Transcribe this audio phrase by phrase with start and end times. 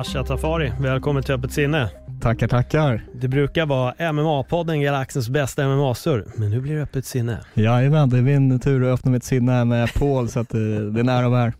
[0.00, 1.90] Asha Tafari, välkommen till Öppet sinne.
[2.20, 3.04] Tackar, tackar.
[3.14, 7.38] Det brukar vara MMA-podden, galaxens bästa MMA-surr, men nu blir det Öppet sinne.
[7.54, 11.00] Jajamän, det är min tur att öppna mitt sinne med Paul så att det, det
[11.00, 11.52] är nära och här.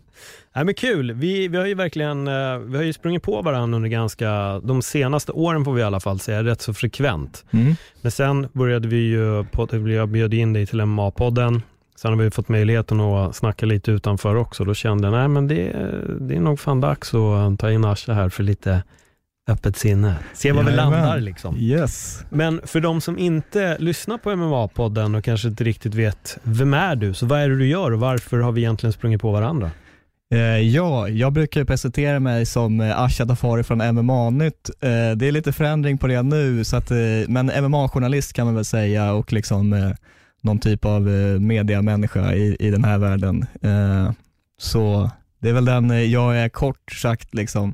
[0.55, 3.75] Nej, men kul, vi, vi har ju verkligen eh, vi har ju sprungit på varandra
[3.75, 7.45] under ganska, de senaste åren får vi i alla fall säga, rätt så frekvent.
[7.51, 7.75] Mm.
[8.01, 9.45] Men sen började vi ju,
[9.85, 11.61] jag bjöd in dig till MMA-podden,
[12.01, 14.63] sen har vi fått möjligheten att snacka lite utanför också.
[14.63, 15.71] Då kände jag, nej men det,
[16.19, 18.83] det är nog fan dags att ta in Asha här för lite
[19.49, 20.15] öppet sinne.
[20.33, 21.57] Se var vi landar liksom.
[21.57, 22.23] Yes.
[22.29, 26.95] Men för de som inte lyssnar på MMA-podden och kanske inte riktigt vet, vem är
[26.95, 27.13] du?
[27.13, 29.71] Så vad är det du gör och varför har vi egentligen sprungit på varandra?
[30.33, 34.69] Eh, ja, jag brukar presentera mig som eh, Asha Tafari från MMA-nytt.
[34.79, 38.55] Eh, det är lite förändring på det nu, så att, eh, men MMA-journalist kan man
[38.55, 39.91] väl säga och liksom eh,
[40.41, 43.45] någon typ av eh, mediamänniska i, i den här världen.
[43.61, 44.11] Eh,
[44.57, 47.73] så det är väl den eh, jag är kort sagt liksom.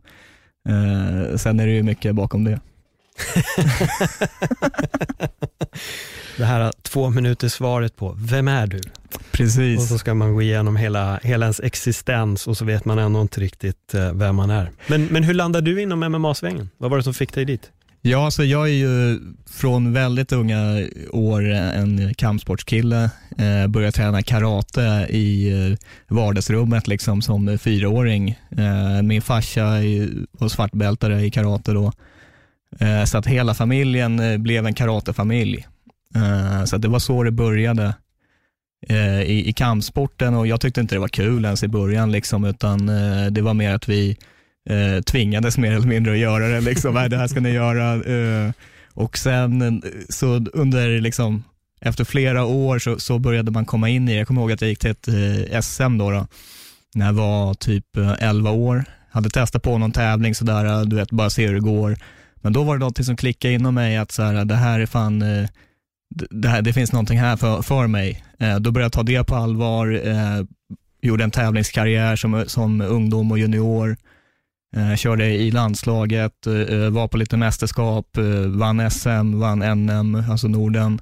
[1.35, 2.59] Sen är det ju mycket bakom det.
[6.37, 8.81] Det här två minuters svaret på, vem är du?
[9.31, 9.79] Precis.
[9.79, 13.21] Och så ska man gå igenom hela, hela ens existens och så vet man ändå
[13.21, 14.71] inte riktigt vem man är.
[14.87, 16.69] Men, men hur landade du inom MMA-svängen?
[16.77, 17.71] Vad var det som fick dig dit?
[18.07, 19.19] Ja, alltså jag är ju
[19.49, 23.09] från väldigt unga år en kampsportskille.
[23.37, 25.77] Eh, började träna karate i eh,
[26.15, 28.29] vardagsrummet liksom som fyraåring.
[28.57, 29.63] Eh, min farsa
[30.31, 31.91] var svartbältare i karate då.
[32.79, 35.67] Eh, så att hela familjen eh, blev en karatefamilj.
[36.15, 37.93] Eh, så att det var så det började
[38.87, 42.45] eh, i, i kampsporten och jag tyckte inte det var kul ens i början liksom,
[42.45, 44.17] utan eh, det var mer att vi
[44.69, 46.61] eh, tvingades mer eller mindre att göra det.
[46.61, 47.93] Liksom, det här ska ni göra.
[47.93, 48.51] Eh,
[48.93, 51.43] och sen eh, så under, liksom,
[51.81, 54.17] efter flera år så, så började man komma in i det.
[54.17, 56.27] Jag kommer ihåg att jag gick till ett eh, SM då, då,
[56.95, 58.83] när jag var typ eh, 11 år.
[59.09, 61.97] Hade testat på någon tävling sådär, eh, du vet, bara se hur det går.
[62.35, 64.85] Men då var det någonting som klickade inom mig att så här, det här är
[64.85, 65.19] fan,
[66.29, 68.23] det, här, det finns någonting här för, för mig.
[68.59, 70.01] Då började jag ta det på allvar,
[71.01, 73.97] gjorde en tävlingskarriär som, som ungdom och junior.
[74.75, 80.47] Eh, körde i landslaget, eh, var på lite mästerskap, eh, vann SM, vann NM, alltså
[80.47, 81.01] Norden.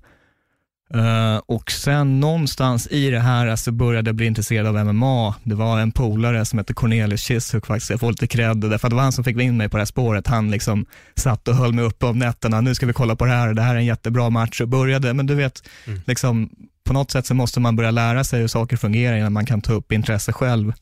[0.94, 5.36] Eh, och sen någonstans i det här så började jag bli intresserad av MMA.
[5.44, 8.92] Det var en polare som hette Cornelius Chishook faktiskt, jag får lite cred, därför att
[8.92, 10.28] det var han som fick in mig på det här spåret.
[10.28, 13.32] Han liksom satt och höll mig uppe om nätterna, nu ska vi kolla på det
[13.32, 16.02] här, det här är en jättebra match och började, men du vet, Mm.
[16.06, 16.50] liksom,
[16.84, 19.62] på något sätt så måste man börja lära sig hur saker fungerar innan man kan
[19.62, 20.74] ta upp intresse själv.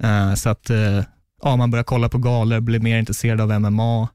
[0.00, 1.02] Eh, så att eh,
[1.42, 4.08] ja, man börjar kolla på galor, blir mer intresserad av MMA.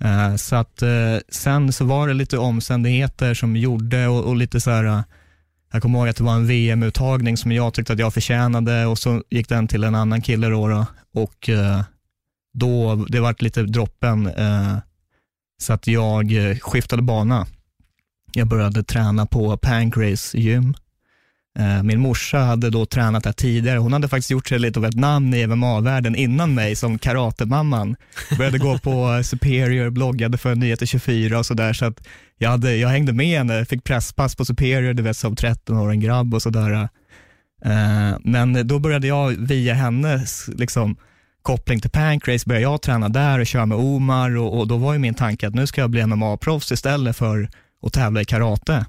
[0.00, 4.60] Eh, så att eh, sen så var det lite omständigheter som gjorde och, och lite
[4.60, 5.00] så här, eh,
[5.72, 8.98] jag kommer ihåg att det var en VM-uttagning som jag tyckte att jag förtjänade och
[8.98, 11.82] så gick den till en annan kille då, då och eh,
[12.54, 14.76] då, det vart lite droppen eh,
[15.62, 17.46] så att jag eh, skiftade bana.
[18.32, 20.74] Jag började träna på Pancrase gym.
[21.58, 23.78] Eh, Min morsa hade då tränat där tidigare.
[23.78, 27.96] Hon hade faktiskt gjort sig lite av ett namn i MMA-världen innan mig som karatemamman.
[28.38, 31.72] Började gå på Superior, bloggade för Nyheter 24 och sådär.
[31.72, 32.06] Så att
[32.38, 36.34] jag, hade, jag hängde med henne, fick presspass på Superior, du vet som 13-årig grabb
[36.34, 36.88] och sådär.
[37.64, 40.96] Eh, Men då började jag via hennes liksom,
[41.42, 44.92] koppling till Pancrase, började jag träna där och köra med Omar och, och då var
[44.92, 47.48] ju min tanke att nu ska jag bli MMA-proffs istället för
[47.86, 48.86] att tävla i karate.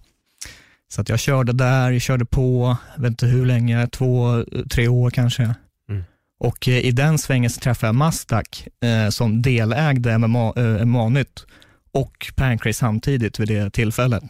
[0.95, 4.88] Så att jag körde där, jag körde på, jag vet inte hur länge, två, tre
[4.88, 5.56] år kanske.
[5.89, 6.03] Mm.
[6.39, 11.45] Och eh, i den svängen så träffade jag Mastak eh, som delägde MMA, eh, MMA-nytt
[11.92, 14.24] och Pancrase samtidigt vid det tillfället.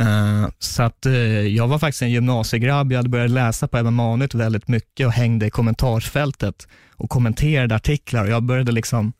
[0.00, 4.34] Eh, så att eh, jag var faktiskt en gymnasiegrabb, jag hade börjat läsa på MMA-nytt
[4.34, 9.12] väldigt mycket och hängde i kommentarsfältet och kommenterade artiklar och jag började liksom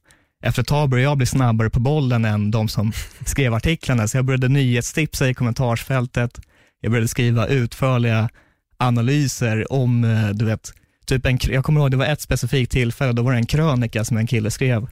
[0.45, 2.93] efter ett tag började jag bli snabbare på bollen än de som
[3.27, 6.41] skrev artiklarna, så jag började nyhetstipsa i kommentarsfältet.
[6.81, 8.29] Jag började skriva utförliga
[8.79, 10.73] analyser om, eh, du vet,
[11.07, 14.05] typ en, jag kommer ihåg det var ett specifikt tillfälle, då var det en krönika
[14.05, 14.87] som en kille skrev.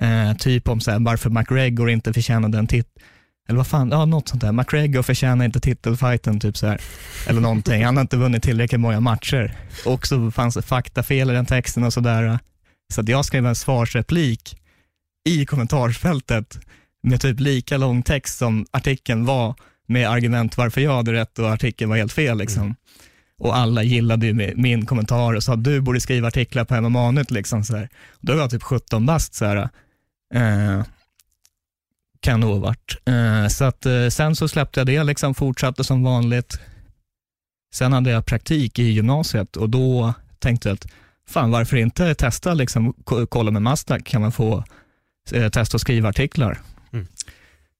[0.00, 3.02] Eh, typ om så här, varför McGregor inte förtjänade en titel.
[3.48, 4.52] Eller vad fan, ja något sånt där.
[4.52, 6.80] McGregor förtjänar inte titelfighten, typ så här.
[7.28, 7.84] Eller någonting.
[7.84, 9.54] Han har inte vunnit tillräckligt många matcher.
[9.86, 12.38] Och så fanns det faktafel i den texten och sådär.
[12.92, 14.56] Så att jag skrev en svarsreplik
[15.24, 16.58] i kommentarsfältet
[17.02, 19.54] med typ lika lång text som artikeln var
[19.86, 22.38] med argument varför jag hade rätt och artikeln var helt fel.
[22.38, 22.62] Liksom.
[22.62, 22.74] Mm.
[23.38, 27.30] Och alla gillade ju min kommentar och sa att du borde skriva artiklar på MMA-nytt.
[27.30, 27.88] Liksom, så här.
[28.20, 29.34] Då var jag typ 17 bast.
[29.34, 29.68] Så här.
[30.34, 30.82] Eh,
[32.20, 32.96] kan nog ha varit.
[33.04, 36.58] Eh, så att, eh, sen så släppte jag det, liksom, fortsatte som vanligt.
[37.74, 40.86] Sen hade jag praktik i gymnasiet och då tänkte jag att
[41.28, 42.94] fan varför inte testa, liksom,
[43.28, 44.64] kolla med Mastak, kan man få
[45.32, 46.58] eh, testa att skriva artiklar.
[46.92, 47.06] Mm.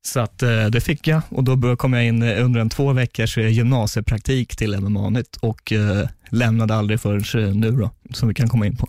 [0.06, 3.38] Så att, eh, det fick jag och då kom jag in under en två veckors
[3.38, 8.48] eh, gymnasiepraktik till MMA Nytt och eh, lämnade aldrig förrän nu då, som vi kan
[8.48, 8.88] komma in på.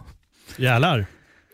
[0.58, 1.06] Jävlar.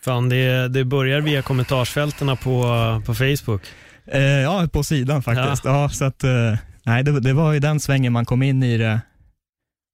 [0.05, 2.63] Fan, det, det börjar via kommentarsfältena på,
[3.05, 3.61] på Facebook.
[4.05, 5.65] Eh, ja, på sidan faktiskt.
[5.65, 5.81] Ja.
[5.81, 8.77] ja så att, eh, nej, det, det, var i den svängen man kom in i
[8.77, 9.01] det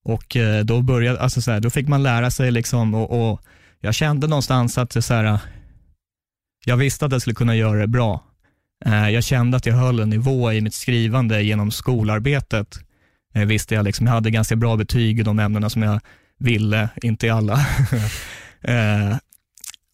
[0.06, 3.42] och eh, då började, alltså så här, då fick man lära sig liksom och, och
[3.80, 5.40] jag kände någonstans att så här,
[6.68, 8.24] jag visste att jag skulle kunna göra det bra.
[8.86, 12.80] Eh, jag kände att jag höll en nivå i mitt skrivande genom skolarbetet.
[13.34, 16.00] Jag visste jag liksom, jag hade ganska bra betyg i de ämnena som jag
[16.40, 17.66] ville, inte i alla.
[18.62, 19.18] Eh,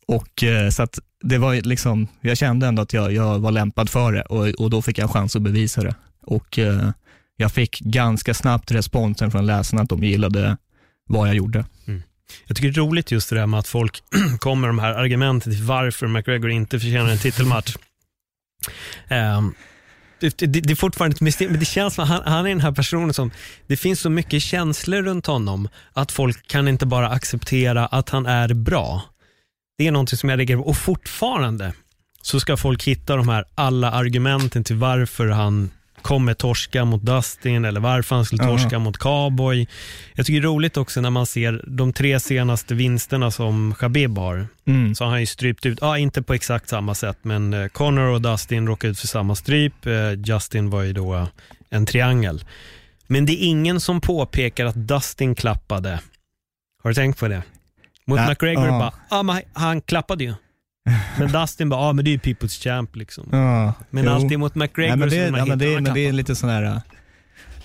[0.07, 4.11] och så att det var liksom, jag kände ändå att jag, jag var lämpad för
[4.11, 5.95] det och, och då fick jag chans att bevisa det.
[6.21, 6.59] Och
[7.37, 10.57] jag fick ganska snabbt responsen från läsarna att de gillade
[11.07, 11.65] vad jag gjorde.
[11.87, 12.03] Mm.
[12.47, 14.03] Jag tycker det är roligt just det där med att folk
[14.39, 17.75] kommer med de här argumenten till varför McGregor inte förtjänar en titelmatch.
[19.09, 19.55] Um,
[20.19, 22.49] det, det, det, är fortfarande ett mysterium, men det känns som att han, han, är
[22.49, 23.31] den här personen som,
[23.67, 28.25] det finns så mycket känslor runt honom, att folk kan inte bara acceptera att han
[28.25, 29.01] är bra.
[29.77, 31.73] Det är någonting som jag reagerar på, och fortfarande
[32.21, 35.71] så ska folk hitta de här alla argumenten till varför han
[36.03, 39.67] kommer torska mot Dustin eller varför han skulle torska mot Cowboy.
[40.13, 44.17] Jag tycker det är roligt också när man ser de tre senaste vinsterna som Khabib
[44.17, 44.47] har.
[44.65, 44.95] Mm.
[44.95, 48.07] Så har han ju strypt ut, ja inte på exakt samma sätt, men eh, Connor
[48.07, 49.85] och Dustin råkade ut för samma stryp.
[49.85, 51.27] Eh, Justin var ju då
[51.69, 52.43] en triangel.
[53.07, 55.99] Men det är ingen som påpekar att Dustin klappade.
[56.83, 57.43] Har du tänkt på det?
[58.05, 58.91] Mot ja, McGregor, uh.
[59.09, 60.33] bara, men han klappade ju.
[61.19, 63.27] Men Dustin bara, ah, men det är ju People's Champ liksom.
[63.31, 64.11] Ja, men jo.
[64.11, 66.81] alltid mot McGregor ja, men det, ja, men det, men det är lite sån här,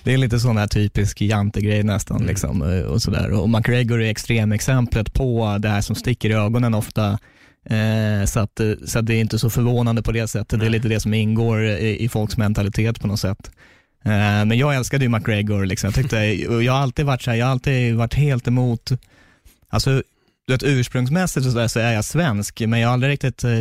[0.03, 2.17] det är lite sån här typisk jantegrej nästan.
[2.17, 2.27] Mm.
[2.27, 3.31] Liksom, och, sådär.
[3.31, 7.19] och McGregor är extremexemplet på det här som sticker i ögonen ofta.
[7.65, 10.51] Eh, så, att, så att det är inte så förvånande på det sättet.
[10.51, 10.59] Nej.
[10.59, 13.51] Det är lite det som ingår i, i folks mentalitet på något sätt.
[14.05, 14.11] Eh,
[14.45, 15.65] men jag älskade ju McGregor.
[15.65, 15.87] Liksom.
[15.87, 16.17] Jag, tyckte,
[16.63, 18.91] jag har alltid varit så här, jag har alltid varit helt emot,
[19.69, 20.03] alltså
[20.49, 23.59] du vet, ursprungsmässigt så, där, så är jag svensk, men jag har aldrig riktigt eh,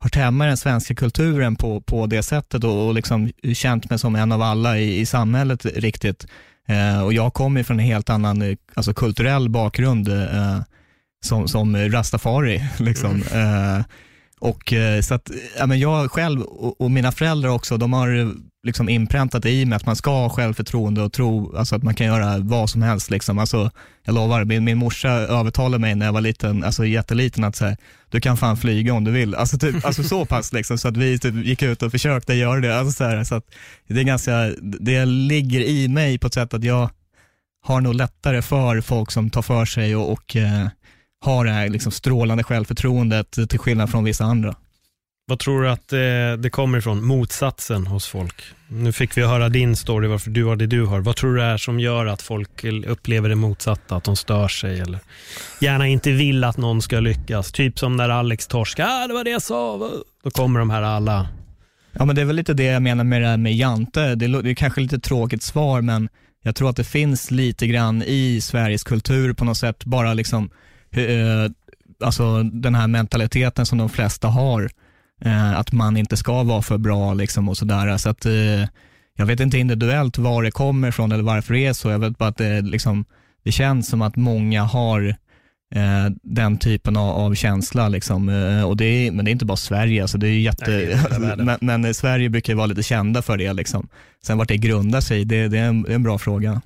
[0.00, 3.98] hört hemma i den svenska kulturen på, på det sättet och, och liksom känt mig
[3.98, 6.26] som en av alla i, i samhället riktigt.
[6.68, 10.60] Eh, och jag kommer från en helt annan eh, alltså, kulturell bakgrund eh,
[11.24, 12.64] som, som rastafari.
[12.78, 13.22] Liksom.
[13.32, 13.76] Mm.
[13.76, 13.84] Eh,
[14.38, 18.34] och eh, så att, ja, men jag själv och, och, mina föräldrar också, de har
[18.62, 22.06] liksom inpräntat i mig att man ska ha självförtroende och tro alltså att man kan
[22.06, 23.10] göra vad som helst.
[23.10, 23.38] Liksom.
[23.38, 23.70] Alltså,
[24.04, 27.76] jag lovar, min, min morsa övertalade mig när jag var liten, alltså jätteliten att säga,
[28.08, 29.34] du kan fan flyga om du vill.
[29.34, 32.60] Alltså, typ, alltså så pass liksom, så att vi typ gick ut och försökte göra
[32.60, 32.78] det.
[32.78, 33.44] Alltså, så, här, så att
[33.88, 36.90] det är ganska, det ligger i mig på ett sätt att jag
[37.62, 40.68] har nog lättare för folk som tar för sig och, och eh,
[41.24, 44.56] har det här liksom strålande självförtroendet till skillnad från vissa andra.
[45.30, 45.98] Vad tror du att eh,
[46.38, 48.42] det kommer ifrån, motsatsen hos folk?
[48.68, 51.00] Nu fick vi höra din story, varför du har det du har.
[51.00, 54.80] Vad tror du är som gör att folk upplever det motsatta, att de stör sig
[54.80, 54.98] eller
[55.60, 57.52] gärna inte vill att någon ska lyckas?
[57.52, 59.90] Typ som när Alex torskade, ah, det var det jag sa.
[60.22, 61.28] Då kommer de här alla.
[61.92, 64.14] Ja men det är väl lite det jag menar med det här med Jante.
[64.14, 66.08] Det är, det är kanske lite tråkigt svar men
[66.42, 70.50] jag tror att det finns lite grann i Sveriges kultur på något sätt, bara liksom
[70.90, 71.52] eh,
[72.00, 74.70] alltså den här mentaliteten som de flesta har,
[75.20, 77.96] eh, att man inte ska vara för bra liksom och sådär.
[77.96, 78.66] Så att, eh,
[79.16, 81.90] jag vet inte individuellt var det kommer ifrån eller varför det är så.
[81.90, 83.04] Jag vet bara att det, liksom,
[83.44, 85.16] det känns som att många har
[85.74, 87.88] eh, den typen av, av känsla.
[87.88, 88.28] Liksom.
[88.28, 91.58] Eh, och det är, men det är inte bara Sverige, alltså det är jätte, Nej,
[91.60, 93.52] men, men, Sverige brukar vara lite kända för det.
[93.52, 93.88] Liksom.
[94.24, 96.62] Sen vart det grundar sig, det, det, är en, det är en bra fråga.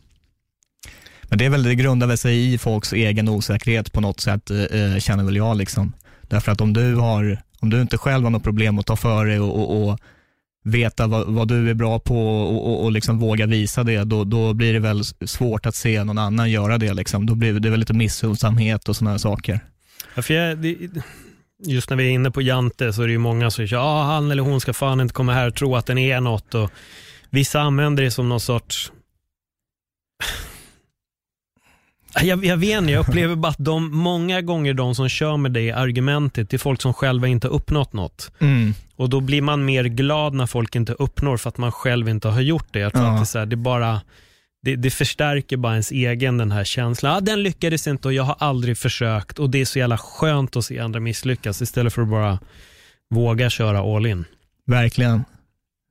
[1.22, 4.50] Men det är väl, det grundar väl sig i folks egen osäkerhet på något sätt,
[4.50, 5.56] eh, känner väl jag.
[5.56, 5.92] Liksom.
[6.22, 9.26] Därför att om du, har, om du inte själv har något problem att ta för
[9.26, 9.98] dig och, och, och
[10.64, 14.24] veta vad, vad, du är bra på och, och, och liksom våga visa det, då,
[14.24, 16.94] då blir det väl svårt att se någon annan göra det.
[16.94, 17.26] Liksom.
[17.26, 19.60] Då blir det väl lite missunnsamhet och sådana saker.
[20.14, 20.76] Ja, för jag, det,
[21.66, 24.02] just när vi är inne på Jante så är det ju många som säger ja
[24.02, 26.54] han eller hon ska fan inte komma här och tro att den är något.
[26.54, 26.70] Och
[27.30, 28.92] vissa använder det som någon sorts
[32.22, 35.52] jag, jag vet inte, jag upplever bara att de, många gånger de som kör med
[35.52, 38.30] det argumentet, det är folk som själva inte uppnått något.
[38.40, 38.74] Mm.
[38.96, 42.28] Och då blir man mer glad när folk inte uppnår för att man själv inte
[42.28, 42.78] har gjort det.
[42.78, 43.10] Jag tror Ja.
[43.10, 44.00] att det, är så här, det, bara,
[44.62, 47.16] det, det förstärker bara ens egen den här känslan.
[47.16, 50.56] Ah, den lyckades inte och jag har aldrig försökt och det är så jävla skönt
[50.56, 52.38] att se andra misslyckas istället för att bara
[53.14, 54.24] våga köra all in.
[54.66, 55.24] Verkligen.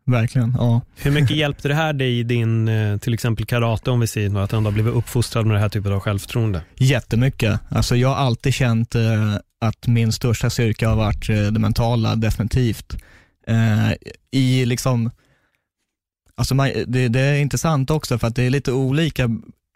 [0.05, 0.81] Verkligen, ja.
[0.95, 4.29] Hur mycket hjälpte det här dig i din, eh, till exempel karate om vi säger
[4.29, 6.61] nu, att ändå ha blivit uppfostrad med det här typen av självförtroende?
[6.75, 7.59] Jättemycket.
[7.69, 12.15] Alltså jag har alltid känt eh, att min största styrka har varit eh, det mentala,
[12.15, 12.97] definitivt.
[14.31, 15.11] I liksom,
[16.35, 19.29] alltså man, det, det är intressant också för att det är lite olika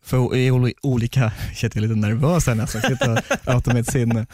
[0.07, 4.25] för i olika, jag är lite nervös här nästan, jag sitter och med mitt sinne.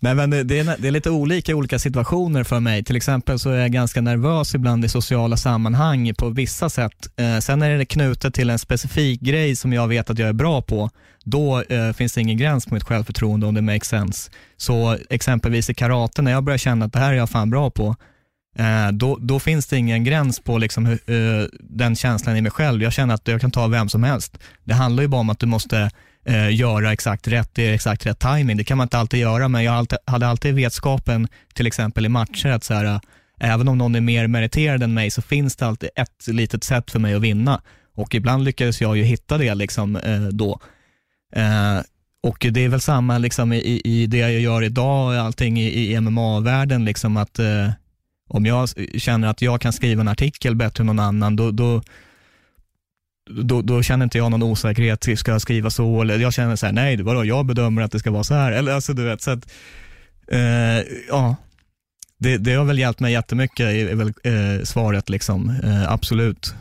[0.00, 2.84] Nej men det, det, är, det är lite olika i olika situationer för mig.
[2.84, 7.08] Till exempel så är jag ganska nervös ibland i sociala sammanhang på vissa sätt.
[7.16, 10.32] Eh, sen är det knutet till en specifik grej som jag vet att jag är
[10.32, 10.90] bra på.
[11.24, 14.30] Då eh, finns det ingen gräns på mitt självförtroende om det makes sense.
[14.56, 17.70] Så exempelvis i karate, när jag börjar känna att det här är jag fan bra
[17.70, 17.96] på,
[18.58, 21.10] Eh, då, då finns det ingen gräns på liksom, hur-
[21.40, 22.82] eh, den känslan i mig själv.
[22.82, 24.38] Jag känner att jag kan ta vem som helst.
[24.64, 25.90] Det handlar ju bara om att du måste
[26.26, 28.56] eh, göra exakt rätt i exakt rätt timing.
[28.56, 32.08] Det kan man inte alltid göra, men jag alltid, hade alltid vetskapen, till exempel i
[32.08, 33.00] matcher, att så här, eh,
[33.40, 36.90] även om någon är mer meriterad än mig så finns det alltid ett litet sätt
[36.90, 37.60] för mig att vinna.
[37.94, 40.60] Och ibland lyckades jag ju hitta det liksom, eh, då.
[41.36, 41.78] Eh,
[42.22, 45.92] och det är väl samma liksom, i, i- det jag gör idag, och allting i,
[45.92, 47.70] i MMA-världen, liksom att eh,
[48.28, 51.82] om jag känner att jag kan skriva en artikel bättre än någon annan, då, då,
[53.30, 56.00] då, då känner inte jag någon osäkerhet, ska jag skriva så?
[56.00, 58.52] Eller jag känner så här, nej, vadå, jag bedömer att det ska vara så här.
[58.52, 59.52] Eller alltså du vet, så att,
[60.28, 60.40] eh,
[61.08, 61.36] ja,
[62.18, 66.54] det, det har väl hjälpt mig jättemycket, är väl eh, svaret liksom, eh, absolut.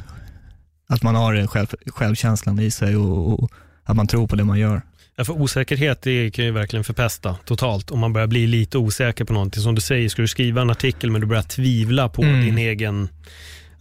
[0.88, 3.52] Att man har själv, självkänslan i sig och, och
[3.84, 4.82] att man tror på det man gör.
[5.18, 7.92] Ja, för osäkerhet det kan ju verkligen förpesta totalt.
[7.92, 9.64] Om man börjar bli lite osäker på någonting.
[9.64, 12.46] Som du säger, ska du skriva en artikel men du börjar tvivla på Mm.
[12.46, 13.10] din egen,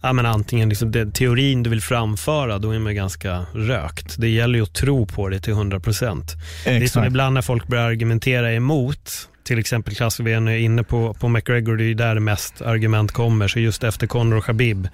[0.01, 4.15] ja men antingen liksom den teorin du vill framföra, då är man ganska rökt.
[4.17, 6.23] Det gäller ju att tro på det till 100%.
[6.63, 11.13] Det är som ibland när folk börjar argumentera emot, till exempel klassvn är inne på,
[11.13, 13.47] på McGregor, det är ju där mest argument kommer.
[13.47, 14.87] Så just efter Conor och Khabib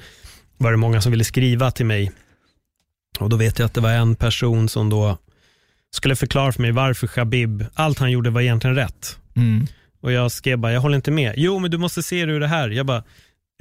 [0.57, 2.11] var det många som ville skriva till mig.
[3.19, 5.17] Och då vet jag att det var en person som då
[5.95, 9.17] skulle förklara för mig varför Khabib, allt han gjorde var egentligen rätt.
[9.35, 9.67] Mm.
[10.01, 11.33] Och jag skrev bara, jag håller inte med.
[11.37, 12.69] Jo, men du måste se det ur det här.
[12.69, 13.03] Jag bara,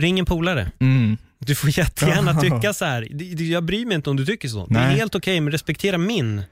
[0.02, 0.70] ring en polare.
[0.80, 1.16] Mm.
[1.38, 3.08] Du får jättegärna tycka så här.
[3.42, 4.66] Jag bryr mig inte om du tycker så.
[4.66, 4.96] Det är Nej.
[4.96, 6.42] helt okej, men respektera min,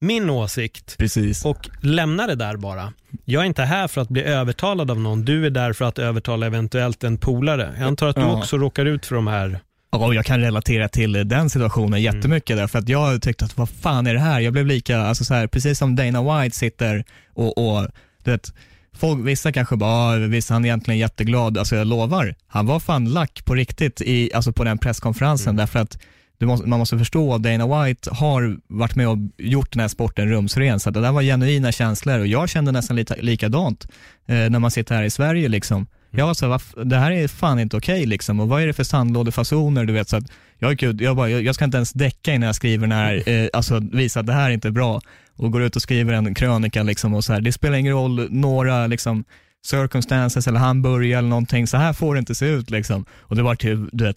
[0.00, 1.44] min åsikt Precis.
[1.44, 2.92] och lämna det där bara.
[3.24, 5.24] Jag är inte här för att bli övertalad av någon.
[5.24, 7.74] Du är där för att övertala eventuellt en polare.
[7.78, 8.38] Jag antar att du Ja.
[8.38, 9.60] också råkar ut för de här.
[9.90, 13.68] Ja, jag kan relatera till den situationen jättemycket där, för att jag tyckte att vad
[13.68, 14.40] fan är det här?
[14.40, 17.04] Jag blev lika, alltså så här, precis som Dana White sitter
[17.34, 17.88] och, och
[18.24, 18.52] du vet,
[18.96, 22.80] folk, vissa kanske bara, "Ah, visst han är egentligen jätteglad, alltså jag lovar, han var
[22.80, 25.98] fan lack på riktigt i, alltså på den presskonferensen, därför att
[26.40, 30.28] måste, man måste förstå att Dana White har varit med och gjort den här sporten
[30.28, 33.88] rumsren, så det där var genuina känslor och jag kände nästan lite likadant
[34.26, 35.86] eh, när man sitter här i Sverige liksom.
[36.10, 38.40] Jag var så här, det här är fan inte okej liksom.
[38.40, 40.08] Och vad är det för sandlådefasoner du vet?
[40.08, 40.24] Så att
[40.58, 43.28] jag gick jag bara, jag, jag ska inte ens däcka innan jag skriver den här,
[43.28, 45.00] eh, alltså visa att det här är inte bra.
[45.36, 48.28] Och går ut och skriver en krönika liksom och så här, det spelar ingen roll
[48.30, 49.24] några liksom
[49.66, 53.04] circumstances eller han börjar eller någonting, så här får det inte se ut liksom.
[53.18, 54.16] Och det var typ, du vet,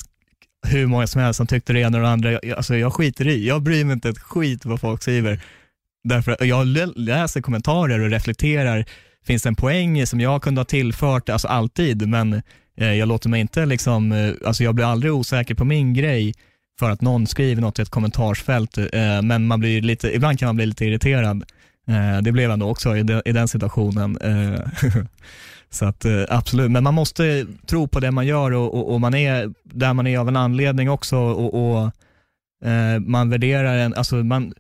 [0.68, 3.28] hur många som helst som tyckte det ena och det andra, jag, alltså jag skiter
[3.28, 5.42] i, jag bryr mig inte ett skit vad folk skriver.
[6.04, 8.86] Därför jag läser kommentarer och reflekterar,
[9.26, 12.42] finns det en poäng som jag kunde ha tillfört, alltså alltid, men
[12.78, 16.34] eh, jag låter mig inte liksom, eh, alltså jag blir aldrig osäker på min grej
[16.80, 20.48] för att någon skriver något i ett kommentarsfält, eh, men man blir lite, ibland kan
[20.48, 21.44] man bli lite irriterad.
[21.88, 24.18] Eh, det blev jag då också i, de, i den situationen.
[24.18, 24.60] Eh,
[25.70, 29.02] så att eh, absolut, men man måste tro på det man gör och, och, och
[29.02, 31.92] man är där man är av en anledning också och, och
[32.68, 34.54] eh, man värderar en, alltså man,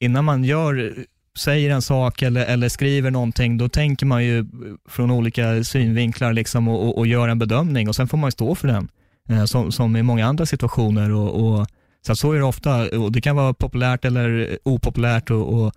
[0.00, 0.94] innan man gör,
[1.38, 4.46] säger en sak eller, eller skriver någonting, då tänker man ju
[4.88, 8.32] från olika synvinklar liksom och, och, och gör en bedömning och sen får man ju
[8.32, 8.88] stå för den.
[9.28, 11.66] Eh, som, som i många andra situationer och, och
[12.06, 15.72] så, så är det ofta och det kan vara populärt eller opopulärt och, och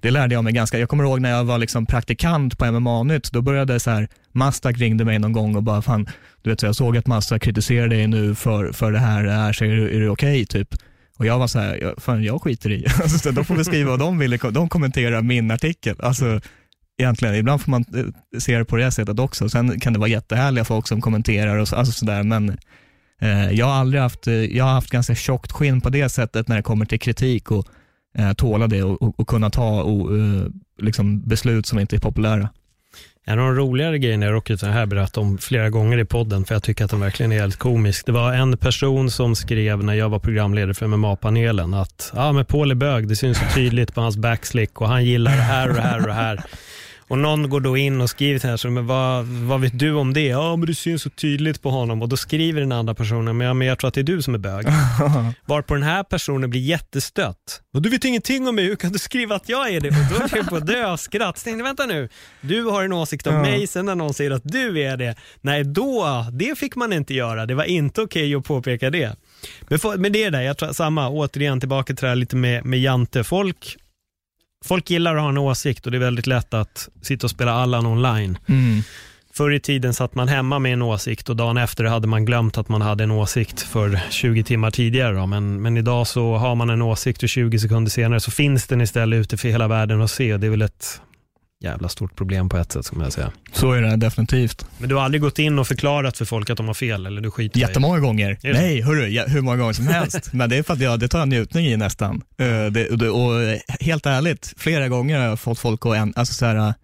[0.00, 3.32] det lärde jag mig ganska, jag kommer ihåg när jag var liksom praktikant på MMA-nytt,
[3.32, 6.08] då började så här, Mastak ringde mig någon gång och bara, fan,
[6.42, 9.32] du vet, så jag såg att Mastak kritiserade dig nu för, för det här, det
[9.32, 10.74] här så är det, är det okej typ?
[11.20, 13.98] Och jag var så här, fan jag skiter i, alltså, då får vi skriva vad
[13.98, 15.96] de vill, de kommenterar min artikel.
[15.98, 16.40] Alltså,
[17.00, 17.34] egentligen.
[17.34, 19.48] Ibland får man eh, se det på det sättet också.
[19.48, 22.58] Sen kan det vara jättehärliga folk som kommenterar och så, alltså sådär, men
[23.20, 26.48] eh, jag har aldrig haft, eh, jag har haft ganska tjockt skinn på det sättet
[26.48, 27.66] när det kommer till kritik och
[28.18, 30.46] eh, tåla det och, och, och kunna ta och, eh,
[30.78, 32.48] liksom beslut som inte är populära.
[33.26, 36.54] En av de roligare grejerna jag råkat här berättat om flera gånger i podden, för
[36.54, 38.06] jag tycker att den verkligen är helt komisk.
[38.06, 42.44] Det var en person som skrev när jag var programledare för MMA-panelen att ah, men
[42.44, 45.68] Paul är bög, det syns så tydligt på hans backslick och han gillar det här
[45.68, 46.44] och det här och det här.
[47.10, 50.12] Och någon går då in och skriver till henne, men vad, vad vet du om
[50.12, 50.26] det?
[50.26, 52.02] Ja, men det syns så tydligt på honom.
[52.02, 54.22] Och då skriver den andra personen, men, ja, men jag tror att det är du
[54.22, 54.66] som är bög.
[55.46, 57.62] Varpå den här personen blir jättestött.
[57.74, 59.88] Och du vet ingenting om mig, hur kan du skriva att jag är det?
[59.88, 61.38] Och då är jag på dö av skratt.
[61.38, 62.08] Så tänkte, vänta nu,
[62.40, 63.42] du har en åsikt om ja.
[63.42, 67.14] mig, sen när någon säger att du är det, nej då, det fick man inte
[67.14, 67.46] göra.
[67.46, 69.16] Det var inte okej okay att påpeka det.
[69.60, 72.36] Men, för, men det är det, jag tror samma, återigen tillbaka till det här lite
[72.36, 73.24] med, med Jante.
[73.24, 73.76] Folk
[74.64, 77.52] folk gillar att ha en åsikt och det är väldigt lätt att sitta och spela
[77.52, 78.38] Allan online.
[78.48, 78.82] Mm.
[79.32, 82.58] Förr i tiden satt man hemma med en åsikt och dagen efter hade man glömt
[82.58, 85.16] att man hade en åsikt för 20 timmar tidigare.
[85.16, 85.26] Då.
[85.26, 88.80] Men, men idag så har man en åsikt och 20 sekunder senare så finns den
[88.80, 90.36] istället ute för hela världen att se.
[90.36, 91.00] Det är väl ett
[91.60, 93.32] jävla stort problem på ett sätt, som jag säga.
[93.52, 94.66] Så är det definitivt.
[94.78, 97.20] Men du har aldrig gått in och förklarat för folk att de har fel, eller
[97.20, 98.00] du skiter Jättemånga i.
[98.00, 98.38] gånger.
[98.42, 100.32] Nej, hörru, hur många gånger som helst.
[100.32, 102.14] Men det är för att jag, det tar jag njutning i nästan.
[102.14, 106.34] Uh, det, och, och, helt ärligt, flera gånger har jag fått folk att, en, alltså
[106.34, 106.74] så här,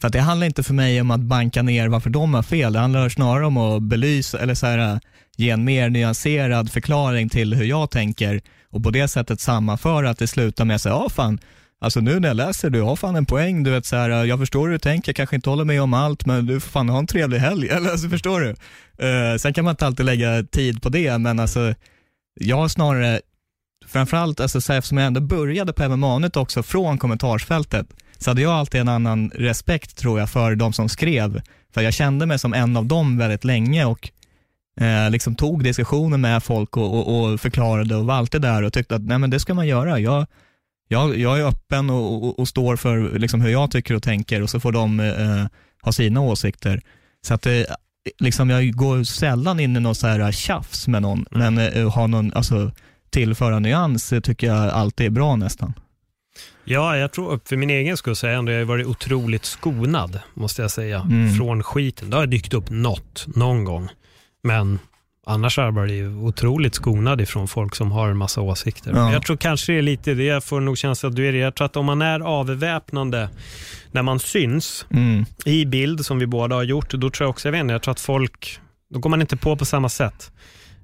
[0.00, 2.72] för att det handlar inte för mig om att banka ner varför de har fel.
[2.72, 5.00] Det handlar snarare om att belysa, eller så här,
[5.36, 10.18] ge en mer nyanserad förklaring till hur jag tänker och på det sättet sammanföra att
[10.18, 11.38] det slutar med att säga, ja fan,
[11.82, 14.38] Alltså nu när jag läser, du har fan en poäng, du vet så här, jag
[14.38, 16.88] förstår hur du tänker, jag kanske inte håller med om allt, men du får fan
[16.88, 18.48] ha en trevlig helg, eller alltså förstår du?
[19.06, 21.74] Uh, sen kan man inte alltid lägga tid på det, men alltså,
[22.40, 23.20] jag har snarare,
[23.86, 27.86] framförallt, alltså, så eftersom jag ändå började på MMA också från kommentarsfältet,
[28.18, 31.42] så hade jag alltid en annan respekt tror jag för de som skrev,
[31.74, 34.10] för jag kände mig som en av dem väldigt länge och
[34.80, 38.72] eh, liksom tog diskussioner med folk och, och, och förklarade och var alltid där och
[38.72, 39.98] tyckte att nej men det ska man göra.
[39.98, 40.26] Jag,
[40.92, 44.42] jag, jag är öppen och, och, och står för liksom hur jag tycker och tänker
[44.42, 45.46] och så får de eh,
[45.82, 46.80] ha sina åsikter.
[47.26, 47.62] Så att eh,
[48.18, 51.54] liksom jag går sällan in i något så här tjafs med någon, mm.
[51.54, 52.70] men eh, ha någon, alltså,
[53.10, 55.72] tillföra nyans tycker jag alltid är bra nästan.
[56.64, 60.62] Ja, jag tror för min egen skull så har jag ändå varit otroligt skonad, måste
[60.62, 61.34] jag säga, mm.
[61.34, 62.10] från skiten.
[62.10, 63.88] Det har dykt upp något, någon gång.
[64.42, 64.78] Men
[65.26, 68.92] Annars har jag varit otroligt skonad ifrån folk som har en massa åsikter.
[68.94, 69.12] Ja.
[69.12, 71.38] Jag tror kanske det är lite det, jag får nog känsla att du är det.
[71.38, 73.28] Jag tror att om man är avväpnande
[73.90, 75.24] när man syns mm.
[75.44, 77.82] i bild, som vi båda har gjort, då tror jag också, jag vet inte, jag
[77.82, 80.32] tror att folk, då går man inte på på samma sätt.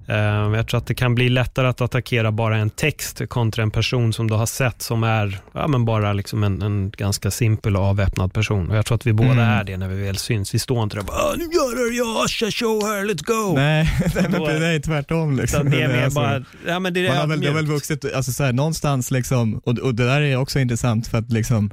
[0.09, 3.71] Ehm, jag tror att det kan bli lättare att attackera bara en text kontra en
[3.71, 7.77] person som du har sett som är ja, men bara liksom en, en ganska simpel
[7.77, 8.71] och avväpnad person.
[8.71, 9.45] Och jag tror att vi båda mm.
[9.45, 10.55] är det när vi väl syns.
[10.55, 13.55] Vi står inte där och bara “nu gör det, jag Asha show här, let's go”.
[13.55, 13.91] Nej,
[14.61, 15.37] det är tvärtom.
[15.37, 15.71] Liksom.
[15.71, 17.67] Det är mer alltså, bara, ja, men det är man har väl, det har väl
[17.67, 21.33] vuxit, alltså så här, någonstans liksom, och, och det där är också intressant för att
[21.33, 21.71] liksom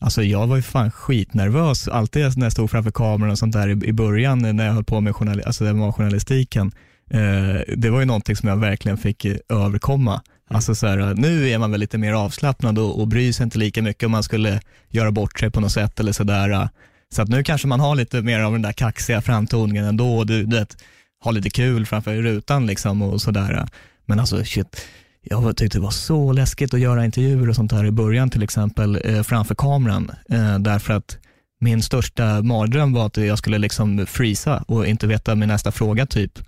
[0.00, 3.68] Alltså jag var ju fan skitnervös alltid när jag stod framför kameran och sånt där
[3.68, 6.72] i, i början när jag höll på med journal, alltså journalistiken.
[7.14, 10.22] Eh, det var ju någonting som jag verkligen fick eh, överkomma.
[10.50, 13.58] Alltså så här, nu är man väl lite mer avslappnad och, och bryr sig inte
[13.58, 16.68] lika mycket om man skulle göra bort sig på något sätt eller sådär.
[17.14, 20.26] Så att nu kanske man har lite mer av den där kaxiga framtoningen ändå och
[20.26, 20.76] du, du vet,
[21.20, 23.68] har lite kul framför rutan liksom och sådär.
[24.06, 24.86] Men alltså shit,
[25.22, 28.42] jag tyckte det var så läskigt att göra intervjuer och sånt här i början till
[28.42, 30.10] exempel eh, framför kameran.
[30.28, 31.18] Eh, därför att
[31.60, 36.06] min största mardröm var att jag skulle liksom freeza och inte veta min nästa fråga
[36.06, 36.38] typ.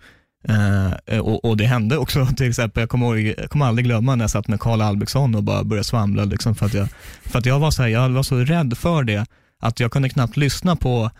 [0.48, 4.14] Uh, och, och, det hände också till exempel, jag kommer, ihåg, jag kommer aldrig glömma
[4.14, 6.88] när jag satt med Karl Albrektsson och bara började svamla liksom för att jag,
[7.22, 9.26] för att jag var så här, jag var så rädd för det
[9.60, 11.10] att jag kunde knappt lyssna på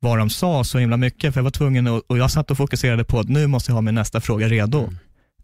[0.00, 2.56] vad de sa så himla mycket för jag var tvungen att, och jag satt och
[2.56, 4.92] fokuserade på att nu måste jag ha min nästa fråga redo.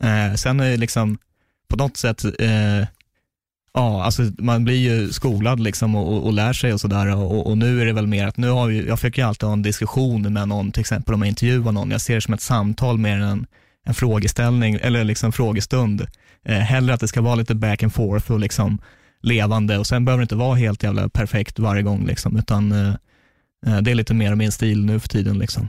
[0.01, 0.31] Mm.
[0.31, 1.19] Uh, sen är liksom
[1.69, 2.87] på något sätt uh,
[3.77, 7.47] Ja, alltså man blir ju skolad liksom och, och, och lär sig och sådär och,
[7.47, 9.63] och, nu är det väl mer att nu har vi, jag försöker alltid ha en
[9.63, 11.91] diskussion med någon, till exempel om jag intervjuar någon.
[11.91, 13.47] Jag ser det som ett samtal mer än
[13.87, 16.07] en frågeställning eller liksom frågestund.
[16.45, 18.79] Eh, hellre att det ska vara lite back and forth och liksom
[19.23, 22.95] levande och sen behöver det inte vara helt jävla perfekt varje gång liksom, utan eh,
[23.67, 25.69] eh det är lite mer min stil nu för tiden liksom.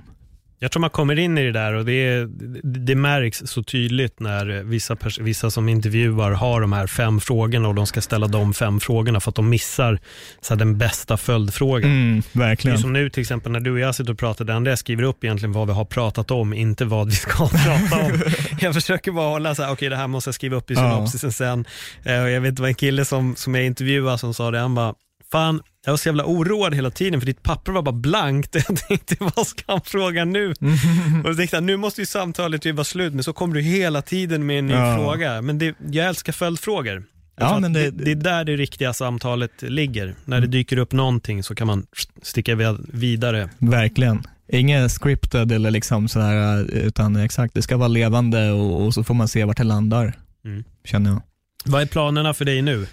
[0.65, 2.25] Jag tror man kommer in i det där och det,
[2.63, 7.75] det märks så tydligt när vissa, vissa som intervjuar har de här fem frågorna och
[7.75, 9.99] de ska ställa de fem frågorna för att de missar
[10.41, 11.91] så här, den bästa följdfrågan.
[11.91, 12.75] Mm, verkligen.
[12.75, 14.69] Det är som nu till exempel när du och jag sitter och pratar, det enda
[14.69, 18.21] jag skriver upp egentligen vad vi har pratat om, inte vad vi ska prata om.
[18.59, 20.75] jag försöker bara hålla så här, okej okay, det här måste jag skriva upp i
[20.75, 21.31] synopsisen ja.
[21.31, 21.65] sen.
[22.05, 24.75] Uh, jag vet det var en kille som, som jag intervjuade som sa det, han
[24.75, 24.93] bara,
[25.35, 28.55] Fan, jag var så jävla oroad hela tiden för ditt papper var bara blankt.
[28.67, 30.49] Jag tänkte, vad ska han fråga nu?
[31.23, 34.01] Och jag tänkte, nu måste ju samtalet ju vara slut, men så kommer du hela
[34.01, 34.95] tiden med en ny Ja.
[34.97, 35.41] fråga.
[35.41, 37.03] Men det, jag älskar följdfrågor.
[37.37, 40.15] Jag Ja, men det, det- är där det riktiga samtalet ligger.
[40.25, 41.85] När det dyker upp någonting så kan man
[42.21, 43.49] sticka vid- vidare.
[43.57, 44.23] Verkligen.
[44.51, 49.13] Inget scripted eller liksom sådär, utan exakt, det ska vara levande och, och så får
[49.13, 50.13] man se vart det landar,
[50.45, 50.63] Mm.
[50.85, 51.21] känner jag.
[51.65, 52.87] Vad är planerna för dig nu?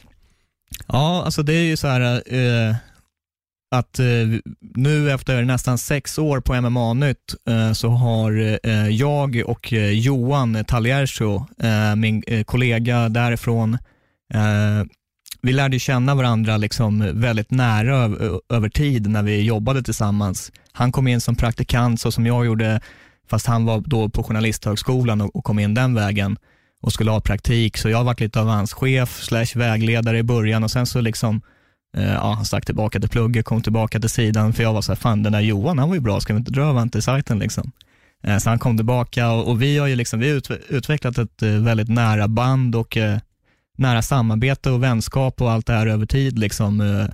[0.89, 2.77] Ja, alltså det är ju så här eh,
[3.73, 4.05] att eh,
[4.61, 10.65] nu efter nästan sex år på MMA-nytt eh, så har eh, jag och eh, Johan
[10.65, 13.75] Taliercio, eh, min eh, kollega därifrån,
[14.35, 14.85] eh,
[15.43, 17.97] vi lärde känna varandra liksom väldigt nära
[18.49, 20.53] över tid när vi jobbade tillsammans.
[20.73, 22.81] Han kom in som praktikant så som jag gjorde,
[23.31, 26.37] fast han var då på Journalisthögskolan och, och kom in den vägen
[26.83, 30.23] och skulle ha praktik, så jag har varit lite av hans chef slash vägledare i
[30.23, 31.41] början och sen så liksom,
[31.97, 34.93] eh, ja, han stack tillbaka till plugget, kom tillbaka till sidan, för jag var så
[34.93, 36.91] här, fan den där Johan, han var ju bra, ska vi inte dra över han
[36.91, 37.73] till sajten liksom?
[38.23, 41.43] Eh, så han kom tillbaka och, och vi har ju liksom, vi har utvecklat ett
[41.43, 43.19] eh, väldigt nära band och eh,
[43.79, 47.09] nära samarbete och vänskap och allt det här över tid liksom.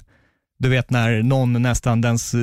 [0.59, 2.35] Du vet när någon nästan, dens,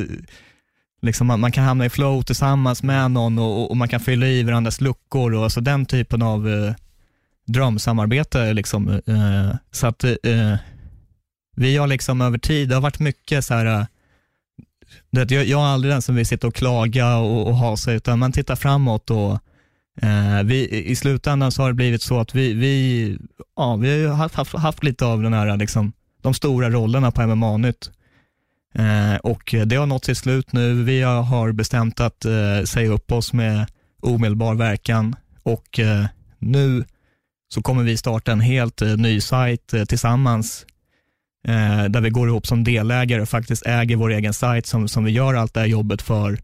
[1.01, 4.27] liksom, man, man kan hamna i flow tillsammans med någon och, och, man kan fylla
[4.27, 6.73] i varandras luckor och alltså den typen av
[7.45, 8.53] drömsamarbete.
[8.53, 10.55] Liksom, eh, så att eh,
[11.55, 13.85] vi har liksom över tid, det har varit mycket så här, eh,
[15.09, 18.19] jag, jag är aldrig den som vill sitta och klaga och, och ha sig, utan
[18.19, 19.31] man tittar framåt och
[20.01, 23.17] eh, vi, i slutändan så har det blivit så att vi, vi,
[23.55, 27.27] ja, vi har haft, haft, haft lite av den här, liksom, de stora rollerna på
[27.27, 27.91] MMA-nytt.
[28.73, 30.83] Eh, och det har nått sitt slut nu.
[30.83, 33.65] Vi har, har bestämt att eh, säga upp oss med
[34.01, 36.05] omedelbar verkan och eh,
[36.39, 36.85] nu
[37.47, 40.65] så kommer vi starta en helt eh, ny sajt eh, tillsammans
[41.47, 45.03] eh, där vi går ihop som delägare och faktiskt äger vår egen sajt som, som
[45.03, 46.39] vi gör allt det här jobbet för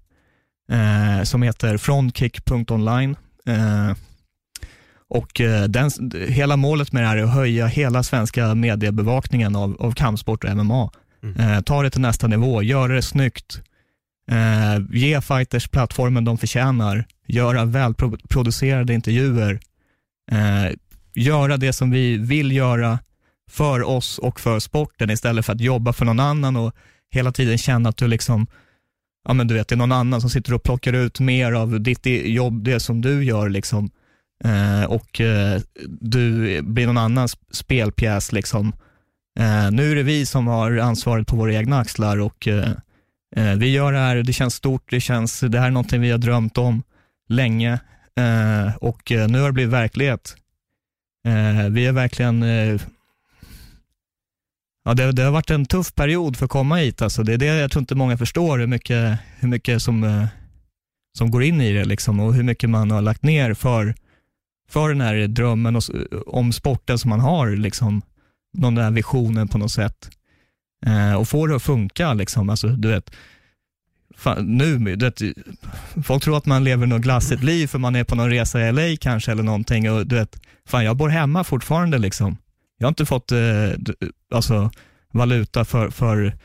[1.24, 3.16] som heter frontkick.online.
[5.10, 5.92] Och den,
[6.28, 10.58] hela målet med det här är att höja hela svenska mediebevakningen av, av kampsport och
[10.58, 10.92] MMA.
[11.24, 11.64] Mm.
[11.64, 13.62] Ta det till nästa nivå, göra det snyggt,
[14.92, 19.60] ge fighters plattformen de förtjänar, göra välproducerade intervjuer,
[21.13, 23.00] göra det som vi vill göra
[23.50, 26.76] för oss och för sporten istället för att jobba för någon annan och
[27.12, 28.47] hela tiden känna att du liksom,
[29.28, 31.82] ja men du vet, det är någon annan som sitter och plockar ut mer av
[31.82, 33.89] ditt jobb, det som du gör liksom.
[34.43, 35.62] Eh, och eh,
[36.02, 38.74] du blir någon annans spelpjäs liksom.
[39.39, 42.71] Eh, nu är det vi som har ansvaret på våra egna axlar och eh,
[43.36, 46.12] eh, vi gör det här, det känns stort, det känns, det här är någonting vi
[46.12, 46.84] har drömt om
[47.30, 47.80] länge
[48.17, 50.36] eh, och eh, nu har det blivit verklighet.
[51.26, 52.82] Eh, vi är verkligen, eh,
[54.86, 57.24] ja det, det har varit en tuff period för att komma hit alltså.
[57.24, 60.26] Det är det jag tror inte många förstår, hur mycket, hur mycket som, eh,
[61.18, 63.96] som går in i det liksom och hur mycket man har lagt ner för,
[64.70, 68.02] för den här drömmen och, eh, om sporten som man har liksom
[68.58, 70.10] någon där visionen på något sätt.
[70.86, 72.50] Eh, och få det att funka liksom.
[72.50, 73.12] Alltså, du vet,
[74.22, 75.22] fan, nu, det,
[76.04, 78.72] folk tror att man lever något glassigt liv för man är på någon resa i
[78.72, 82.38] LA kanske eller någonting och du vet, fan jag bor hemma fortfarande liksom.
[82.78, 83.40] Jag har inte fått eh,
[84.34, 84.72] alltså,
[85.14, 86.38] valuta för, för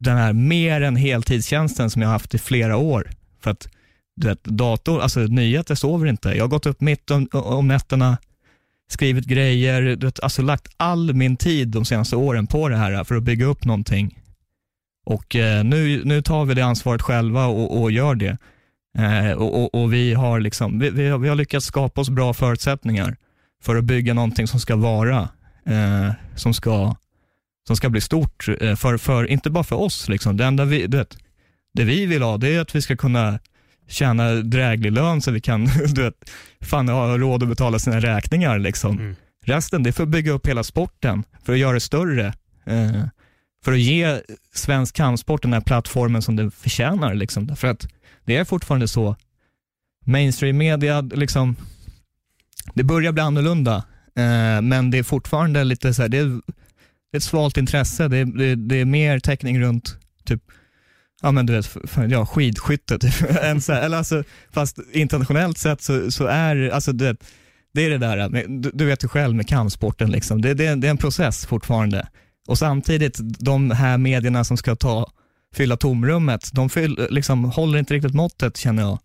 [0.00, 3.10] den här mer än heltidstjänsten som jag har haft i flera år.
[3.40, 3.68] För att
[4.16, 6.28] du vet, dator, alltså nyheter sover inte.
[6.28, 8.18] Jag har gått upp mitt om, om nätterna,
[8.90, 13.04] skrivit grejer, du vet, alltså lagt all min tid de senaste åren på det här
[13.04, 14.18] för att bygga upp någonting.
[15.08, 18.38] Och eh, nu, nu tar vi det ansvaret själva och, och gör det.
[18.98, 22.10] Eh, och, och, och vi har liksom, vi, vi, har, vi har lyckats skapa oss
[22.10, 23.16] bra förutsättningar
[23.62, 25.28] för att bygga någonting som ska vara,
[25.66, 26.96] eh, som, ska,
[27.66, 30.08] som ska bli stort, eh, för, för, inte bara för oss.
[30.08, 30.36] Liksom.
[30.36, 31.18] Det enda vi, vet,
[31.74, 33.38] det vi vill ha, det är att vi ska kunna
[33.88, 38.58] tjäna dräglig lön så vi kan du vet, fan, ha råd att betala sina räkningar.
[38.58, 38.98] Liksom.
[38.98, 39.16] Mm.
[39.46, 42.26] Resten, det är för att bygga upp hela sporten, för att göra det större.
[42.66, 43.04] Eh,
[43.64, 44.20] för att ge
[44.54, 47.14] svensk kampsport den här plattformen som den förtjänar.
[47.14, 47.46] Liksom.
[47.46, 47.88] Därför att
[48.24, 49.16] det är fortfarande så,
[50.06, 51.56] mainstream media, liksom,
[52.74, 53.76] det börjar bli annorlunda,
[54.16, 56.24] eh, men det är fortfarande lite så här, det är,
[57.10, 58.08] det är ett svalt intresse.
[58.08, 60.42] Det är, det, det är mer täckning runt typ
[61.22, 61.76] Ja men du vet,
[62.08, 63.14] ja, skidskytte typ.
[63.42, 67.24] Än så här, eller alltså, fast internationellt sett så, så är alltså, du vet,
[67.74, 70.42] det är det där, du, du vet ju själv med kampsporten, liksom.
[70.42, 72.08] det, det, det är en process fortfarande.
[72.48, 75.10] Och samtidigt, de här medierna som ska ta,
[75.54, 78.98] fylla tomrummet, de fyll, liksom, håller inte riktigt måttet känner jag.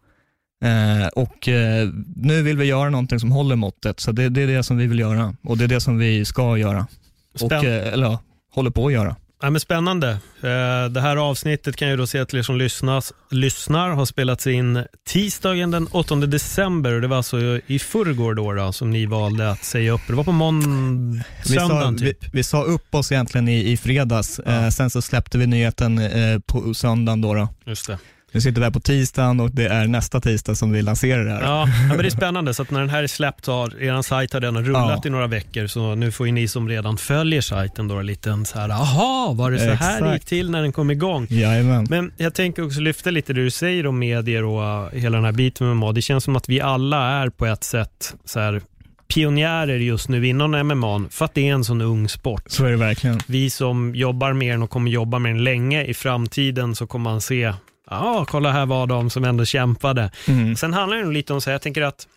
[0.64, 4.48] Eh, och eh, nu vill vi göra någonting som håller måttet, så det, det är
[4.48, 6.88] det som vi vill göra och det är det som vi ska göra.
[7.34, 8.20] Och, Spänn- eh, eller ja,
[8.54, 9.16] håller på att göra.
[9.44, 10.10] Ja, men spännande.
[10.42, 14.48] Eh, det här avsnittet kan jag då säga till er som lyssnas, lyssnar har spelats
[14.48, 19.06] in tisdagen den 8 december och det var alltså i förrgår då, då som ni
[19.06, 20.02] valde att säga upp.
[20.08, 22.24] Det var på måndag, söndagen vi, typ.
[22.24, 25.98] vi, vi sa upp oss egentligen i, i fredags, eh, sen så släppte vi nyheten
[25.98, 27.22] eh, på söndagen.
[27.22, 27.48] Då, då.
[27.66, 28.00] Just det.
[28.34, 31.32] Nu sitter vi här på tisdagen och det är nästa tisdag som vi lanserar det
[31.32, 31.42] här.
[31.42, 32.54] Ja, men det är spännande.
[32.54, 35.08] Så att när den här är släppt så har er sajt har redan rullat Ja.
[35.08, 35.68] i några veckor.
[35.68, 39.34] Så nu får ju ni som redan följer sajten då en liten så här, aha,
[39.36, 40.04] var det så här Exakt.
[40.04, 41.28] det gick till när den kom igång?
[41.30, 41.88] Jajamän.
[41.90, 45.26] Men jag tänker också lyfta lite det du säger om medier och uh, hela den
[45.26, 45.92] här biten med MMA.
[45.92, 48.62] Det känns som att vi alla är på ett sätt så här,
[49.14, 52.44] pionjärer just nu inom MMA för att det är en sån ung sport.
[52.48, 53.20] Så är det verkligen.
[53.28, 57.10] Vi som jobbar med den och kommer jobba med den länge i framtiden så kommer
[57.10, 57.54] man se,
[57.94, 60.12] ja kolla här var de som ändå kämpade.
[60.28, 60.56] Mm.
[60.56, 62.08] Sen handlar det nog lite om så här, jag tänker att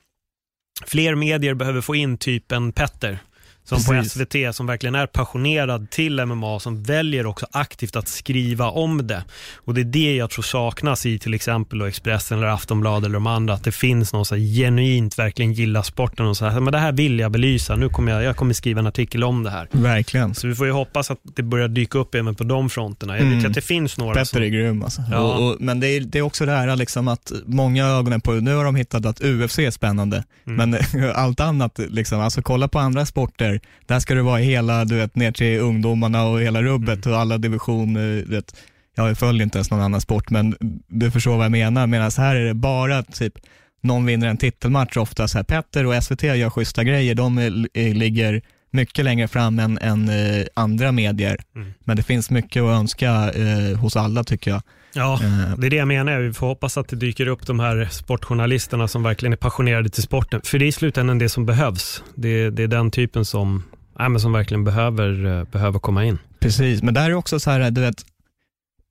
[0.87, 3.19] fler medier behöver få in typen Petter.
[3.67, 4.13] Som på Precis.
[4.13, 9.25] SVT som verkligen är passionerad till MMA som väljer också aktivt att skriva om det.
[9.57, 13.27] Och det är det jag tror saknas i till exempel Expressen eller Aftonbladet eller de
[13.27, 13.55] andra.
[13.55, 16.93] Att det finns någon här genuint verkligen gillar sporten och så här, men det här
[16.93, 17.77] vill jag belysa.
[17.77, 19.69] Nu kommer jag, jag kommer skriva en artikel om det här.
[19.71, 20.35] Verkligen.
[20.35, 23.17] Så vi får ju hoppas att det börjar dyka upp även på de fronterna.
[23.19, 23.47] Jag vet Mm.
[23.47, 24.43] att det finns några Petter som...
[24.43, 25.03] är grym alltså.
[25.11, 25.19] Ja.
[25.19, 28.33] Och, och, men det är, det är också det här liksom att många ögonen på,
[28.33, 30.71] nu har de hittat att UFC är spännande, Mm.
[30.71, 30.81] men
[31.15, 33.56] allt annat, liksom, alltså kolla på andra sporter,
[33.87, 37.39] där ska det vara hela, du vet, ner till ungdomarna och hela rubbet och alla
[37.39, 38.57] divisioner, du vet,
[38.95, 42.37] jag följer inte ens någon annan sport, men du förstår vad jag menar, medan här
[42.37, 43.35] är det bara typ,
[43.83, 47.95] någon vinner en titelmatch ofta, så här, Petter och SVT gör schyssta grejer, de är,
[47.95, 51.37] ligger mycket längre fram än, än eh, andra medier.
[51.55, 51.73] Mm.
[51.85, 54.63] Men det finns mycket att önska eh, hos alla tycker jag.
[54.97, 56.19] Ja, Eh, det är det jag menar.
[56.21, 60.03] Vi får hoppas att det dyker upp de här sportjournalisterna som verkligen är passionerade till
[60.03, 60.41] sporten.
[60.45, 62.03] För det är i slutändan det som behövs.
[62.15, 63.63] Det, det är den typen som,
[63.99, 66.19] ja, men som verkligen behöver, eh, behöver komma in.
[66.41, 67.95] Precis, men där är också så här, du vet,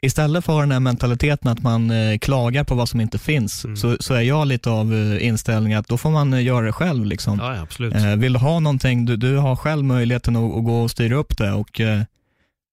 [0.02, 3.18] istället för att ha den här mentaliteten att man eh, klagar på vad som inte
[3.20, 3.78] finns, Mm.
[3.78, 7.06] så, så är jag lite av inställningen att då får man göra det själv.
[7.06, 7.40] Liksom.
[7.42, 7.94] Ja, absolut.
[8.18, 11.38] Vill du ha någonting, du, du har själv möjligheten att, att gå och styra upp
[11.38, 11.82] det och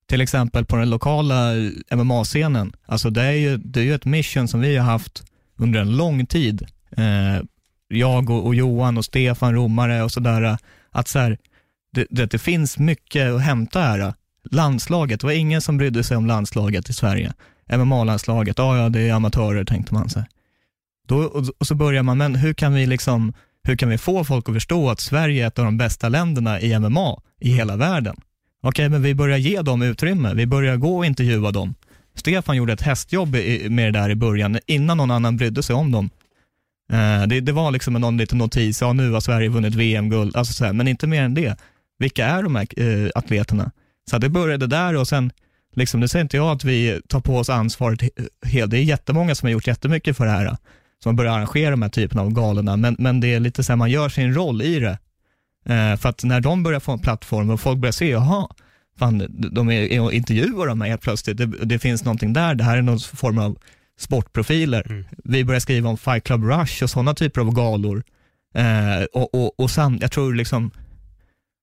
[0.07, 1.53] till exempel på den lokala
[1.91, 5.25] MMA-scenen, alltså det är, ju, det är ju ett mission som vi har haft
[5.57, 6.67] under en lång tid.
[6.97, 7.43] Eh,
[7.88, 10.59] jag och, och Johan och Stefan Romare och sådär,
[10.91, 11.38] att så här,
[11.93, 14.15] det, det, det finns mycket att hämta här.
[14.51, 17.33] Landslaget, det var ingen som brydde sig om landslaget i Sverige.
[17.73, 20.25] MMA-landslaget, ja ja det är amatörer tänkte man sig.
[21.09, 24.25] Då, och, och så börjar man, men hur kan vi liksom hur kan vi få
[24.25, 27.77] folk att förstå att Sverige är ett av de bästa länderna i MMA i hela
[27.77, 28.17] världen?
[28.62, 30.35] Okej, men vi börjar ge dem utrymme.
[30.35, 31.75] Vi börjar gå och intervjua dem.
[32.14, 35.77] Stefan gjorde ett hästjobb i- med det där i början, innan någon annan brydde sig
[35.77, 36.11] om dem.
[36.92, 40.53] Eh, det, det var liksom någon liten notis, ja nu har Sverige vunnit VM-guld, alltså
[40.53, 41.57] så här, men inte mer än det.
[41.98, 43.70] Vilka är de här eh, atleterna?
[44.11, 45.31] Så det började där och sen,
[45.77, 48.01] liksom, nu säger inte jag att vi tar på oss ansvaret
[48.46, 50.57] helt, det är jättemånga som har gjort jättemycket för det här
[51.03, 53.77] som börjar arrangera de här typerna av galorna, men, men det är lite så här,
[53.77, 54.98] man gör sin roll i det.
[55.64, 58.48] Eh, för att när de börjar få en plattform och folk börjar se, jaha,
[58.98, 62.64] fan, de är, är intervjuar dem här helt plötsligt, det, det finns någonting där, det
[62.64, 63.59] här är någon form av
[63.98, 64.87] sportprofiler.
[64.90, 65.05] Mm.
[65.25, 68.03] Vi börjar skriva om Fight Club Rush och sådana typer av galor.
[68.55, 70.70] Eh, och och, och sam, jag tror liksom,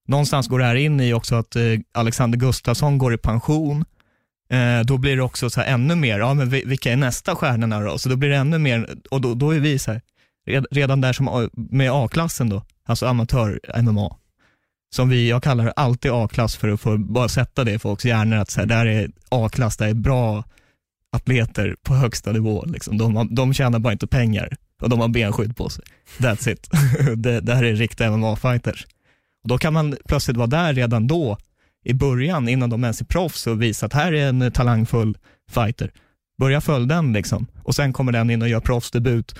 [0.08, 3.84] någonstans går det här in i också att eh, Alexander Gustafsson går i pension,
[4.52, 7.36] eh, då blir det också så här ännu mer, ja men vi- vilka är nästa
[7.36, 7.98] stjärnorna då?
[7.98, 10.00] Så då blir det ännu mer, och då, då är vi så här,
[10.46, 14.16] red, redan där som med A-klassen då, alltså amatör-MMA,
[14.94, 18.04] som vi, jag kallar det alltid A-klass för att få bara sätta det i folks
[18.04, 20.44] hjärnor, att så här, där är A-klass, där är bra
[21.12, 22.98] atleter på högsta nivå, liksom.
[22.98, 25.84] de, har- de tjänar bara inte pengar och de har benskydd på sig.
[26.18, 26.70] That's it.
[27.16, 28.86] det, det här är riktiga MMA-fighters.
[29.42, 31.38] Och då kan man plötsligt vara där redan då,
[31.84, 35.18] i början, innan de ens är proffs och visa att här är en talangfull
[35.50, 35.90] fighter.
[36.38, 37.46] Börja följa den liksom.
[37.62, 39.34] Och sen kommer den in och gör proffsdebut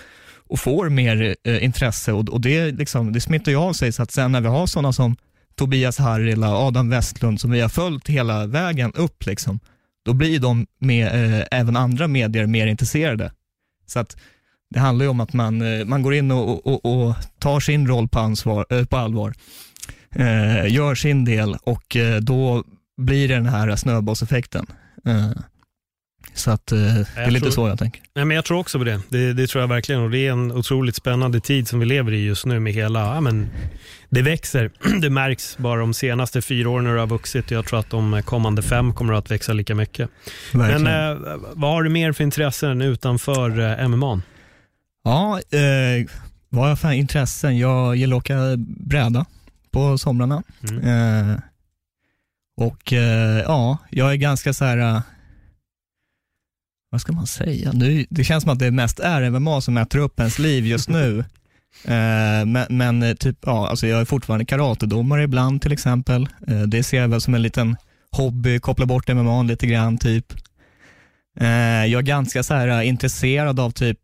[0.51, 4.03] och får mer eh, intresse och, och det, liksom, det smittar ju av sig så
[4.03, 5.17] att sen när vi har sådana som
[5.55, 9.61] Tobias Harila, Adam Westlund som vi har följt hela vägen upp liksom,
[10.05, 13.33] då blir de med, eh, även andra medier mer intresserade.
[13.87, 14.17] Så att
[14.71, 17.89] det handlar ju om att man, eh, man går in och, och, och tar sin
[17.89, 19.35] roll på, ansvar, eh, på allvar,
[20.15, 22.65] eh, gör sin del och eh, då
[22.97, 24.67] blir det den här snöbollseffekten.
[25.07, 25.31] Eh,
[26.35, 28.03] så att eh, det är lite tror- så jag tänker.
[28.15, 29.01] Nej, men jag tror också på det.
[29.09, 29.33] det.
[29.33, 30.01] Det tror jag verkligen.
[30.01, 33.01] Och Det är en otroligt spännande tid som vi lever i just nu med hela,
[33.01, 33.49] ja, men
[34.09, 34.71] det växer.
[35.01, 37.91] Det märks bara de senaste fyra åren när det har vuxit och jag tror att
[37.91, 40.11] de kommande fem kommer att växa lika mycket.
[40.53, 40.83] Verkligen.
[40.83, 44.23] Men eh, vad har du mer för intressen utanför eh, MMA?
[45.05, 46.07] Ja, eh,
[46.49, 47.59] vad har jag för intressen?
[47.59, 48.35] Jag gillar att åka
[48.67, 49.27] bräda
[49.71, 50.43] på somrarna.
[50.71, 51.31] Mm.
[51.31, 51.37] Eh,
[52.57, 55.01] Och eh, ja, jag är ganska så här, eh,
[56.91, 57.73] vad ska man säga?
[57.73, 60.89] Nu, det känns som att det mest är MMA som äter upp ens liv just
[60.89, 61.25] nu.
[61.85, 66.29] Eh, men, men eh, typ, ja, alltså jag är fortfarande karatedomare ibland till exempel.
[66.47, 67.77] Eh, det ser jag väl som en liten
[68.11, 70.33] hobby, koppla bort MMA lite grann typ.
[71.41, 73.99] Eh, jag är ganska så här, eh, intresserad av typ,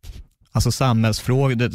[0.52, 1.54] alltså samhällsfrågor.
[1.54, 1.72] Det,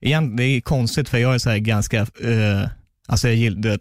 [0.00, 2.68] igen, det är konstigt för jag är så här ganska, eh,
[3.06, 3.78] alltså jag gillar,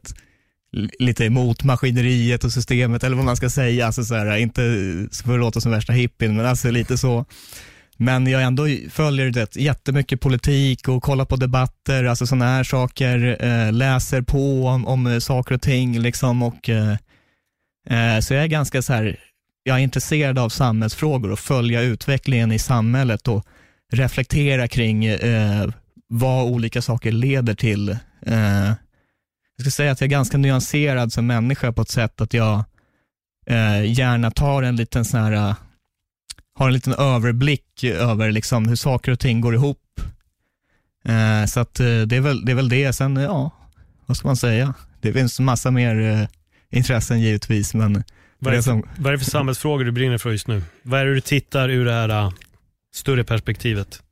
[1.00, 3.86] lite emot maskineriet och systemet eller vad man ska säga.
[3.86, 4.62] Alltså så här, inte
[5.24, 7.26] för att låta som värsta hippien, men alltså lite så.
[8.02, 13.38] Men jag ändå följer det jättemycket politik och kollar på debatter, alltså sådana här saker,
[13.46, 16.96] eh, läser på om, om eh, saker och ting liksom och eh,
[17.90, 19.20] eh, så jag är ganska så här,
[19.64, 23.46] jag är intresserad av samhällsfrågor och följa utvecklingen i samhället och
[23.92, 25.70] reflektera kring eh,
[26.08, 27.90] vad olika saker leder till.
[28.26, 28.72] Eh,
[29.60, 32.64] jag ska säga att jag är ganska nyanserad som människa på ett sätt att jag
[33.46, 35.56] eh, gärna tar en liten sån här,
[36.56, 40.02] har en liten överblick över liksom hur saker och ting går ihop.
[41.06, 42.94] Eh, så att eh, det, är väl, det är väl det.
[42.94, 43.52] Sen, ja,
[44.06, 44.74] vad ska man säga?
[45.02, 46.28] Det finns massa mer eh,
[46.70, 48.04] intressen givetvis, men
[48.40, 50.64] Vad är, det som, vad är det för samhällsfrågor du brinner för just nu?
[50.84, 52.32] Vad är det du tittar ur det här äh,
[52.96, 54.04] större perspektivet?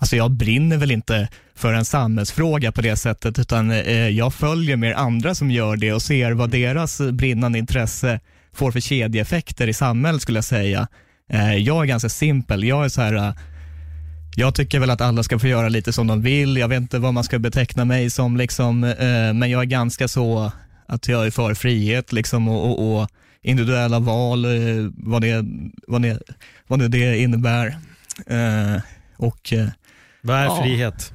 [0.00, 4.76] Alltså jag brinner väl inte för en samhällsfråga på det sättet, utan eh, jag följer
[4.76, 8.20] mer andra som gör det och ser vad deras brinnande intresse
[8.52, 10.88] får för kedjeeffekter i samhället skulle jag säga.
[11.30, 12.64] Eh, jag är ganska simpel.
[12.64, 13.34] Jag är så här, eh,
[14.36, 16.56] jag tycker väl att alla ska få göra lite som de vill.
[16.56, 20.08] Jag vet inte vad man ska beteckna mig som, liksom, eh, men jag är ganska
[20.08, 20.52] så
[20.86, 23.08] att jag är för frihet liksom, och, och, och
[23.42, 25.44] individuella val, eh, vad, det,
[25.86, 26.22] vad, det,
[26.66, 27.66] vad det, det innebär.
[28.26, 28.80] Eh,
[29.16, 29.68] och eh,
[30.22, 30.62] vad är Ja.
[30.62, 31.12] frihet?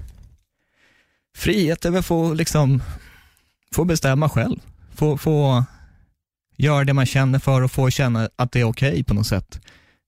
[1.37, 2.81] frihet är väl att få, liksom,
[3.73, 4.59] få bestämma själv.
[4.95, 5.63] Få, få
[6.57, 9.59] göra det man känner för och få känna att det är okej på något sätt.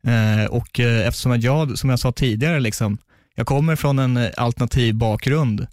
[0.04, 2.98] Eh, och eh, eftersom att jag, som jag sa tidigare, liksom,
[3.36, 5.68] jag kommer från en eh, alternativ bakgrund.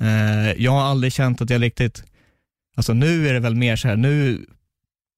[0.00, 2.04] Eh, jag har aldrig känt att jag riktigt,
[2.76, 4.46] alltså nu är det väl mer så här, nu,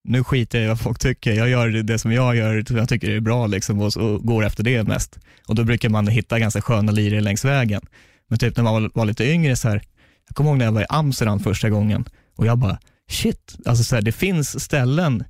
[0.05, 1.33] nu skiter jag i vad folk tycker.
[1.33, 4.45] Jag gör det som jag gör, som jag tycker är bra liksom, och, och går
[4.45, 5.19] efter det mest.
[5.47, 7.81] Och då brukar man hitta ganska sköna lirare längs vägen.
[8.29, 9.83] Men typ när man var, var lite yngre så här,
[10.29, 12.05] jag kommer ihåg när jag var i Amsterdam första gången
[12.37, 12.79] och jag bara,
[13.11, 15.25] shit, alltså så här, det finns ställen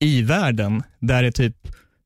[0.00, 1.56] i världen där det typ,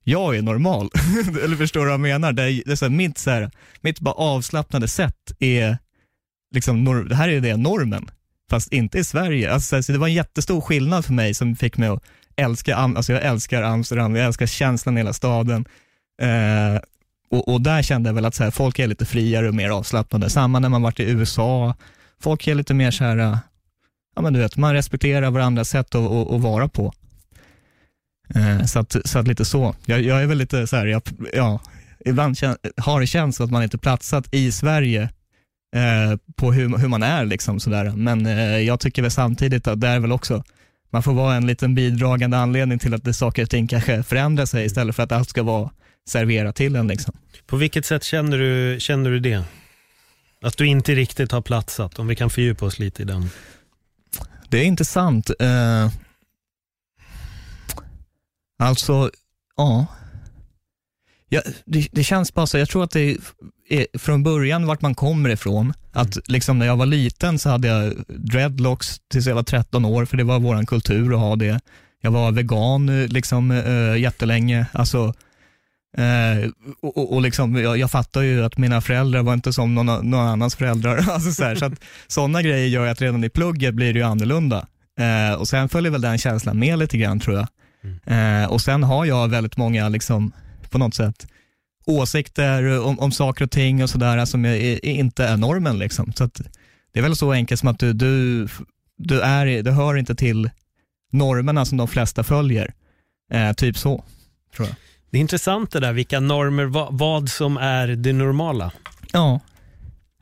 [0.05, 0.90] jag är normal.
[1.44, 2.33] Eller förstår du vad jag menar?
[2.33, 5.79] Där, det är så här, mitt, så här, mitt bara avslappnade sätt är,
[6.55, 8.11] liksom, nor- det här är det normen,
[8.50, 9.52] fast inte i Sverige.
[9.52, 12.02] Alltså, så det var en jättestor skillnad för mig som fick mig att
[12.37, 15.64] älska, alltså jag älskar Amsterdam, jag älskar känslan i hela staden.
[16.22, 16.80] Eh,
[17.30, 19.70] och, och där kände jag väl att så här, folk är lite friare och mer
[19.70, 20.30] avslappnade.
[20.30, 21.74] Samma när man varit i USA.
[22.20, 23.38] Folk är lite mer så här, eh,
[24.16, 26.92] ja men du vet, man respekterar varandras sätt att, att, att vara på.
[28.34, 29.74] Eh, så, att, så att lite så.
[29.87, 31.02] Jag, jag är väl lite så här, jag,
[31.34, 31.61] ja,
[32.04, 35.08] ibland kän, har det känts som att man inte platsat i Sverige
[36.37, 37.92] på hur, hur man är liksom sådär.
[37.96, 40.44] Men eh, jag tycker väl samtidigt att det är väl också,
[40.90, 44.46] man får vara en liten bidragande anledning till att det saker och ting kanske förändrar
[44.46, 45.70] sig istället för att allt ska vara
[46.09, 47.14] serverat till en liksom.
[47.46, 49.44] På vilket sätt känner du, känner du det?
[50.42, 53.31] Att du inte riktigt har platsat, om vi kan fördjupa oss lite i den.
[54.48, 55.31] Det är intressant.
[55.40, 55.90] Eh,
[58.59, 59.11] alltså,
[59.57, 59.87] ja.
[61.29, 63.17] Ja det, det känns bara så, jag tror att det
[63.69, 65.73] är från början vart man kommer ifrån.
[65.93, 70.05] Att liksom när jag var liten så hade jag dreadlocks tills jag var 13 år,
[70.05, 71.61] för det var vår kultur att ha det.
[72.01, 74.67] Jag var vegan eh, liksom eh, jättelänge.
[74.73, 75.14] Alltså,
[75.97, 76.51] Eh,
[76.83, 80.27] och, och, liksom, jag, jag fattar ju att mina föräldrar var inte som någon, någon
[80.27, 80.97] annans föräldrar.
[81.11, 81.73] Alltså så här, så att,
[82.07, 84.67] sådana grejer gör att redan i plugget blir det ju annorlunda.
[85.01, 87.49] Eh, och sen följer väl den känslan med lite grann tror jag.
[88.07, 90.33] Eh, och sen har jag väldigt många, liksom,
[90.70, 91.26] på något sätt,
[91.87, 95.78] åsikter om, om saker och ting och sådär som är, är, inte är normen.
[95.78, 96.12] Liksom.
[96.12, 96.31] Så
[96.92, 98.48] det är väl så enkelt som att du, du,
[98.96, 100.50] du, är, du hör inte till
[101.11, 102.74] normerna som de flesta följer.
[103.33, 104.04] Eh, typ så,
[104.57, 104.76] tror jag.
[105.11, 108.72] Det är intressant det där, vilka normer, vad, vad som är det normala.
[109.12, 109.40] Ja.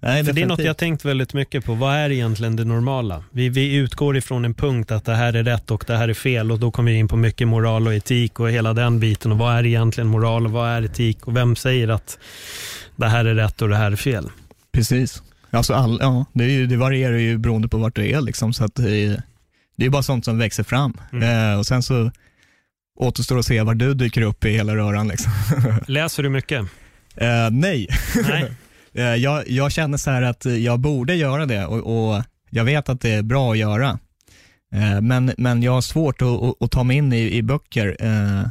[0.06, 1.74] Nej, För det är något jag tänkt väldigt mycket på.
[1.74, 3.24] Vad är egentligen det normala?
[3.30, 6.14] Vi, vi utgår ifrån en punkt att det här är rätt och det här är
[6.14, 9.32] fel och då kommer vi in på mycket moral och etik och hela den biten.
[9.32, 12.18] Och vad är egentligen moral och vad är etik och vem säger att
[12.96, 14.28] det här är rätt och det här är fel?
[14.72, 15.22] Precis.
[15.50, 18.52] Alltså all, ja, det, är ju, det varierar ju beroende på vart du är liksom,
[18.52, 19.22] så att det, är-
[19.76, 21.00] det är bara sånt som växer fram.
[21.12, 21.52] Mm.
[21.52, 22.10] Eh, och sen så
[22.98, 25.08] återstår att se var du dyker upp i hela röran.
[25.08, 25.32] Liksom.
[25.86, 26.60] Läser du mycket?
[27.16, 27.88] Eh, nej,
[28.28, 28.52] Nej.
[28.96, 32.88] Eh, jag, jag känner så här att jag borde göra det och, och jag vet
[32.88, 33.98] att det är bra att göra.
[34.72, 37.96] Eh, men, men jag har svårt att, att, att ta mig in i, i böcker.
[38.00, 38.48] Eh,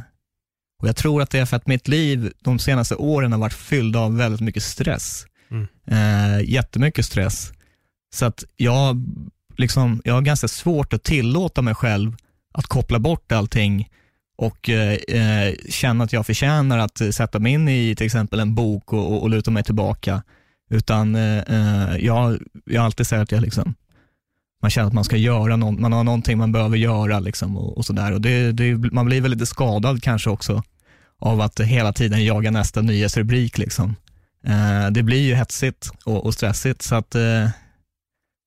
[0.82, 3.52] och jag tror att det är för att mitt liv de senaste åren har varit
[3.52, 5.26] fylld av väldigt mycket stress.
[5.50, 5.66] Mm.
[5.86, 7.52] Eh, jättemycket stress.
[8.14, 9.04] Så att jag,
[9.56, 12.16] liksom, jag har ganska svårt att tillåta mig själv
[12.54, 13.88] att koppla bort allting
[14.36, 18.54] och eh, eh, känna att jag förtjänar att sätta mig in i till exempel en
[18.54, 20.22] bok och, och, och luta mig tillbaka.
[20.70, 23.74] Utan eh, eh jag, jag har alltid sagt att jag liksom,
[24.62, 27.78] man känner att man ska göra något, man har någonting man behöver göra liksom och,
[27.78, 28.12] och sådär.
[28.12, 30.62] Och det, det, man blir väl lite skadad kanske också
[31.18, 33.58] av att hela tiden jaga nästa nyhetsrubrik.
[33.58, 33.96] Liksom.
[34.46, 37.48] Eh, det blir ju hetsigt och, och stressigt så att eh,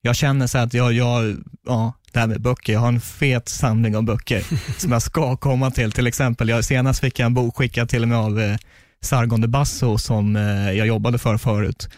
[0.02, 1.36] jag känner så att jag, jag,
[1.66, 4.44] ja, det här med böcker, jag har en fet samling av böcker
[4.78, 5.92] som jag ska komma till.
[5.92, 8.56] Till exempel, jag, senast fick jag en bok skickad till med av eh,
[9.02, 11.88] Sargon de Basso som eh, jag jobbade för förut.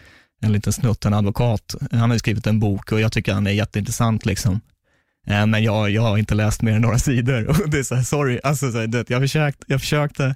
[0.43, 1.75] En liten snutt, en advokat.
[1.93, 4.27] Han har skrivit en bok och jag tycker han är jätteintressant.
[4.27, 4.61] Liksom.
[5.27, 7.95] Eh, men jag, jag har inte läst mer än några sidor och det är så
[7.95, 10.35] här, sorry, alltså, så här, det, jag, försökt, jag försökte,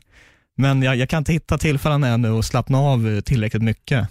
[0.57, 4.09] men jag, jag kan inte hitta tillfällen ännu och slappna av tillräckligt mycket.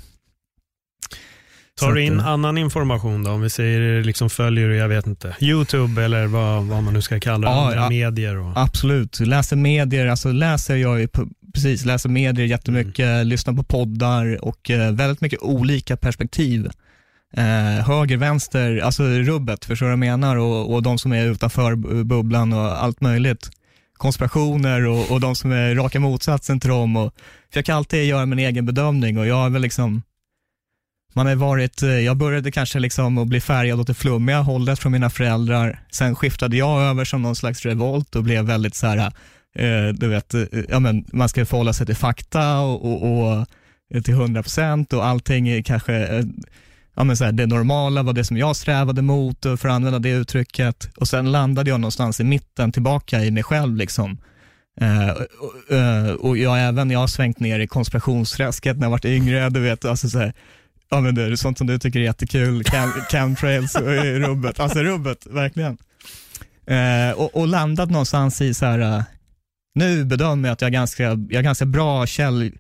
[1.79, 3.31] Tar du in annan information då?
[3.31, 7.19] Om vi säger liksom följer jag vet inte, YouTube eller vad, vad man nu ska
[7.19, 8.37] kalla det, ja, andra ja, medier?
[8.37, 8.51] Och...
[8.55, 11.07] Absolut, läser medier, alltså läser jag ju,
[11.53, 13.27] precis, läser medier jättemycket, mm.
[13.27, 16.69] lyssnar på poddar och eh, väldigt mycket olika perspektiv.
[17.37, 20.35] Eh, höger, vänster, alltså rubbet, förstår du vad jag menar?
[20.35, 23.49] Och, och de som är utanför bubblan och allt möjligt.
[23.97, 26.95] Konspirationer och, och de som är raka motsatsen till dem.
[26.95, 27.13] Och,
[27.53, 30.01] jag kan alltid göra min egen bedömning och jag har väl liksom
[31.15, 34.79] man har varit, eh, jag började kanske liksom att bli färgad åt det flummiga hållet
[34.79, 35.79] från mina föräldrar.
[35.91, 38.97] Sen skiftade jag över som någon slags revolt och blev väldigt så här,
[39.55, 43.47] eh, du vet, eh, ja men man ska förhålla sig till fakta och, och, och
[44.03, 46.25] till 100% och allting är kanske,
[46.95, 49.99] ja men så här, det normala var det som jag strävade mot för att använda
[49.99, 50.89] det uttrycket.
[50.97, 54.17] Och sen landade jag någonstans i mitten, tillbaka i mig själv liksom.
[54.81, 55.21] Uh,
[55.77, 59.59] uh, och jag även, jag har svängt ner i konspirationsträsket när jag varit yngre, du
[59.59, 60.33] vet, alltså så här,
[60.89, 63.87] Ja men det är sånt som du tycker är jättekul, Cam, chemtrails och
[64.19, 65.77] rubbet, alltså rubbet, verkligen.
[66.67, 69.03] Eh, och, och, landat någonstans i så här, uh,
[69.75, 72.51] nu bedömer jag att jag är ganska, jag är ganska bra käll,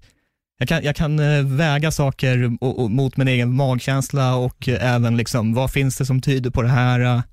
[0.59, 5.17] jag kan, jag kan uh, väga saker och, och, mot min egen magkänsla och även
[5.17, 7.23] liksom, vad finns det som tyder på det här?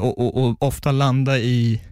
[0.00, 1.82] och, och, ofta landa i,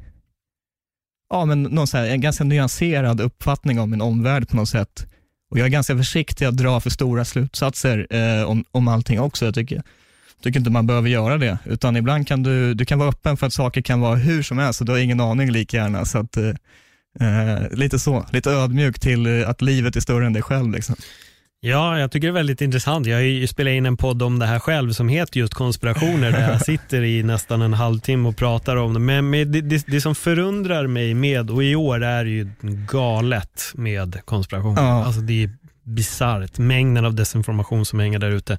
[1.31, 5.12] ja men någon så här, en ganska nyanserad uppfattning om min omvärld på något sätt.
[5.53, 9.45] Och jag är ganska försiktig att dra för stora slutsatser eh, om, om allting också.
[9.45, 9.83] Jag tycker,
[10.43, 13.47] tycker inte man behöver göra det, utan ibland kan du, du kan vara öppen för
[13.47, 16.05] att saker kan vara hur som helst och du har ingen aning lika gärna.
[16.05, 16.49] Så att, eh,
[17.21, 20.73] eh lite så, lite ödmjuk till att livet är större än dig själv.
[20.73, 20.97] Liksom.
[21.65, 23.07] Ja, jag tycker det är väldigt intressant.
[23.07, 26.33] Jag har ju spelat in en podd om det här själv som heter just konspirationer
[26.33, 29.01] där jag sitter i nästan en halvtimme och pratar om det.
[29.01, 32.51] Men det, det, det, som förundrar mig med, och i år är det ju
[32.89, 34.83] galet med konspirationer.
[34.83, 35.05] Ja.
[35.05, 35.51] Alltså det är
[35.83, 38.59] bisarrt, mängden av desinformation som hänger där ute.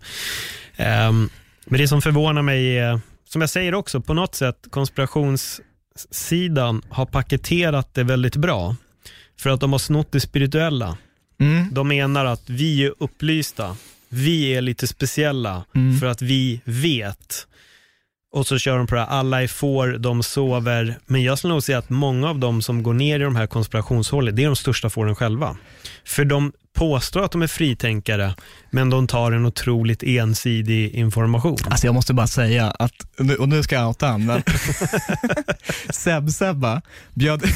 [0.77, 1.29] Um,
[1.65, 2.99] men det som förvånar mig är,
[3.29, 8.75] som jag säger också, på något sätt konspirationssidan har paketerat det väldigt bra.
[9.39, 10.97] För att de har snott det spirituella.
[11.43, 11.67] Mm.
[11.71, 13.75] De menar att vi är upplysta,
[14.09, 15.99] vi är lite speciella mm.
[15.99, 17.47] för att vi vet.
[18.33, 20.97] Och så kör de på det här, alla är får, de sover.
[21.05, 23.47] Men jag skulle nog säga att många av dem som går ner i de här
[23.47, 25.57] konspirationshållen, det är de största fåren själva.
[26.05, 28.35] För de påstår att de är fritänkare,
[28.71, 31.57] men de tar en otroligt ensidig information.
[31.65, 32.93] Alltså jag måste bara säga att,
[33.39, 34.43] och nu ska jag outa han, men
[35.89, 36.81] Seb-Sebba
[37.13, 37.43] bjöd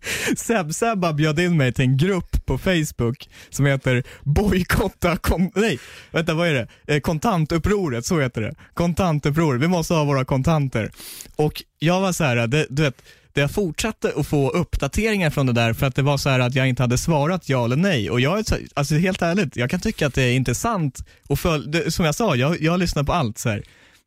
[0.36, 5.78] Seb-Sebba bjöd in mig till en grupp på Facebook som heter Bojkotta, kon- nej,
[6.10, 6.94] vänta vad är det?
[6.94, 8.54] Eh, kontantupproret, så heter det.
[8.74, 10.90] Kontantupproret, vi måste ha våra kontanter.
[11.36, 15.46] Och jag var så här, det, du vet, det jag fortsatte att få uppdateringar från
[15.46, 18.10] det där för att det var så att jag inte hade svarat ja eller nej.
[18.10, 18.44] Och jag,
[18.74, 20.98] alltså helt ärligt, jag kan tycka att det är intressant
[21.28, 23.38] och för, som jag sa, jag, jag lyssnar på allt.
[23.38, 23.62] Så här.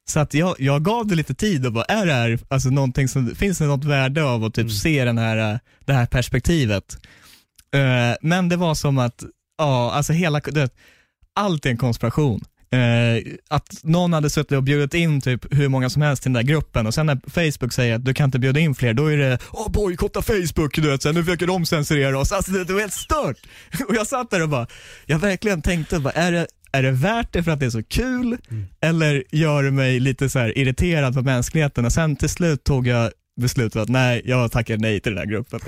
[0.06, 3.08] Så att jag, jag gav det lite tid och bara, är det här, alltså någonting
[3.08, 4.74] som, finns det något värde av att typ mm.
[4.74, 6.97] se den här, det här perspektivet?
[7.76, 9.24] Uh, men det var som att,
[9.58, 10.70] ja, alltså hela, det,
[11.36, 12.41] allt är en konspiration.
[12.74, 16.45] Uh, att någon hade suttit och bjudit in typ hur många som helst till den
[16.45, 19.08] där gruppen och sen när Facebook säger att du kan inte bjuda in fler, då
[19.08, 22.32] är det åh bojkotta Facebook, du vet, sen nu försöker de censurera oss.
[22.32, 23.38] Alltså det, det var helt stört.
[23.88, 24.68] Och jag satt där och bara,
[25.06, 27.84] jag verkligen tänkte, bara, är det, är det värt det för att det är så
[27.84, 28.65] kul mm.
[28.82, 31.86] eller gör det mig lite så irriterad på mänskligheten?
[31.86, 33.11] Och sen till slut tog jag
[33.41, 35.59] beslutet att nej, jag tackar nej till den här gruppen.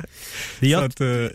[0.60, 1.28] jag, att, uh,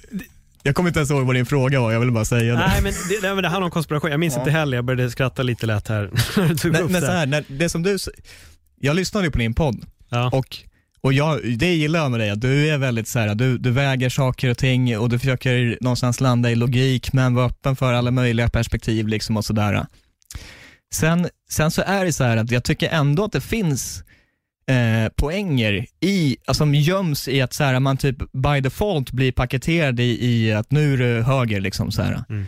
[0.63, 2.59] jag kommer inte ens ihåg vad din fråga var, jag ville bara säga det.
[2.59, 4.39] Nej men det, nej, men det handlar om konspiration, jag minns ja.
[4.39, 6.09] inte heller, jag började skratta lite lätt här.
[6.71, 7.97] men, men så här, när, det som du
[8.79, 10.29] jag lyssnade ju på din podd Ja.
[10.33, 10.57] och,
[11.05, 13.71] och jag, det gillar jag med dig, att du är väldigt så här, du, du
[13.71, 17.93] väger saker och ting och du försöker någonstans landa i logik men vara öppen för
[17.93, 19.85] alla möjliga perspektiv liksom och sådär.
[20.93, 24.03] Sen, sen så är det så här att jag tycker ändå att det finns
[24.67, 29.31] eh, poänger i, alltså, som göms i att så här, man typ by default blir
[29.31, 31.61] paketerad i, i att nu är du höger.
[31.61, 32.23] Liksom, så här.
[32.29, 32.47] Mm.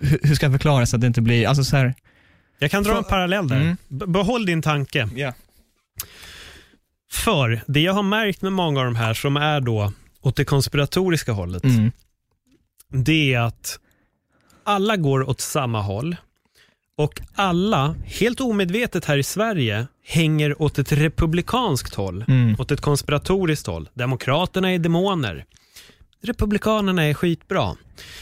[0.00, 1.94] Hur, hur ska jag förklara så att det inte blir, alltså så här,
[2.58, 3.60] Jag kan dra För- en parallell där.
[3.60, 3.76] Mm.
[3.88, 5.08] Behåll din tanke.
[5.16, 5.32] ja.
[7.10, 10.44] För det jag har märkt med många av de här som är då åt det
[10.44, 11.92] konspiratoriska hållet, Mm.
[12.92, 13.78] det är att
[14.64, 16.16] alla går åt samma håll
[16.96, 22.56] och alla, helt omedvetet här i Sverige, hänger åt ett republikanskt håll, Mm.
[22.58, 23.88] åt ett konspiratoriskt håll.
[23.94, 25.44] Demokraterna är demoner.
[26.22, 27.76] Republikanerna är skitbra.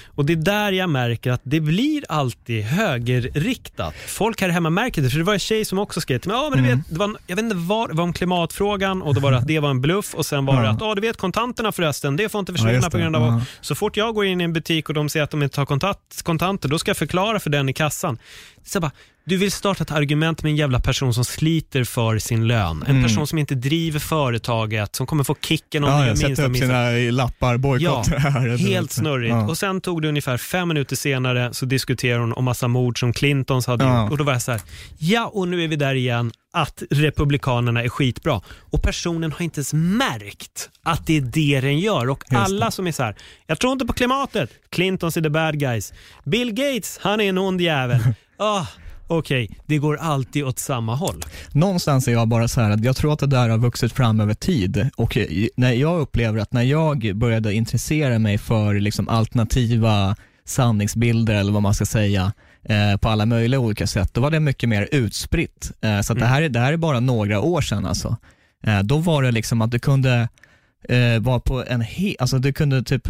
[0.07, 3.95] Och det är där jag märker att det blir alltid högerriktat.
[4.07, 6.37] Folk här hemma märker det, för det var en tjej som också skrev till mig,
[6.41, 6.79] ja men du Mm.
[6.79, 9.39] vet, det var, jag vet inte vad, det var om klimatfrågan och då var det
[9.39, 10.71] att det var en bluff och sen var det Ja.
[10.71, 13.23] att, ja du vet kontanterna förresten, det får inte Ja, försvinna just på grund av
[13.23, 13.37] Ja.
[13.37, 15.61] att så fort jag går in i en butik och de säger att de inte
[15.61, 18.19] har kontant, kontanter, då ska jag förklara för den i kassan.
[18.65, 18.91] Så bara,
[19.29, 22.83] du vill starta ett argument med en jävla person som sliter för sin lön.
[22.83, 23.03] En Mm.
[23.03, 26.67] person som inte driver företaget, som kommer få kicken om Ja, sätter minsta upp minsta.
[26.67, 28.57] sina lappar, bojkott det här.
[28.59, 29.31] Helt snurrigt.
[29.31, 29.49] Ja.
[29.49, 33.13] Och sen tog det ungefär fem minuter senare så diskuterade hon om massa mord som
[33.13, 34.03] Clintons hade Ja.
[34.03, 34.11] gjort.
[34.11, 34.61] Och då var jag så här,
[34.99, 38.41] ja och nu är vi där igen, att republikanerna är skitbra.
[38.71, 42.09] Och personen har inte ens märkt att det är det den gör.
[42.11, 42.37] Och det.
[42.37, 43.17] alla som är så här,
[43.47, 45.93] jag tror inte på klimatet, Clintons är the bad guys.
[46.25, 48.01] Bill Gates, han är en ond jävel.
[48.39, 48.67] Ah,
[49.09, 51.25] Okej, det går alltid åt samma håll.
[51.53, 54.21] Någonstans är jag bara så här att jag tror att det där har vuxit fram
[54.21, 55.19] över tid och
[55.57, 61.63] när jag upplever att när jag började intressera mig för liksom alternativa sanningsbilder eller vad
[61.63, 62.33] man ska säga
[62.65, 65.73] eh, på alla möjliga olika sätt, då var det mycket mer utspritt.
[65.81, 68.17] Eh, så att det, här, är- det här är bara några år sedan alltså.
[68.67, 70.29] Eh, då var det liksom att du kunde
[70.89, 73.09] eh, vara på en he- alltså du kunde typ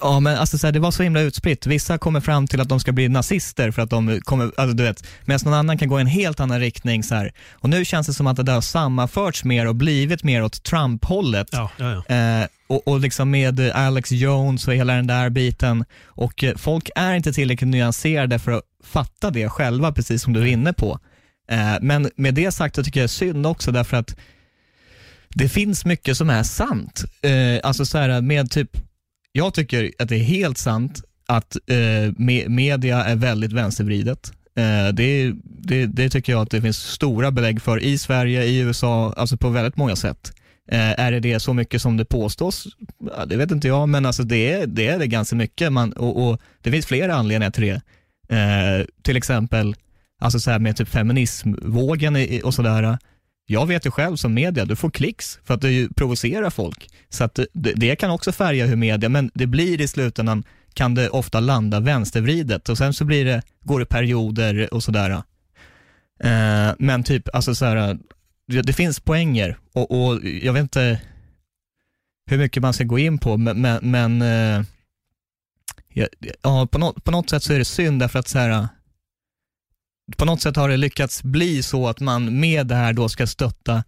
[0.00, 1.66] Ja men alltså så här, det var så himla utspritt.
[1.66, 4.82] Vissa kommer fram till att de ska bli nazister för att de kommer, alltså du
[4.82, 7.32] vet, medan någon annan kan gå i en helt annan riktning så här.
[7.52, 10.62] Och nu känns det som att det där har sammanförts mer och blivit mer åt
[10.62, 11.48] Trump-hållet.
[11.52, 12.14] Ja, ja, ja.
[12.14, 15.84] Eh, och, och liksom med Alex Jones och hela den där biten.
[16.04, 20.40] Och eh, folk är inte tillräckligt nyanserade för att fatta det själva, precis som du
[20.40, 20.98] är inne på.
[21.50, 24.16] Eh, men med det sagt så tycker jag det är synd också därför att
[25.28, 27.04] det finns mycket som är sant.
[27.22, 28.70] Eh, alltså så här med typ,
[29.36, 31.74] jag tycker att det är helt sant att eh,
[32.18, 34.32] me- media är väldigt vänstervridet.
[34.56, 38.58] Eh, det, det, det tycker jag att det finns stora belägg för i Sverige, i
[38.58, 40.32] USA, alltså på väldigt många sätt.
[40.70, 42.66] Eh, är det det så mycket som det påstås?
[43.16, 45.72] Ja, det vet inte jag, men alltså det, är, det är det ganska mycket.
[45.72, 47.80] Man, och, och det finns flera anledningar till det.
[48.36, 49.74] Eh, till exempel
[50.20, 52.98] alltså så här med typ feminismvågen och sådär.
[53.46, 56.88] Jag vet ju själv som media, du får klicks för att du provocerar folk.
[57.08, 60.94] Så att det, det kan också färga hur media, men det blir i slutändan, kan
[60.94, 65.10] det ofta landa vänstervridet och sen så blir det, går det perioder och sådär.
[66.20, 67.98] Eh, men typ, alltså så här,
[68.48, 71.00] det, det finns poänger och, och jag vet inte
[72.26, 74.66] hur mycket man ska gå in på, men, men, men eh,
[75.88, 76.06] ja,
[76.42, 78.68] ja, på, något, på något sätt så är det synd därför att så här,
[80.16, 83.26] på något sätt har det lyckats bli så att man med det här då ska
[83.26, 83.84] stötta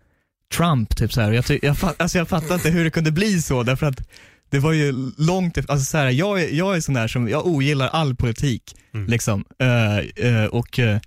[0.56, 0.96] Trump.
[0.96, 1.32] Typ så här.
[1.32, 4.08] Jag, jag, alltså jag fattar inte hur det kunde bli så, därför att
[4.50, 7.46] det var ju långt alltså så här, jag, är, jag är sån där som, jag
[7.46, 8.62] ogillar all politik.
[8.94, 9.06] Mm.
[9.06, 9.44] Liksom.
[9.58, 11.00] Eh, eh, och eh,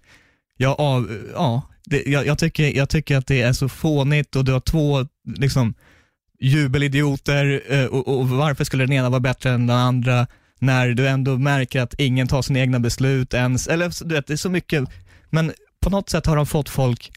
[0.57, 4.45] jag, av, ja, det, jag, jag, tycker, jag tycker att det är så fånigt och
[4.45, 5.73] du har två liksom,
[6.39, 10.27] jubelidioter och, och varför skulle den ena vara bättre än den andra
[10.59, 14.33] när du ändå märker att ingen tar sina egna beslut ens, eller du vet, det
[14.33, 14.83] är så mycket,
[15.29, 17.11] men på något sätt har de fått folk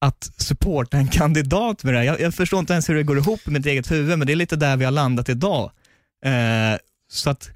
[0.00, 2.06] att supporta en kandidat med det här.
[2.06, 4.32] Jag, jag förstår inte ens hur det går ihop med mitt eget huvud, men det
[4.32, 5.70] är lite där vi har landat idag.
[6.24, 6.78] Eh,
[7.10, 7.50] så att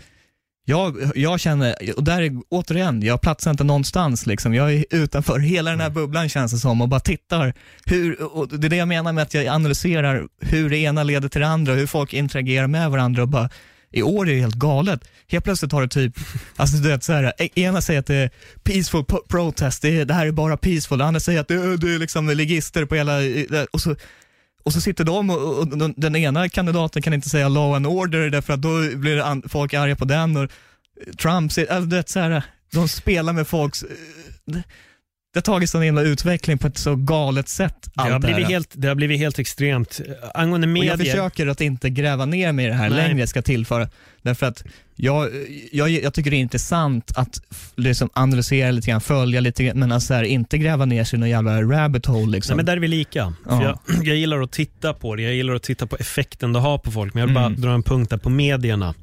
[0.65, 4.55] jag, jag känner, och där är återigen, jag platsar inte någonstans liksom.
[4.55, 7.55] Jag är utanför hela den här bubblan känns det som och bara tittar.
[7.87, 11.29] Hur, och det är det jag menar med att jag analyserar hur det ena leder
[11.29, 13.51] till det andra, hur folk interagerar med varandra och bara
[13.93, 15.01] i år är det helt galet.
[15.29, 16.13] Helt plötsligt har det typ,
[16.57, 18.31] alltså du vet så här, e- ena säger att det är
[18.63, 21.77] peaceful protest, det, är, det här är bara peaceful, det andra säger att det, är-
[21.77, 23.19] det är liksom ligister på hela,
[23.73, 23.97] och så
[24.65, 28.31] och så sitter de och, och den- ena kandidaten kan inte säga law and order
[28.31, 30.51] därför att då blir det an, folk arga på den och
[31.23, 34.57] Trump, alltså, du vet så här, de spelar med folks, eh,
[35.33, 37.91] det, det har tagit sån himla utveckling på ett så galet sätt.
[37.95, 38.53] Det har, allt det blivit här.
[38.53, 40.01] helt, det har blivit helt extremt.
[40.35, 40.91] Angående Och medier.
[40.91, 43.09] jag försöker att inte gräva ner mig i det här Nej.
[43.09, 43.89] längre, ska tillföra.
[44.23, 44.65] Därför att
[44.97, 45.29] jag,
[45.73, 47.41] jag, jag tycker det är intressant att
[47.77, 51.17] liksom analysera lite grann, följa lite grann, men alltså så här, inte gräva ner sig
[51.17, 52.33] i någon jävla rabbit hole.
[52.33, 52.51] Liksom.
[52.53, 53.35] Nej, men där är vi lika.
[53.49, 53.63] Ja.
[53.63, 56.79] Jag, jag gillar att titta på det, jag gillar att titta på effekten det har
[56.79, 57.55] på folk, men jag vill Mm.
[57.55, 58.95] bara dra en punkt där på medierna.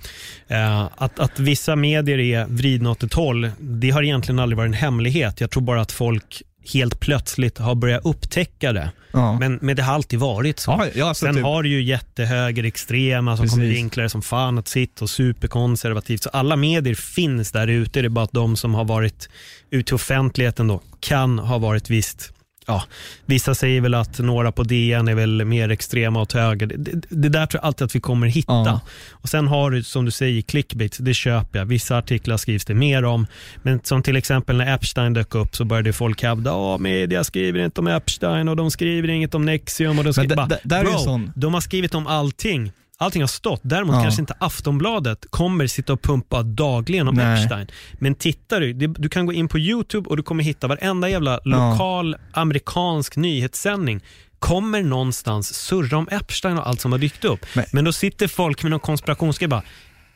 [0.48, 4.68] Eh, att, att vissa medier är vridna åt ett håll, det har egentligen aldrig varit
[4.70, 5.42] en hemlighet.
[5.42, 6.42] Jag tror bara att folk
[6.74, 8.92] helt plötsligt har börjat upptäcka det.
[9.12, 9.40] Ja.
[9.40, 10.72] Men, men det har alltid varit så.
[10.72, 13.78] Ja, ja, alltså Sen typ- har du ju jättehögerextrema som kommer Precis.
[13.78, 16.24] vinkla det som fan att sitt och superkonservativt.
[16.24, 18.02] Så alla medier finns där ute.
[18.02, 19.30] Det är bara att de som har varit
[19.70, 22.34] ute i offentligheten då kan ha varit visst
[22.70, 22.84] Ja,
[23.26, 26.68] vissa säger väl att några på DN är väl mer extrema åt höger.
[26.68, 28.54] Det, det, där tror jag alltid att vi kommer hitta.
[28.54, 28.80] Ja.
[29.12, 31.66] Och Sen har du, som du säger, clickbait, det köper jag.
[31.66, 33.28] Vissa artiklar skrivs det mer om.
[33.64, 37.60] Men som till exempel när Epstein dök upp så började folk hävda att media skriver
[37.66, 39.98] inte om Epstein och de skriver inget om Nexium.
[40.00, 42.72] Och de skriver bara, där bro, sån- de har skrivit om allting.
[43.02, 43.60] Allting har stått.
[43.64, 44.02] Däremot Ja.
[44.02, 47.42] kanske inte Aftonbladet kommer sitta och pumpa dagligen om Nej.
[47.44, 47.68] Epstein.
[47.94, 51.40] Men tittar du, du kan gå in på YouTube och du kommer hitta varenda jävla
[51.44, 54.02] lokal amerikansk nyhetssändning
[54.40, 57.46] kommer någonstans surra om Epstein och allt som har dykt upp.
[57.54, 59.64] Men, Men- då sitter folk med någon konspirationsgrej bara,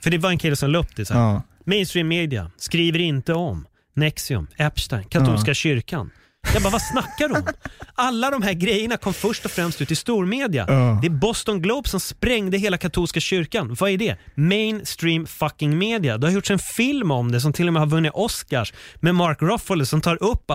[0.04, 1.22] för det var en kille som la upp det så här.
[1.22, 1.42] Ja.
[1.66, 3.66] Mainstream media skriver inte om
[3.96, 6.10] Nexium, Epstein, katolska kyrkan.
[6.54, 7.48] Jag bara, vad snackar du om?
[7.96, 10.66] Alla de här grejerna kom först och främst ut i stormedia.
[10.68, 11.00] Ja.
[11.02, 13.76] Det är Boston Globe som sprängde hela katolska kyrkan.
[13.80, 14.18] Vad är det?
[14.36, 16.18] Mainstream fucking media.
[16.18, 19.16] Det har gjorts en film om det som till och med har vunnit Oscars med
[19.16, 20.52] Mark Ruffalo som tar upp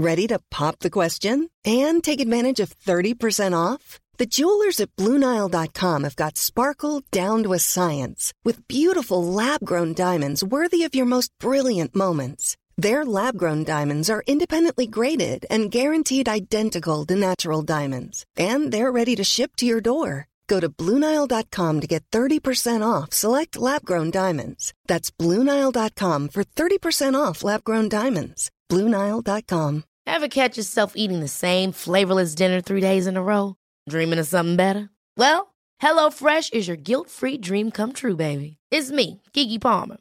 [0.00, 3.98] Ready to pop the question and take advantage of 30% off?
[4.18, 9.94] The jewelers at BlueNile.com have got sparkle down to a science with beautiful lab grown
[9.94, 12.56] diamonds worthy of your most brilliant moments.
[12.80, 18.92] Their lab grown diamonds are independently graded and guaranteed identical to natural diamonds, and they're
[18.92, 20.28] ready to ship to your door.
[20.46, 24.72] Go to BlueNile.com to get 30% off select lab grown diamonds.
[24.86, 28.50] That's BlueNile.com for 30% off lab grown diamonds.
[28.70, 29.84] BlueNile.com.
[30.06, 33.56] Ever catch yourself eating the same flavorless dinner three days in a row?
[33.90, 34.88] Dreaming of something better?
[35.18, 38.56] Well, HelloFresh is your guilt-free dream come true, baby.
[38.70, 39.98] It's me, Kiki Palmer.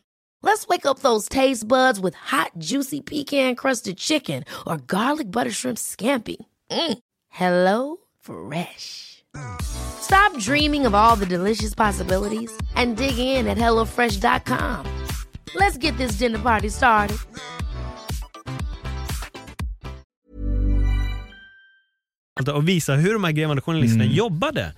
[0.48, 5.78] Let's wake up those taste buds with hot, juicy pecan-crusted chicken or garlic butter shrimp
[5.78, 6.38] scampi.
[6.72, 6.98] Mm.
[7.30, 9.26] Hello Fresh.
[9.62, 14.86] Stop dreaming of all the delicious possibilities and dig in at HelloFresh.com.
[15.56, 17.18] Let's get this dinner party started.
[22.54, 24.16] och visa hur de här grävande journalisterna Mm.
[24.16, 24.74] jobbade.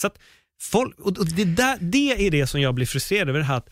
[0.00, 0.18] Så att
[0.60, 3.56] folk, och och det, där, det är det som jag blir frustrerad över, det här
[3.56, 3.68] att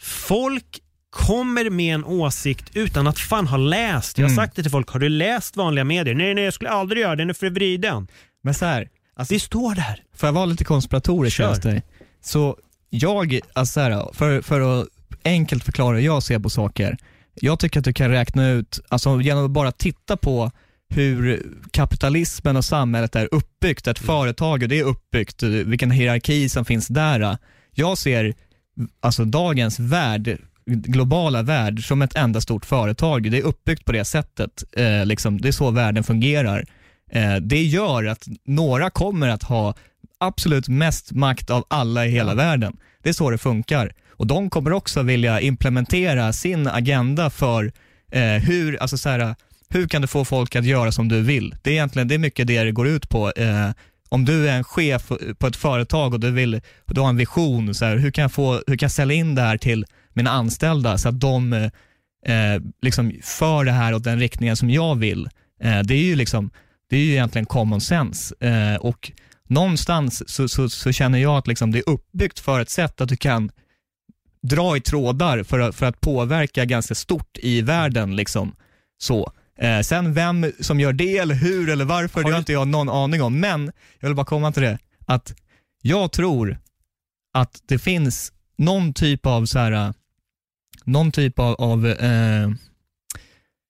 [0.00, 0.78] folk
[1.10, 4.18] kommer med en åsikt utan att fan ha läst.
[4.18, 4.44] Jag har Mm.
[4.44, 6.14] sagt det till folk, har du läst vanliga medier?
[6.14, 8.08] Nej, nej, jag skulle aldrig göra det, den är för vriden.
[8.42, 10.02] Men så här, alltså, Det står där.
[10.16, 11.60] Får jag vara lite konspiratorisk Kör.
[11.60, 11.82] dig?
[12.22, 12.56] Så
[12.90, 14.88] jag, alltså så här, för, för att
[15.24, 16.96] enkelt förklara hur jag ser på saker.
[17.34, 20.50] Jag tycker att du kan räkna ut, alltså genom att bara titta på
[20.88, 26.64] hur kapitalismen och samhället är uppbyggt, ett företag, hur det är uppbyggt, vilken hierarki som
[26.64, 27.38] finns där.
[27.74, 28.34] Jag ser
[29.00, 33.30] alltså dagens värld, globala värld, som ett enda stort företag.
[33.30, 34.64] Det är uppbyggt på det sättet.
[34.76, 36.66] Eh, liksom, det är så världen fungerar.
[37.12, 39.74] Eh, det gör att några kommer att ha
[40.18, 42.76] absolut mest makt av alla i hela världen.
[43.02, 43.92] Det är så det funkar.
[44.10, 47.72] Och de kommer också vilja implementera sin agenda för
[48.12, 49.34] eh, hur, alltså så här,
[49.68, 51.54] hur kan du få folk att göra som du vill?
[51.62, 53.32] Det är egentligen det är mycket det det går ut på.
[54.12, 57.74] Om du är en chef på ett företag och du, vill, du har en vision,
[57.74, 60.30] så här, hur, kan jag få, hur kan jag sälja in det här till mina
[60.30, 65.28] anställda så att de eh, liksom för det här åt den riktningen som jag vill?
[65.62, 66.50] Eh, det är ju liksom,
[66.90, 68.34] det är ju egentligen common sense.
[68.40, 69.12] Eh, och
[69.48, 73.08] någonstans så, så, så känner jag att liksom det är uppbyggt för ett sätt att
[73.08, 73.50] du kan
[74.42, 78.16] dra i trådar för att, för att påverka ganska stort i världen.
[78.16, 78.56] Liksom.
[78.98, 79.32] Så.
[79.60, 82.88] Eh, sen vem som gör det eller hur eller varför, det har inte jag någon
[82.88, 83.40] aning om.
[83.40, 85.34] Men jag vill bara komma till det, att
[85.82, 86.58] jag tror
[87.34, 89.94] att det finns någon typ av så här,
[90.84, 92.50] någon typ av, av eh,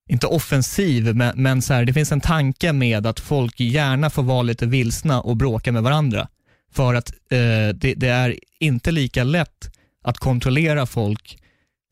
[0.08, 4.22] inte offensiv, men, men så här, det finns en tanke med att folk gärna får
[4.22, 6.28] vara lite vilsna och bråka med varandra.
[6.72, 9.70] För att eh, det, det är inte lika lätt
[10.04, 11.38] att kontrollera folk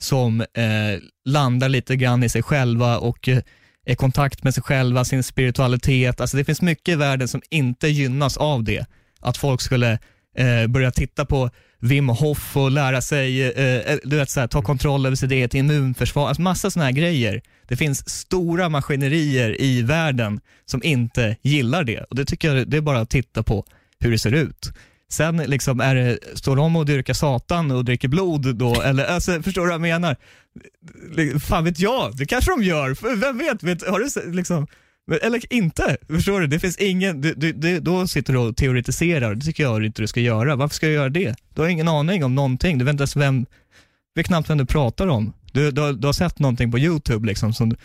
[0.03, 3.43] som eh, landar lite grann i sig själva och eh,
[3.89, 6.21] i kontakt med sig själva, sin spiritualitet.
[6.21, 8.87] Alltså det finns mycket i världen som inte gynnas av det.
[9.21, 9.99] Att folk skulle
[10.37, 14.47] eh, börja titta på Wim Hof och lära sig, eh, eh du vet, så här,
[14.47, 16.29] ta kontroll över sitt eget immunförsvar.
[16.29, 17.43] Alltså massa sådana här grejer.
[17.69, 22.77] Det finns stora maskinerier i världen som inte gillar det och det tycker jag det
[22.77, 23.65] är bara att titta på
[24.01, 24.73] hur det ser ut.
[25.13, 29.43] Sen liksom är det, står de och dyrkar satan och dricker blod då, eller alltså,
[29.43, 30.17] förstår du vad jag menar?
[31.39, 33.63] Fan vet jag, det kanske de gör, vem vet?
[33.63, 34.67] vet har du liksom,
[35.23, 36.47] eller inte, förstår du?
[36.47, 40.03] Det finns ingen, du, du, du, då sitter du och teoretiserar, det tycker jag inte
[40.03, 40.57] du ska göra.
[40.57, 41.35] Varför ska jag göra det?
[41.55, 43.47] Du har ingen aning om någonting, du vet inte ens vem,
[44.15, 45.33] vet knappt vem du pratar om.
[45.53, 47.77] Du, du, har- du har sett någonting på YouTube liksom som,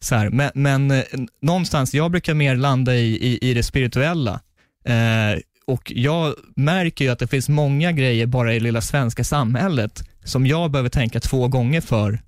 [0.00, 0.30] så här.
[0.30, 1.04] Men, men eh,
[1.42, 4.40] någonstans, jag brukar mer landa i, i, i det spirituella.
[4.84, 9.24] Eh, och jag märker ju att det finns många grejer bara i det lilla svenska
[9.24, 12.20] samhället som jag behöver tänka två gånger för,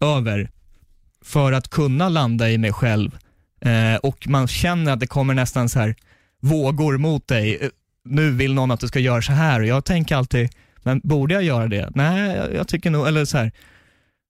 [0.00, 0.50] över,
[1.24, 3.18] för att kunna landa i mig själv.
[3.60, 5.94] Eh, och man känner att det kommer nästan så här
[6.40, 7.58] vågor mot dig.
[7.60, 7.68] Eh,
[8.04, 10.50] nu vill någon att du ska göra så här och jag tänker alltid,
[10.82, 11.90] men borde jag göra det?
[11.94, 13.52] Nej, jag, jag tycker nog, eller så här,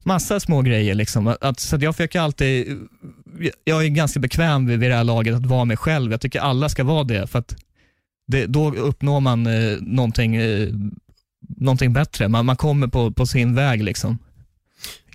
[0.05, 1.27] massa små grejer liksom.
[1.27, 4.97] Att, att, så att jag försöker alltid, eh, jag är ganska bekväm vid, vid det
[4.97, 6.11] här laget att vara mig själv.
[6.11, 7.57] Jag tycker alla ska vara det, för att
[8.27, 10.69] det, då uppnår man eh, någonting, eh,
[11.59, 12.29] någonting bättre.
[12.29, 14.19] Man, man kommer på, på sin väg liksom.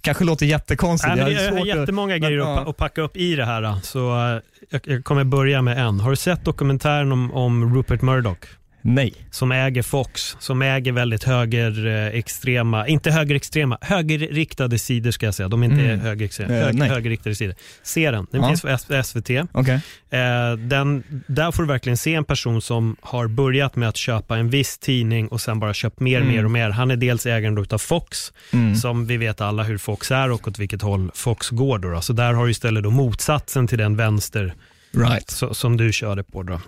[0.02, 1.16] Kanske låter jättekonstigt.
[1.16, 2.60] Nej, men har jag har att- jättemånga men, grejer ja.
[2.62, 3.76] att, att packa upp i det här.
[3.84, 6.00] Så eh, jag, jag kommer börja med en.
[6.00, 8.38] Har du sett dokumentären om, om Rupert Murdoch?
[8.82, 9.14] Nej.
[9.32, 15.50] Som äger Fox, som äger väldigt högerextrema, inte högerextrema, högerriktade sidor ska jag säga.
[15.50, 16.00] De är inte Mm.
[16.00, 16.90] högerextrema, Eh, hög, nej.
[16.90, 17.56] högerriktade sidor.
[17.84, 18.48] Se den, den Ja.
[18.48, 19.30] finns på SVT.
[19.52, 19.74] Okej.
[20.10, 24.38] Eh, den, där får du verkligen se en person som har börjat med att köpa
[24.38, 26.34] en viss tidning och sen bara köpt mer, Mm.
[26.34, 26.70] mer och mer.
[26.70, 28.76] Han är dels ägaren utav Fox, Mm.
[28.76, 31.80] som vi vet alla hur Fox är och åt vilket håll Fox går.
[31.80, 32.02] Då, då.
[32.02, 34.54] Så där har du istället då motsatsen till den vänster
[34.94, 35.30] Right.
[35.30, 36.44] så, som du körde på.
[36.44, 36.62] Då.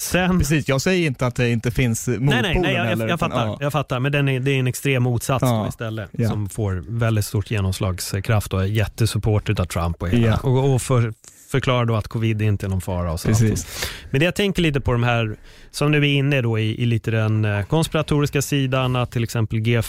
[0.00, 0.38] Sen...
[0.38, 3.06] Precis, jag säger inte att det inte finns motpolen Nej, nej, nej jag, jag, jag,
[3.06, 3.58] utan, fattar, ja.
[3.60, 4.00] jag fattar.
[4.00, 5.68] Men den är, det är en extrem motsats Ja.
[5.68, 6.10] istället.
[6.12, 6.28] Ja.
[6.28, 10.02] Som får väldigt stort genomslagskraft och är jättesupport av Trump.
[10.02, 10.36] Och, hela.
[10.36, 11.12] Och, och för,
[11.50, 13.12] förklarar då att covid inte är någon fara.
[13.12, 13.90] Och så Precis.
[14.10, 15.36] Men det jag tänker lite på de här,
[15.70, 19.58] som nu är inne då i, i lite den eh, konspiratoriska sidan, att till exempel
[19.60, 19.82] G, eh,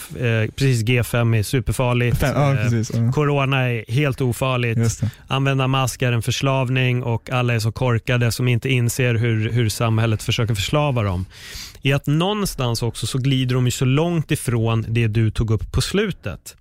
[0.55, 2.21] precis G5 är superfarligt.
[2.21, 2.91] Ja, Eh, precis.
[2.93, 3.11] Ja.
[3.11, 5.01] Corona är helt ofarligt.
[5.27, 9.69] Använda mask är en förslavning och alla är så korkade som inte inser hur, hur
[9.69, 11.25] samhället försöker förslava dem.
[11.81, 15.71] I att någonstans också så glider de ju så långt ifrån det du tog upp
[15.71, 16.55] på slutet.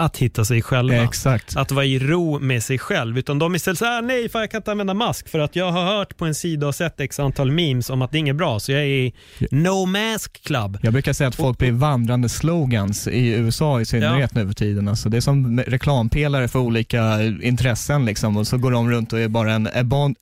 [0.00, 1.04] Att hitta sig själva.
[1.04, 1.56] Exakt.
[1.56, 3.18] Att vara i ro med sig själv.
[3.18, 5.84] Utan de istället säger nej, för jag kan inte använda mask för att jag har
[5.84, 8.60] hört på en sida och sett x antal memes om att det är inget bra.
[8.60, 9.14] Så jag är i
[9.50, 10.78] no mask club.
[10.82, 14.88] Jag brukar säga att folk blir vandrande slogans i USA i synnerhet nu för tiden.
[14.88, 19.20] Alltså det är som reklampelare för olika intressen liksom och så går de runt och
[19.20, 20.14] är bara en embod-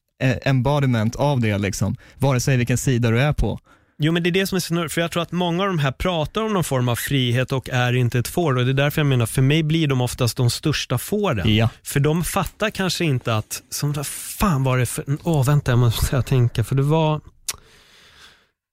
[0.43, 1.97] embodiment av det liksom.
[2.19, 3.61] Vare sig vilken sida du är på.
[4.01, 5.79] Jo men det är det som är snurrigt, för jag tror att många av de
[5.79, 8.75] här pratar om någon form av frihet och är inte ett får och det är
[8.75, 11.55] därför jag menar, för mig blir de oftast de största fåren.
[11.57, 11.69] Ja.
[11.83, 15.79] För de fattar kanske inte att, som vad fan var det för, åh vänta jag
[15.79, 17.21] måste tänka, för det var,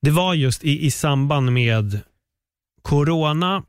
[0.02, 2.00] det var just i, i samband med
[2.82, 3.64] corona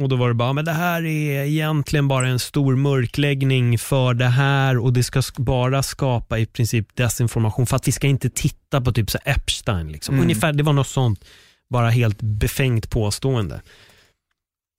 [0.00, 4.14] och då var det bara, men det här är egentligen bara en stor mörkläggning för
[4.14, 8.06] det här och det ska sk- bara skapa i princip desinformation för att vi ska
[8.06, 9.92] inte titta på typ så Epstein.
[9.92, 10.14] Liksom.
[10.14, 10.22] Mm.
[10.24, 11.24] Ungefär, det var något sånt,
[11.70, 13.60] bara helt befängt påstående.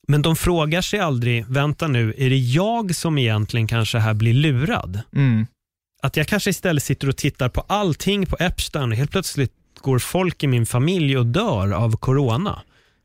[0.07, 4.33] Men de frågar sig aldrig, vänta nu, är det jag som egentligen kanske här blir
[4.33, 4.99] lurad?
[5.15, 5.47] Mm.
[6.03, 9.99] Att jag kanske istället sitter och tittar på allting på Epstein och helt plötsligt går
[9.99, 12.61] folk i min familj och dör av corona.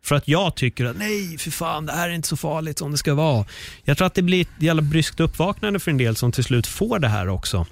[0.06, 2.90] För att jag tycker att nej, för fan, det här är inte så farligt som
[2.92, 3.44] det ska vara.
[3.84, 6.66] Jag tror att det blir ett jävla bryskt uppvaknande för en del som till slut
[6.66, 7.66] får det här också.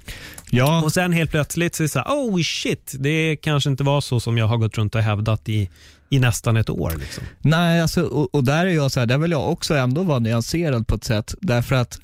[0.49, 3.83] Ja, Och sen helt plötsligt så är det så här, oh shit, det kanske inte
[3.83, 5.69] var så som jag har gått runt och hävdat i,
[6.09, 6.93] i nästan ett år.
[6.99, 7.23] Liksom.
[7.41, 10.19] nej alltså, och, och där är jag så här, där vill jag också ändå vara
[10.19, 11.35] nyanserad på ett sätt.
[11.41, 11.99] Därför att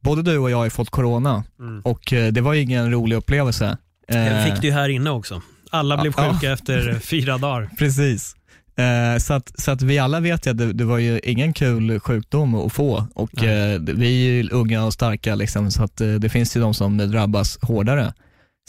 [0.00, 1.82] både du och jag har fått corona Mm.
[1.84, 3.76] och eh, det var ju ingen rolig upplevelse.
[4.08, 5.42] Jag Eh, fick det ju här inne också.
[5.70, 6.32] Alla blev Ja.
[6.32, 7.70] sjuka efter fyra dagar.
[7.78, 8.36] Precis.
[8.80, 11.52] Eh, så, att, så att vi alla vet ju att det, det var ju ingen
[11.52, 16.00] kul sjukdom att få och eh, vi är ju unga och starka liksom, så att
[16.00, 18.12] eh, det finns ju de som drabbas hårdare.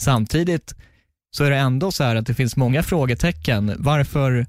[0.00, 0.74] Samtidigt
[1.36, 3.74] så är det ändå så här att det finns många frågetecken.
[3.78, 4.46] Varför,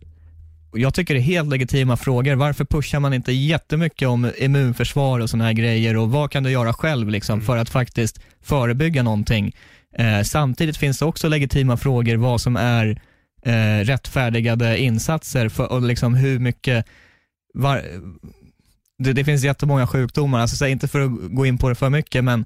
[0.73, 5.29] jag tycker det är helt legitima frågor, varför pushar man inte jättemycket om immunförsvar och
[5.29, 9.55] sådana här grejer och vad kan du göra själv liksom, för att faktiskt förebygga någonting?
[9.97, 13.01] Eh, samtidigt finns det också legitima frågor vad som är
[13.45, 16.85] eh, rättfärdigade insatser för, och liksom hur mycket,
[17.53, 17.81] var,
[18.97, 21.75] det, det finns jättemånga sjukdomar, alltså, så här, inte för att gå in på det
[21.75, 22.45] för mycket, men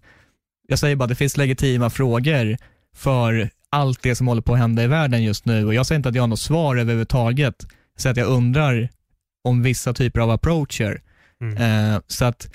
[0.68, 2.58] jag säger bara det finns legitima frågor
[2.96, 5.98] för allt det som håller på att hända i världen just nu och jag säger
[5.98, 7.56] inte att jag har något svar överhuvudtaget,
[7.98, 8.90] säger att jag undrar
[9.44, 11.02] om vissa typer av approacher.
[11.42, 11.58] Mm.
[11.58, 12.50] Eh, så att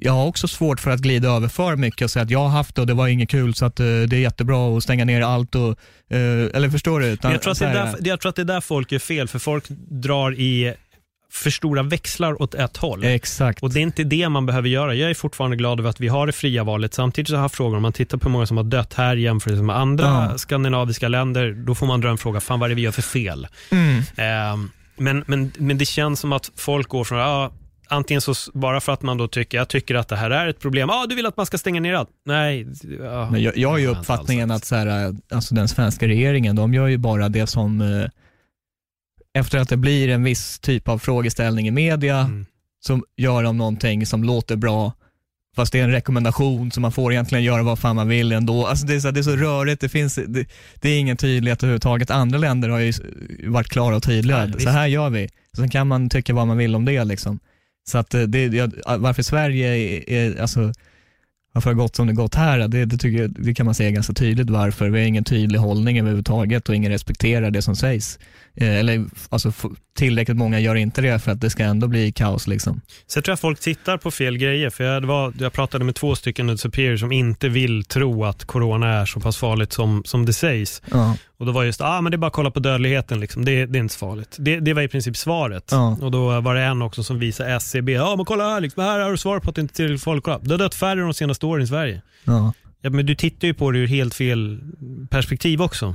[0.00, 2.48] jag har också svårt för att glida över för mycket och säga att jag har
[2.48, 5.04] haft det och det var inget kul så att uh, det är jättebra att stänga
[5.04, 5.54] ner allt.
[5.54, 5.76] Och, uh,
[6.54, 7.06] eller förstår du?
[7.06, 8.98] Utan, jag, tror att det är där, jag tror att det är där folk gör
[8.98, 10.74] fel, för folk drar i
[11.32, 13.04] för stora växlar åt ett håll.
[13.04, 13.62] Exakt.
[13.62, 14.94] Och det är inte det man behöver göra.
[14.94, 16.94] Jag är fortfarande glad över att vi har det fria valet.
[16.94, 19.16] Samtidigt så har jag frågor, om man tittar på hur många som har dött här
[19.16, 20.38] jämfört med andra ja.
[20.38, 23.02] skandinaviska länder, då får man dra en fråga, fan vad är det vi gör för
[23.02, 23.46] fel?
[23.70, 23.98] Mm.
[23.98, 27.52] Eh, men, men, men det känns som att folk går från, ja,
[27.88, 30.60] antingen så bara för att man då tycker, jag tycker att det här är ett
[30.60, 32.10] problem, ja ah, du vill att man ska stänga ner allt.
[32.24, 32.66] Nej.
[33.00, 36.74] Ja, Men jag, jag har ju uppfattningen att så här, alltså den svenska regeringen, de
[36.74, 38.10] gör ju bara det som, eh,
[39.38, 42.46] efter att det blir en viss typ av frågeställning i media, mm.
[42.80, 44.92] så gör de någonting som låter bra,
[45.56, 48.66] fast det är en rekommendation så man får egentligen göra vad fan man vill ändå.
[48.66, 51.62] Alltså det, är så, det är så rörigt, det, finns, det, det är ingen tydlighet
[51.62, 52.10] överhuvudtaget.
[52.10, 52.92] Andra länder har ju
[53.44, 54.46] varit klara och tydliga.
[54.46, 55.28] Ja, så här gör vi.
[55.56, 57.38] Sen kan man tycka vad man vill om det liksom.
[57.88, 60.72] Så att eh, det, varför Sverige är, är alltså,
[61.56, 63.74] varför det har gått som det gått här, det, det, tycker jag, det kan man
[63.74, 64.90] säga ganska tydligt varför.
[64.90, 68.18] Vi har ingen tydlig hållning överhuvudtaget och ingen respekterar det som sägs.
[68.54, 69.52] Eh, eller alltså,
[69.96, 72.46] tillräckligt många gör inte det för att det ska ändå bli kaos.
[72.46, 72.80] Liksom.
[73.06, 74.70] Så jag tror att folk tittar på fel grejer.
[74.70, 78.88] För jag, var, jag pratade med två stycken superior som inte vill tro att corona
[78.88, 80.82] är så pass farligt som, som det sägs.
[80.90, 81.16] Ja.
[81.38, 83.44] Och då var just, ah, men det är bara att kolla på dödligheten, liksom.
[83.44, 84.36] det, det är inte så farligt.
[84.38, 85.68] Det, det var i princip svaret.
[85.70, 85.98] Ja.
[86.02, 88.82] Och då var det en också som visade SCB, ja ah, men kolla här, liksom,
[88.82, 90.24] här har du svar på att det inte är tillräckligt farligt.
[90.24, 90.38] Kolla.
[90.38, 92.02] Det har dött färre de senaste åren i Sverige.
[92.24, 92.52] Ja.
[92.80, 94.60] Ja, men du tittar ju på det ur helt fel
[95.10, 95.94] perspektiv också.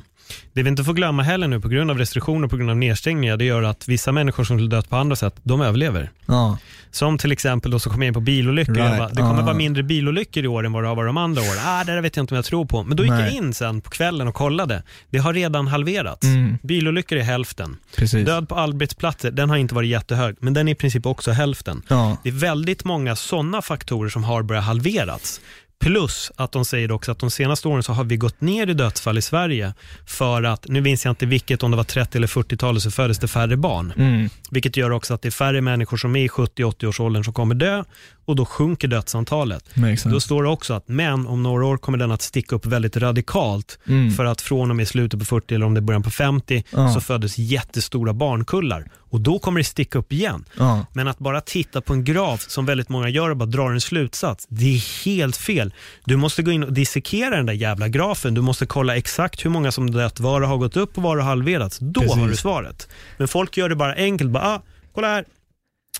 [0.53, 3.37] Det vi inte får glömma heller nu på grund av restriktioner på grund av nedstängningar,
[3.37, 6.11] det gör att vissa människor som skulle dött på andra sätt, de överlever.
[6.25, 6.57] Ja.
[6.91, 8.73] Som till exempel då som kommer in på bilolyckor.
[8.73, 8.97] Right.
[8.97, 9.45] Bara, det kommer ja.
[9.45, 11.61] vara mindre bilolyckor i år än vad det har varit de andra åren.
[11.65, 12.83] Ah, det där vet jag inte om jag tror på.
[12.83, 13.21] Men då gick Nej.
[13.21, 14.83] jag in sen på kvällen och kollade.
[15.09, 16.25] Det har redan halverats.
[16.27, 16.57] Mm.
[16.63, 17.77] Bilolyckor är hälften.
[17.95, 18.25] Precis.
[18.25, 21.81] Död på arbetsplatser, den har inte varit jättehög, men den är i princip också hälften.
[21.87, 22.17] Ja.
[22.23, 25.41] Det är väldigt många sådana faktorer som har börjat halverats.
[25.81, 28.73] Plus att de säger också att de senaste åren så har vi gått ner i
[28.73, 29.73] dödsfall i Sverige
[30.05, 33.19] för att, nu minns jag inte vilket, om det var 30 eller 40-talet så föddes
[33.19, 33.93] det färre barn.
[33.97, 34.29] Mm.
[34.51, 37.33] Vilket gör också att det är färre människor som är i 70-80 års åldern som
[37.33, 37.83] kommer dö
[38.25, 39.69] och då sjunker dödsantalet.
[40.05, 42.97] Då står det också att men om några år kommer den att sticka upp väldigt
[42.97, 44.11] radikalt mm.
[44.11, 46.63] för att från och med slutet på 40 eller om det är början på 50
[46.69, 46.93] ja.
[46.93, 50.45] så föddes jättestora barnkullar och då kommer det sticka upp igen.
[50.57, 50.85] Ja.
[50.93, 53.81] Men att bara titta på en graf som väldigt många gör och bara drar en
[53.81, 55.73] slutsats, det är helt fel.
[56.05, 58.33] Du måste gå in och dissekera den där jävla grafen.
[58.33, 61.17] Du måste kolla exakt hur många som dött, var det har gått upp och var
[61.17, 61.77] det har halverats.
[61.79, 62.17] Då Precis.
[62.17, 62.89] har du svaret.
[63.17, 64.61] Men folk gör det bara enkelt, bara ah,
[64.93, 65.25] kolla här,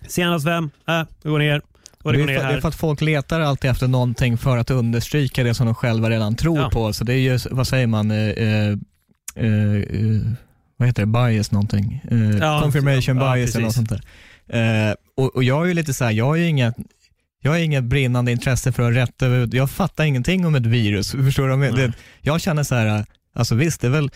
[0.07, 1.61] senast vem, äh, det går ner,
[2.03, 4.57] och det, det, är för, det, är för, att folk letar alltid efter någonting för
[4.57, 6.69] att understryka det som de själva redan tror ja.
[6.69, 6.93] på.
[6.93, 8.69] Så det är ju, vad säger man, eh, eh,
[9.35, 10.21] eh,
[10.77, 12.03] vad heter det, bias någonting?
[12.11, 14.01] Eh, ja, confirmation ja, bias eller något sånt där.
[14.47, 16.73] Eh, och, och, jag är ju lite så här, jag har ju inga
[17.43, 21.11] jag har inget brinnande intresse för att rätta ut, jag fattar ingenting om ett virus.
[21.25, 21.71] Förstår du?
[21.71, 24.11] Det, jag känner så här, alltså visst, det, är väl,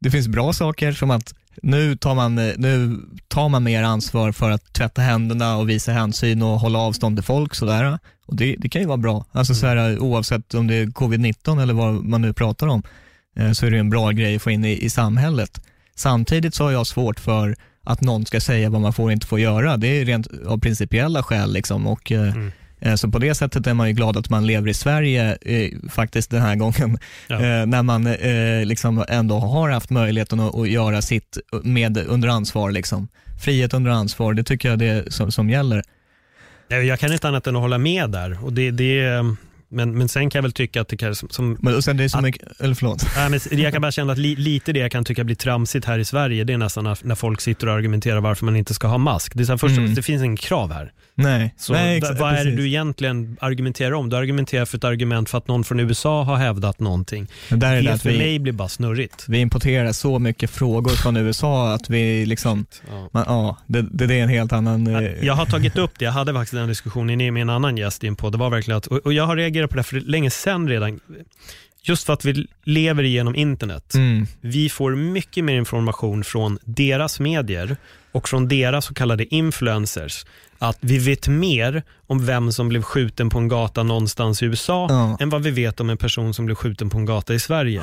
[0.00, 4.50] det finns bra saker som att nu tar, man, nu tar man mer ansvar för
[4.50, 7.54] att tvätta händerna och visa hänsyn och hålla avstånd till folk.
[7.54, 7.98] Sådär.
[8.26, 9.60] Och det, det kan ju vara bra, alltså, mm.
[9.60, 12.82] sådär, oavsett om det är covid-19 eller vad man nu pratar om,
[13.36, 15.60] eh, så är det en bra grej att få in i, i samhället.
[15.94, 19.26] Samtidigt så har jag svårt för att någon ska säga vad man får och inte
[19.26, 19.76] får göra.
[19.76, 21.52] Det är rent av principiella skäl.
[21.52, 21.86] Liksom.
[21.86, 22.52] Och, eh, mm.
[22.86, 25.70] Eh, så på det sättet är man ju glad att man lever i Sverige eh,
[25.90, 26.98] faktiskt den här gången.
[27.28, 27.34] Ja.
[27.34, 28.04] Eh, när man
[28.68, 32.70] liksom ändå har haft möjligheten att, göra sitt med, under ansvar.
[32.70, 33.08] Liksom.
[33.44, 35.82] Frihet under ansvar, det tycker jag det är som, som gäller.
[36.68, 38.44] Jag kan inte annat än att hålla med där.
[38.44, 39.24] Och det, det,
[39.68, 41.14] men, men sen kan jag väl tycka att det kan...
[41.14, 43.06] Som, men och sen det är så att, mycket, eller förlåt.
[43.16, 45.86] Nej, men jag kan bara känna att li, lite det jag kan tycka blir tramsigt
[45.86, 48.74] här i Sverige, det är nästan när, när folk sitter och argumenterar varför man inte
[48.74, 49.34] ska ha mask.
[49.34, 49.94] Det, är så här, först, mm.
[49.94, 50.92] det finns ingen krav här.
[51.18, 51.54] Nej.
[51.56, 54.08] Så Nej, exakt, vad är det du egentligen argumenterar om?
[54.08, 57.26] Du argumenterar för ett argument för att någon från USA har hävdat någonting.
[57.50, 59.24] Men där är det, det för vi, mig blir bara snurrigt.
[59.28, 64.14] Vi importerar så mycket frågor från USA att vi liksom, ja, man, ja det, det,
[64.14, 64.86] är en helt annan...
[64.86, 65.24] Eh...
[65.24, 68.16] Jag har tagit upp det, jag hade faktiskt den diskussionen med en annan gäst in
[68.16, 68.30] på.
[68.30, 71.00] Det var verkligen att, och jag har reagerat på det för länge sedan redan.
[71.82, 73.94] Just för att vi lever genom internet.
[73.94, 74.26] Mm.
[74.40, 77.76] Vi får mycket mer information från deras medier
[78.12, 80.24] och från deras så kallade influencers
[80.58, 84.86] att vi vet mer om vem som blev skjuten på en gata någonstans i USA
[84.90, 85.16] ja.
[85.20, 87.82] än vad vi vet om en person som blev skjuten på en gata i Sverige.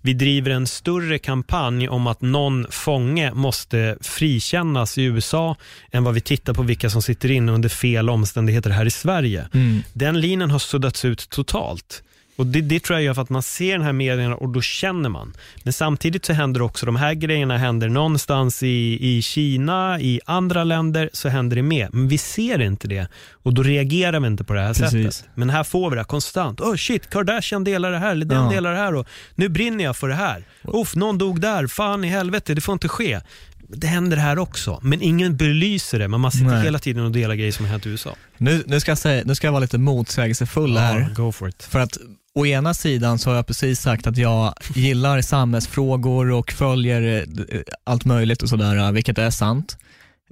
[0.00, 5.56] Vi driver en större kampanj om att någon fånge måste frikännas i USA
[5.92, 9.48] än vad vi tittar på vilka som sitter inne under fel omständigheter här i Sverige.
[9.54, 9.82] Mm.
[9.92, 12.02] Den linjen har suddats ut totalt.
[12.36, 14.60] Och det, det tror jag gör för att man ser den här medierna och då
[14.62, 15.32] känner man.
[15.62, 20.64] Men samtidigt så händer också, de här grejerna händer någonstans i, i Kina, i andra
[20.64, 21.88] länder så händer det med.
[21.92, 23.08] Men vi ser inte det
[23.42, 25.14] och då reagerar vi inte på det här Precis.
[25.16, 25.30] sättet.
[25.34, 26.60] Men här får vi det konstant.
[26.60, 28.50] Oh shit, Kardashian delar det här, eller den Ja.
[28.50, 30.44] delar det här och nu brinner jag för det här.
[30.64, 33.20] Uff, någon dog där, fan i helvete, det får inte ske.
[33.68, 36.08] Det händer här också, men ingen belyser det.
[36.08, 36.64] Men man sitter Nej.
[36.64, 38.14] hela tiden och delar grejer som har hänt i USA.
[38.38, 41.00] Nu, nu, ska jag säga, nu ska jag vara lite motsägelsefull här.
[41.16, 41.62] Ja, go for it.
[41.62, 41.98] För att
[42.34, 47.60] å ena sidan så har jag precis sagt att jag gillar samhällsfrågor och följer eh,
[47.84, 49.78] allt möjligt och sådär, eh, vilket är sant.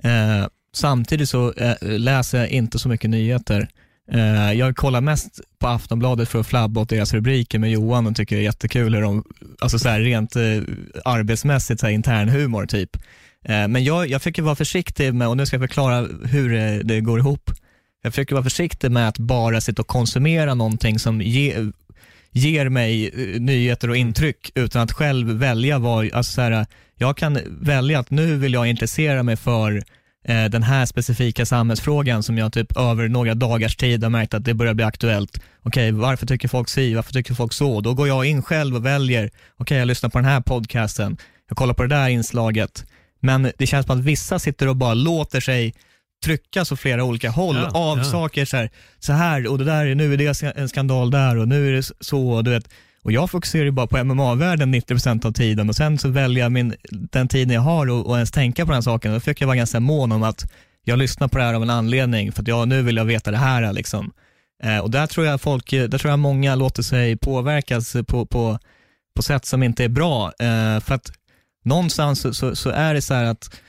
[0.03, 3.69] Eh, samtidigt så eh, läser jag inte så mycket nyheter.
[4.13, 8.17] Eh, jag kollar mest på Aftonbladet för att flabba åt deras rubriker med Johan och
[8.17, 9.25] tycker det är jättekul hur de,
[9.61, 10.43] alltså så här, rent eh,
[11.05, 12.97] arbetsmässigt så här, intern humor typ.
[13.45, 16.83] Eh, men jag, jag försöker vara försiktig med, och nu ska jag förklara hur det,
[16.83, 17.51] det går ihop.
[18.03, 21.71] Jag försöker vara försiktig med att bara sitta och konsumera någonting som ge,
[22.33, 26.67] ger mig eh, nyheter och intryck utan att själv välja vad, alltså så här,
[26.97, 29.83] jag kan välja att nu vill jag intressera mig för
[30.25, 34.45] eh, den här specifika samhällsfrågan som jag typ över några dagars tid har märkt att
[34.45, 35.41] det börjar bli aktuellt.
[35.63, 36.95] Okej, varför tycker folk si?
[36.95, 37.81] Varför tycker folk så?
[37.81, 41.17] Då går jag in själv och väljer, okej jag lyssnar på den här podcasten,
[41.49, 42.85] jag kollar på det där inslaget.
[43.21, 45.75] Men det känns som att vissa sitter och bara låter sig
[46.25, 48.05] tryckas åt flera olika håll Ja, av ja.
[48.05, 51.37] saker så här, så här och det där, är- nu är det en skandal där
[51.37, 52.69] och nu är det så, och du vet.
[53.03, 56.53] Och jag fokuserar ju bara på MMA-världen 90% av tiden och sen så väljer jag
[56.53, 59.13] min, den tiden jag har och, och ens tänka på den saken.
[59.13, 60.53] Då försöker jag vara ganska mån om att
[60.85, 63.31] jag lyssnar på det här av en anledning för att jag, nu vill jag veta
[63.31, 64.13] det här liksom.
[64.63, 68.59] Eh, och där tror jag folk, där tror jag många låter sig påverkas på, på,
[69.17, 70.27] på sätt som inte är bra.
[70.39, 71.13] Eh, för att
[71.65, 73.61] någonstans så, så, så är det så här att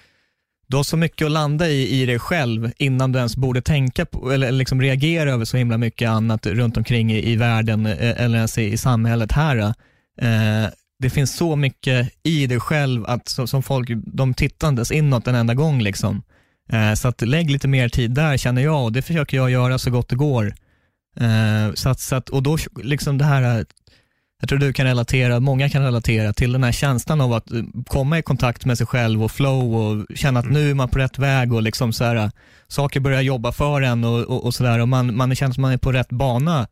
[0.71, 4.05] du har så mycket att landa i, i dig själv innan du ens borde tänka
[4.05, 8.21] på, eller liksom reagera över så himla mycket annat runt omkring i, i världen eh,
[8.21, 9.57] eller ens i, i samhället här.
[9.57, 10.63] Eh.
[10.63, 10.69] eh,
[10.99, 15.35] det finns så mycket i dig själv att, som, som folk, de tittandes inåt en
[15.35, 16.23] enda gång liksom.
[16.71, 19.77] Eh, så att lägg lite mer tid där känner jag och det försöker jag göra
[19.77, 20.53] så gott det går.
[21.19, 23.65] Eh, så att, så att, och då liksom det här eh,
[24.41, 27.61] jag tror du kan relatera, många kan relatera till den här känslan av att eh,
[27.87, 30.99] komma i kontakt med sig själv och flow och känna att nu är man på
[30.99, 32.31] rätt väg och liksom så här,
[32.67, 35.71] saker börjar jobba för en och, och, och sådär och man, man känner som man
[35.71, 36.67] är på rätt bana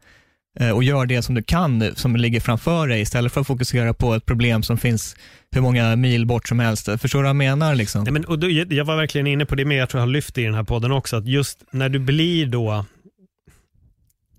[0.60, 3.48] eh, och gör det som du kan, eh, som ligger framför dig istället för att
[3.48, 5.16] fokusera på ett problem som finns
[5.52, 6.90] hur många mil bort som helst.
[6.98, 7.76] Förstår du vad jag menar?
[7.76, 8.04] Liksom?
[8.04, 10.14] Nej, men, och då, jag var verkligen inne på det, men jag tror jag har
[10.14, 12.86] lyft i den här podden också, att just när du blir då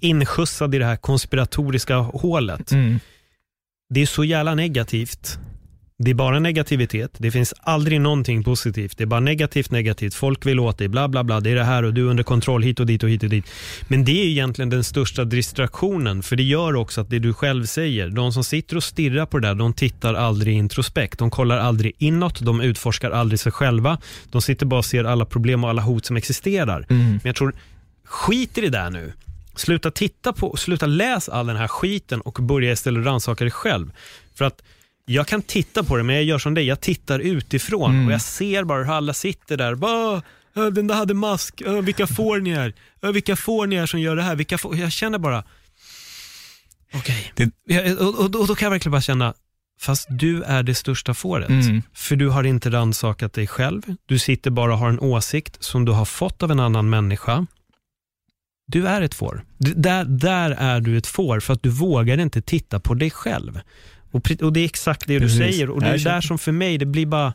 [0.00, 2.98] inskjutsad i det här konspiratoriska hålet, Mm.
[3.90, 5.38] Det är så jävla negativt.
[5.98, 7.10] Det är bara negativitet.
[7.18, 8.98] Det finns aldrig någonting positivt.
[8.98, 10.14] Det är bara negativt, negativt.
[10.14, 11.40] Folk vill åt dig, bla bla bla.
[11.40, 13.28] Det är det här och du är under kontroll hit och dit och hit och
[13.28, 13.44] dit.
[13.88, 17.66] Men det är egentligen den största distraktionen, för det gör också att det du själv
[17.66, 21.18] säger, de som sitter och stirrar på det där, de tittar aldrig introspekt.
[21.18, 23.98] De kollar aldrig inåt, de utforskar aldrig sig själva.
[24.30, 26.86] De sitter bara och ser alla problem och alla hot som existerar.
[26.88, 27.54] Men jag tror,
[28.04, 29.12] skit i det där nu.
[29.60, 33.92] Sluta titta på, sluta läs all den här skiten och börja istället rannsaka dig själv.
[34.34, 34.62] För att
[35.04, 38.20] jag kan titta på det, men jag gör som dig, jag tittar utifrån och jag
[38.22, 39.74] ser bara hur alla sitter där.
[39.74, 40.22] Bara,
[40.56, 42.72] "Äh, den där hade mask, Äh, vilka får ni är?
[43.02, 44.36] Äh, Vilka får ni är som gör det här?
[44.36, 44.76] Vilka får?
[44.76, 45.44] Jag känner bara,
[46.94, 47.32] okej.
[47.66, 49.34] Jag- Och, och, och då kan jag verkligen bara känna,
[49.80, 51.48] fast du är det största fåret.
[51.48, 51.82] Mm.
[51.94, 53.82] För du har inte rannsakat dig själv.
[54.06, 57.46] Du sitter bara och har en åsikt som du har fått av en annan människa.
[58.70, 59.44] Du är ett får.
[59.58, 63.60] Där, där är du ett får för att du vågar inte titta på dig själv.
[64.10, 65.38] Och, och det är exakt det Precis.
[65.38, 65.70] du säger.
[65.70, 67.34] Och det är Jag där som för mig, det blir bara,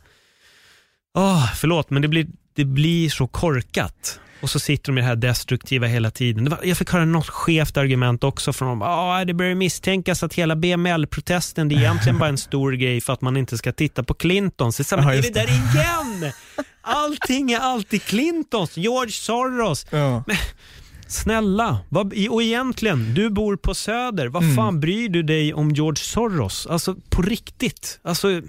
[1.17, 4.19] åh, förlåt, men det blir, det blir så korkat.
[4.41, 6.49] Och så sitter de i det här destruktiva hela tiden.
[6.49, 8.81] Var, jag fick höra något skevt argument också från dem.
[8.81, 13.13] Ah, det börjar misstänkas att hela BML-protesten det är egentligen bara en stor grej för
[13.13, 14.13] att man inte ska titta på
[14.79, 16.31] är, så, här, men är det där igen!
[16.81, 19.85] Allting är alltid Clintons, George Soros.
[19.89, 20.23] Ja.
[21.07, 24.27] Snälla, vad, och egentligen, du bor på Söder.
[24.27, 24.55] Vad Mm.
[24.55, 26.67] fan bryr du dig om George Soros?
[26.67, 27.99] Alltså på riktigt.
[28.03, 28.41] Alltså,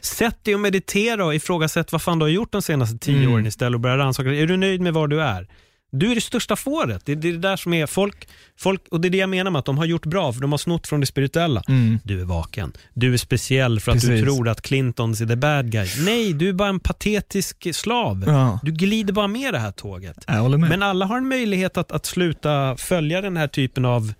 [0.00, 3.32] sätt dig och meditera och ifrågasätt vad fan du har gjort de senaste tio Mm.
[3.32, 4.34] åren istället och börja rannsaka.
[4.34, 5.48] Är du nöjd med var du är?
[5.96, 7.06] Du är det största fåret.
[7.06, 8.28] Det, det är det där som är folk,
[8.58, 10.52] folk, och det är det jag menar med att de har gjort bra, för de
[10.52, 11.62] har snott från det spirituella.
[11.68, 11.98] Mm.
[12.04, 12.72] Du är vaken.
[12.94, 14.24] Du är speciell för att du Precis.
[14.24, 15.88] tror att Clintons är the bad guy.
[16.04, 18.24] Nej, du är bara en patetisk slav.
[18.26, 18.60] Ja.
[18.62, 20.24] Du glider bara med det här tåget.
[20.68, 24.12] Men alla har en möjlighet att, att sluta följa den här typen av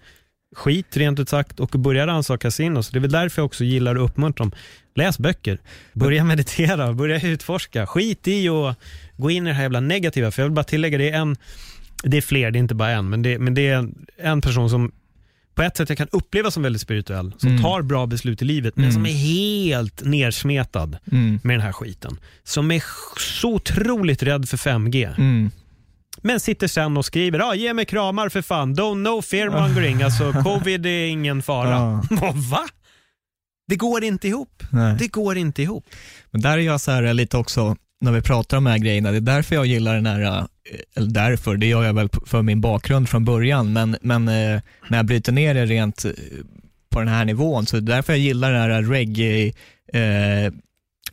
[0.55, 2.83] skit, rent ut sagt, och börja rannsaka sig in.
[2.83, 4.53] Så det är väl därför jag också gillar att uppmuntra dem.
[4.95, 5.59] Läs böcker,
[5.93, 7.87] börja meditera, börja utforska.
[7.87, 8.75] Skit i och
[9.23, 10.31] gå in i det här jävla negativa.
[10.31, 11.37] För jag vill bara tillägga, det är en,
[12.03, 14.41] det är fler, det är inte bara en, men det, men det är en, en
[14.41, 14.93] person som
[15.55, 17.63] på ett sätt jag kan uppleva som väldigt spirituell, som Mm.
[17.63, 18.95] tar bra beslut i livet, men Mm.
[18.95, 21.39] som är helt nersmetad Mm.
[21.43, 22.17] med den här skiten.
[22.45, 22.83] Som är
[23.41, 25.15] så otroligt rädd för 5G.
[25.19, 25.51] Mm.
[26.23, 30.33] Men sitter sen och skriver, ah, ge mig kramar för fan, don't no fearmongering, alltså
[30.33, 32.03] covid är ingen fara.
[32.51, 32.65] Va?
[33.69, 34.63] Det går inte ihop.
[34.71, 34.97] Nej.
[34.99, 35.85] Det går inte ihop.
[36.31, 39.11] Men där är jag så här lite också, när vi pratar om de här grejerna,
[39.11, 40.45] det är därför jag gillar den här, eh,
[40.97, 44.99] eller därför, det gör jag väl för min bakgrund från början, men, men eh, när
[44.99, 46.11] jag bryter ner det rent eh,
[46.91, 49.53] på den här nivån, så det är därför jag gillar det här reggae
[49.93, 50.53] eh,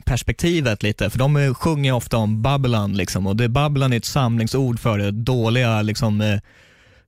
[0.06, 4.80] perspektivet lite, för de sjunger ofta om Babylon liksom, och det, Babylon är ett samlingsord
[4.80, 6.40] för det dåliga, liksom,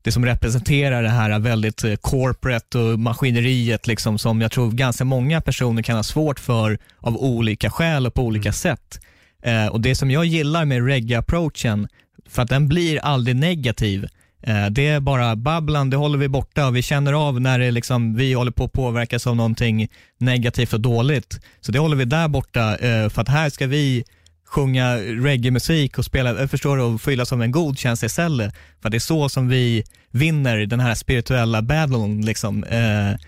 [0.02, 5.42] det som representerar det här väldigt corporate och maskineriet liksom, som jag tror ganska många
[5.42, 9.00] personer kan ha svårt för av olika skäl och på olika sätt.
[9.42, 11.88] Eh, och Det som jag gillar med reggae-approachen,
[12.30, 14.08] för att den blir aldrig negativ,
[14.42, 17.72] eh, det är bara babblan, det håller vi borta och vi känner av när det
[17.72, 19.88] liksom, vi håller på att påverkas av någonting
[20.18, 21.40] negativt och dåligt.
[21.62, 24.04] Så det håller vi där borta, eh, för att här ska vi
[24.52, 28.56] sjunga reggae-musik och spela, eh, förstår du, och fyllas av en god känsla istället.
[28.82, 32.22] För det är så som vi vinner den här spirituella battlen.
[32.22, 32.64] Liksom.
[32.64, 33.20] Eh,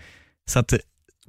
[0.48, 0.74] så att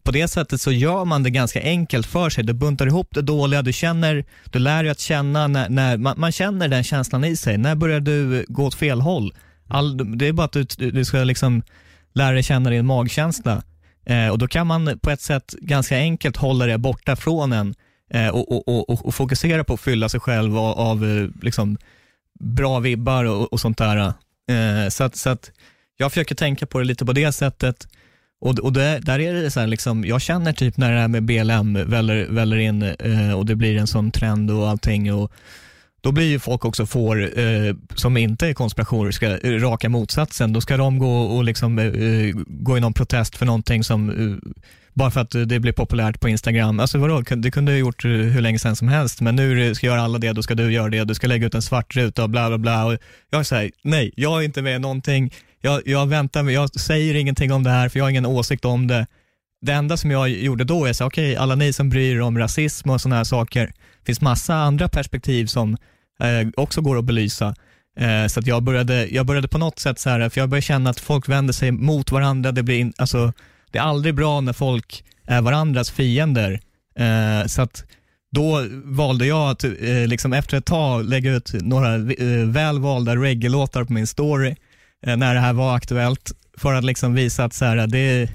[0.05, 2.43] på det sättet så gör man det ganska enkelt för sig.
[2.43, 6.19] Du buntar ihop det dåliga, du känner, du lär dig att känna när, när man,
[6.19, 7.57] man känner den känslan i sig.
[7.57, 9.33] När börjar du gå åt fel håll?
[9.67, 11.63] All, det är bara att du, du ska liksom
[12.13, 13.63] lära dig känna din magkänsla.
[14.05, 17.75] Eh, och då kan man på ett sätt ganska enkelt hålla det borta från en
[18.09, 21.77] eh, och, och, och, och, fokusera på att fylla sig själv av, av eh, liksom,
[22.39, 23.97] bra vibbar och, och sånt där.
[23.97, 25.51] Eh, så, att, så att
[25.97, 27.87] jag försöker tänka på det lite på det sättet.
[28.45, 31.07] Och, och det, där är det så här, liksom, jag känner typ när det här
[31.07, 35.13] med BLM väller, väller in eh, och det blir en sån trend och allting.
[35.13, 35.31] Och,
[36.01, 40.53] då blir ju folk också får, eh, som inte är konspirationer, eh, raka motsatsen.
[40.53, 44.51] Då ska de gå och liksom, eh, gå i någon protest för någonting som, eh,
[44.93, 46.79] bara för att det blir populärt på Instagram.
[46.79, 49.87] Alltså vadå, det kunde du gjort eh, hur länge sedan som helst, men nu ska
[49.87, 52.23] göra alla det, då ska du göra det, du ska lägga ut en svart ruta
[52.23, 52.85] och bla bla bla.
[52.85, 52.97] Och
[53.29, 55.33] jag säger nej, jag är inte med i någonting,
[55.65, 58.87] jag, jag väntar, jag säger ingenting om det här för jag har ingen åsikt om
[58.87, 59.07] det.
[59.61, 62.21] Det enda som jag gjorde då är säga, okej, okay, alla ni som bryr er
[62.21, 65.77] om rasism och sådana här saker, det finns massa andra perspektiv som
[66.19, 67.55] eh, också går att belysa.
[67.99, 70.65] Eh, så att jag började, jag började på något sätt så här, för jag började
[70.65, 73.33] känna att folk vänder sig mot varandra, det blir in, alltså,
[73.71, 76.59] det är aldrig bra när folk är varandras fiender.
[76.99, 77.85] Eh, så att
[78.31, 83.83] då valde jag att eh, liksom efter ett tag lägga ut några eh, välvalda reggae-låtar
[83.83, 84.55] på min story eh,
[85.05, 88.29] Eh, när det här var aktuellt för att liksom visa att så här, det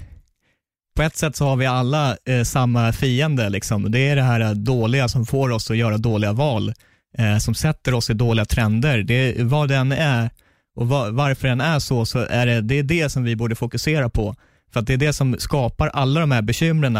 [0.95, 3.49] på ett sätt så har vi alla eh, samma fiende.
[3.49, 3.91] Liksom.
[3.91, 6.73] Det är det här dåliga som får oss att göra dåliga val,
[7.17, 8.97] eh, som sätter oss i dåliga trender.
[9.03, 10.29] Det, vad den är
[10.75, 13.55] och var, varför den är så, så är det, det är det som vi borde
[13.55, 14.35] fokusera på.
[14.73, 16.95] För att det är det som skapar alla de här bekymren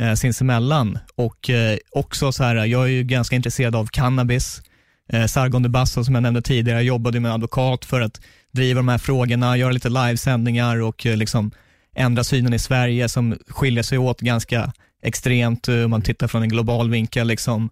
[0.00, 0.98] eh, sinsemellan.
[1.14, 4.62] Och eh, också så här, jag är ju ganska intresserad av cannabis.
[5.08, 8.20] Eh, Sargon de Basso som jag nämnde tidigare, jag jobbade med advokat för att
[8.52, 11.50] driva de här frågorna, göra lite livesändningar och eh, liksom
[11.96, 16.42] ändra synen i Sverige som skiljer sig åt ganska extremt eh, om man tittar från
[16.42, 17.26] en global vinkel.
[17.26, 17.70] Liksom.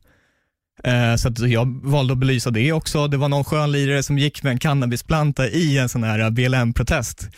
[0.84, 3.08] Eh, så att jag valde att belysa det också.
[3.08, 7.28] Det var någon skönlirare som gick med en cannabisplanta i en sån här eh, BLM-protest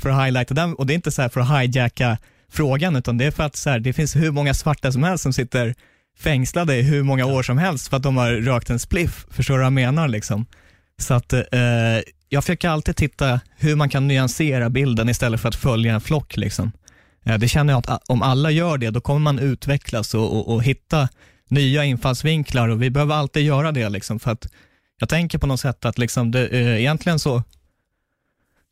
[0.00, 0.74] för att highlighta den.
[0.74, 2.18] Och det är inte så här för att hijacka
[2.52, 5.22] frågan, utan det är för att så här, det finns hur många svarta som helst
[5.22, 5.74] som sitter
[6.18, 9.26] fängslade i hur många år som helst för att de har rökt en spliff.
[9.30, 10.08] Förstår du vad jag menar?
[10.08, 10.46] Liksom?
[10.98, 11.42] Så att eh,
[12.28, 16.36] jag försöker alltid titta hur man kan nyansera bilden istället för att följa en flock.
[16.36, 16.72] Liksom.
[17.24, 20.54] Eh, det känner jag att om alla gör det, då kommer man utvecklas och, och,
[20.54, 21.08] och hitta
[21.48, 23.88] nya infallsvinklar och vi behöver alltid göra det.
[23.88, 24.48] Liksom, för att
[25.00, 27.42] jag tänker på något sätt att liksom det, eh, egentligen så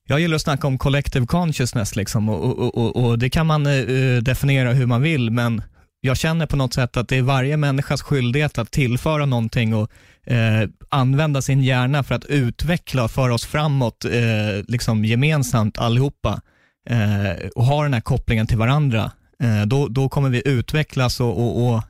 [0.07, 3.67] jag gillar att snacka om collective consciousness liksom, och, och, och, och det kan man
[3.67, 5.63] eh, definiera hur man vill, men
[6.05, 9.91] jag känner på något sätt att det är varje människas skyldighet att tillföra någonting och
[10.27, 16.41] eh, använda sin hjärna för att utveckla och föra oss framåt eh, liksom gemensamt allihopa
[16.89, 19.11] eh, och ha den här kopplingen till varandra.
[19.43, 21.83] Eh, då, då kommer vi utvecklas och, och, och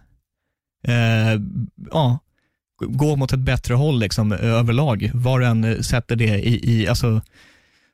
[0.91, 1.41] eh,
[1.91, 2.19] ja,
[2.81, 7.21] gå mot ett bättre håll liksom, överlag, var den sätter det i, i alltså,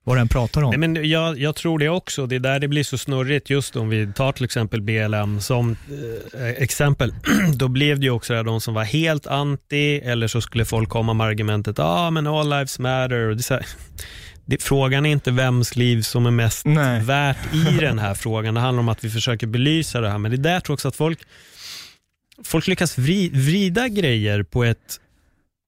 [0.08, 0.70] vad den pratar om.
[0.70, 2.26] Nej, men jag, jag tror det också.
[2.26, 5.76] Det är där det blir så snurrigt just om vi tar till exempel BLM som
[6.34, 7.14] eh, exempel.
[7.54, 10.88] Då blev det ju också där de som var helt anti eller så skulle folk
[10.88, 13.28] komma med argumentet ah, men all lives matter.
[13.28, 13.66] Och det är så här,
[14.44, 17.02] det, frågan är inte vems liv som är mest Nej.
[17.02, 18.54] värt i den här frågan.
[18.54, 20.18] Det handlar om att vi försöker belysa det här.
[20.18, 21.18] Men det är där tror jag också att folk,
[22.44, 25.00] folk lyckas vri, vrida grejer på ett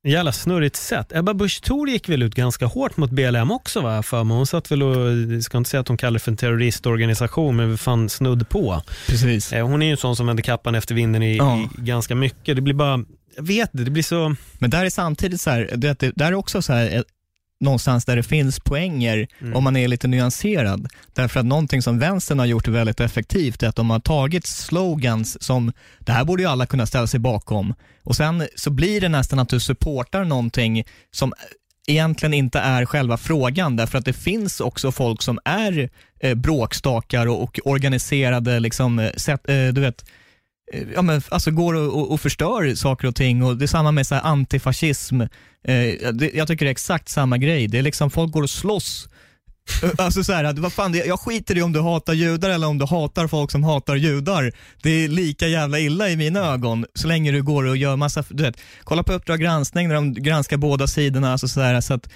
[0.08, 1.12] jävla snurrigt sätt.
[1.12, 4.18] Ebba Busch Thor gick väl ut ganska hårt mot BLM också va, för.
[4.24, 7.56] Hon satt väl och, jag ska inte säga att hon kallar det för en terroristorganisation,
[7.56, 8.82] men fan snudd på.
[9.06, 9.52] Precis.
[9.52, 11.58] Eh, Hon är ju en sån som vänder kappan efter vinden i, Ja.
[11.58, 12.56] i ganska mycket.
[12.56, 13.04] Det blir bara,
[13.36, 14.34] jag vet det, det blir så...
[14.58, 17.02] Men där är samtidigt så här, det, det, där är också så här, eh,
[17.60, 19.56] någonstans där det finns poänger Mm.
[19.56, 20.88] om man är lite nyanserad.
[21.14, 25.42] Därför att någonting som vänstern har gjort väldigt effektivt är att de har tagit slogans
[25.42, 27.74] som, det här borde ju alla kunna ställa sig bakom.
[28.04, 31.32] Och sen så blir det nästan att du supportar någonting som
[31.86, 37.26] egentligen inte är själva frågan, därför att det finns också folk som är eh, bråkstakar
[37.26, 40.04] och, och organiserade, liksom, eh, sätt, eh, du vet,
[40.72, 43.42] Eh, ja, men, alltså går och, och, och förstör saker och ting.
[43.42, 45.20] Och det är samma med så här antifascism.
[45.20, 45.28] Eh,
[46.12, 47.66] det, jag tycker det är exakt samma grej.
[47.68, 49.08] Det är liksom folk går och slåss.
[49.82, 52.50] Eh, alltså så här, att, vad fan, det- jag skiter i om du hatar judar
[52.50, 54.52] eller om du hatar folk som hatar judar.
[54.82, 58.24] Det är lika jävla illa i mina ögon så länge du går och gör massa,
[58.28, 61.32] du vet, kolla på Uppdrag granskning när de granskar båda sidorna.
[61.32, 62.08] Alltså så här, så att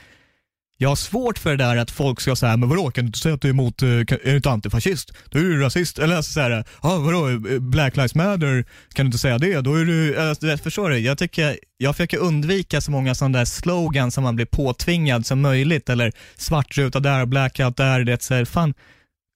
[0.85, 3.19] jag har svårt för det där att folk ska säga, men vadå, kan du inte
[3.19, 5.13] säga att du är emot, eh, är du inte antifascist?
[5.31, 5.99] Då är du rasist.
[5.99, 9.61] Eller alltså såhär, ah, vadå, eh, Black Lives Matter, kan du inte säga det?
[9.61, 10.99] Då är du, alltså, förstår du?
[10.99, 15.41] Jag tycker, jag försöker undvika så många sådana där slogans som man blir påtvingad som
[15.41, 18.75] möjligt, eller svartruta där, blackout där, det så fan,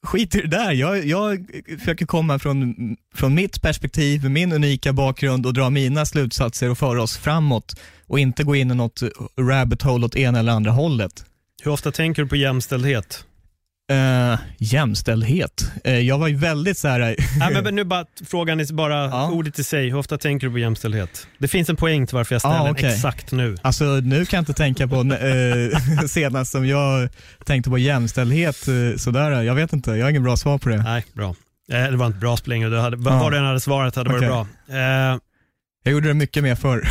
[0.07, 0.73] skit i det där.
[0.73, 1.47] Jag, jag
[1.79, 2.75] försöker komma från,
[3.15, 7.75] från mitt perspektiv, min unika bakgrund och dra mina slutsatser och föra oss framåt
[8.07, 9.03] och inte gå in i något
[9.41, 11.25] rabbit hole åt ena eller andra hållet.
[11.63, 13.25] Hur ofta tänker du på jämställdhet?
[13.93, 15.73] Uh, jämställdhet.
[15.85, 16.99] Eh, jag var ju väldigt så här.
[16.99, 17.17] Nej,
[17.53, 19.31] men, men nu bara, frågan är bara Ja.
[19.31, 19.91] ordet i sig.
[19.91, 21.27] Hur ofta tänker du på jämställdhet?
[21.39, 22.95] Det finns en poäng till varför jag ställer Ah, den okej.
[22.95, 23.57] exakt nu.
[23.63, 27.09] Alltså nu kan jag inte tänka på uh, senast som jag
[27.45, 29.43] tänkte på jämställdhet uh, sådär.
[29.43, 30.83] Jag vet inte, jag har ingen bra svar på det.
[30.83, 31.35] Nej, bra.
[31.69, 32.71] Det var inte bra spelning.
[32.71, 33.19] Du hade, Ja.
[33.19, 34.29] Vad du än hade svarat hade varit Okej.
[34.29, 34.47] bra.
[35.85, 36.89] Jag gjorde det mycket mer förr.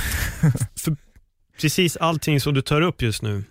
[1.62, 3.44] precis allting som du tar upp just nu,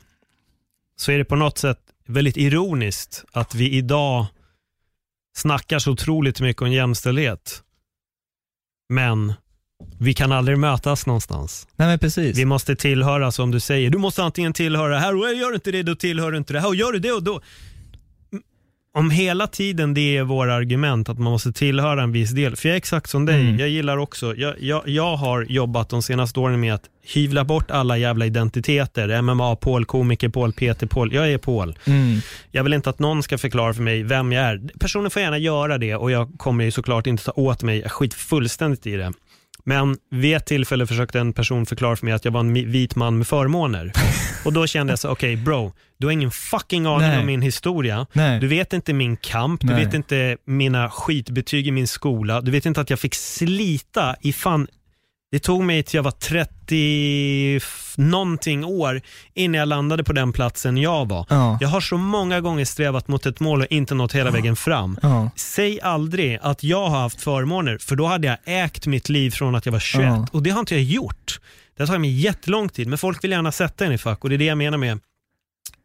[0.97, 4.27] så är det på något sätt väldigt ironiskt att vi idag
[5.37, 7.63] snackar så otroligt mycket om jämställdhet.
[8.89, 9.35] Men
[9.99, 11.69] vi kan aldrig mötas någonstans.
[11.77, 12.39] Nej men precis.
[12.39, 13.91] Vi måste tillhöra som du säger.
[13.91, 16.61] Du måste antingen tillhöra här och gör du inte det då tillhör du inte det
[16.61, 17.41] här och gör du det och då.
[18.97, 22.57] Om hela tiden det är våra argument att man måste tillhöra en viss del.
[22.57, 23.41] För jag är exakt som dig.
[23.41, 23.59] Mm.
[23.59, 26.83] Jag gillar också, jag, jag, jag har jobbat de senaste åren med att
[27.15, 29.23] hyvla bort alla jävla identiteter.
[29.23, 31.15] MMA, Paul, komiker, Paul, Peter, Paul.
[31.15, 31.79] Jag är Paul.
[31.85, 32.21] Mm.
[32.51, 34.61] Jag vill inte att någon ska förklara för mig vem jag är.
[34.79, 37.81] Personen får gärna göra det och jag kommer ju såklart inte ta åt mig.
[37.81, 39.13] Jag skit fullständigt i det.
[39.69, 42.97] Men vid ett tillfälle försökte en person förklara för mig att jag var en vit
[42.97, 43.93] man med förmåner.
[44.45, 47.19] Och då kände jag så, okej bro, du har ingen fucking aning Nej.
[47.19, 48.07] om min historia.
[48.13, 48.41] Nej.
[48.41, 49.85] Du vet inte min kamp, du Nej.
[49.85, 54.33] vet inte mina skitbetyg i min skola, du vet inte att jag fick slita i
[54.33, 54.67] fan
[55.37, 59.01] det tog mig till jag var 30 f- någonting år
[59.35, 61.27] innan jag landade på den platsen jag var.
[61.29, 61.59] Ja.
[61.61, 64.99] Jag har så många gånger strävat mot ett mål och inte nått hela vägen fram.
[65.03, 65.31] Ja.
[65.37, 69.55] Säg aldrig att jag har haft förmåner, för då hade jag ägt mitt liv från
[69.55, 70.07] att jag var 21.
[70.07, 70.27] Ja.
[70.33, 71.41] Och det har inte jag gjort.
[71.77, 74.29] Det har tagit mig jättelång tid, men folk vill gärna sätta en i fack och
[74.31, 74.99] det är det jag menar med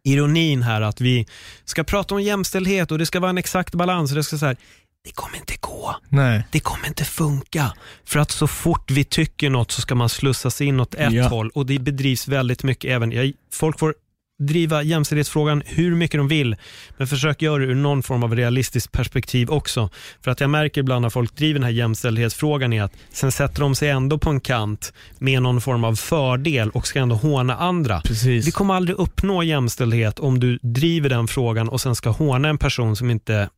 [0.03, 1.25] ironin här, att vi
[1.65, 4.11] ska prata om jämställdhet och det ska vara en exakt balans.
[4.11, 4.57] Och det, ska så här,
[5.03, 5.95] det kommer inte gå.
[6.09, 6.43] Nej.
[6.51, 7.73] Det kommer inte funka.
[8.05, 11.27] För att så fort vi tycker något så ska man slussas in åt ett Ja.
[11.27, 13.11] håll och det bedrivs väldigt mycket även.
[13.11, 13.95] Jag, folk får
[14.43, 16.55] driva jämställdhetsfrågan hur mycket de vill,
[16.97, 19.89] men försök göra det ur någon form av realistiskt perspektiv också.
[20.21, 23.61] För att jag märker ibland när folk driver den här jämställdhetsfrågan är att sen sätter
[23.61, 27.57] de sig ändå på en kant med någon form av fördel och ska ändå håna
[27.57, 28.01] andra.
[28.01, 28.47] Precis.
[28.47, 32.57] Vi kommer aldrig uppnå jämställdhet om du driver den frågan och sen ska håna en
[32.57, 33.49] person som inte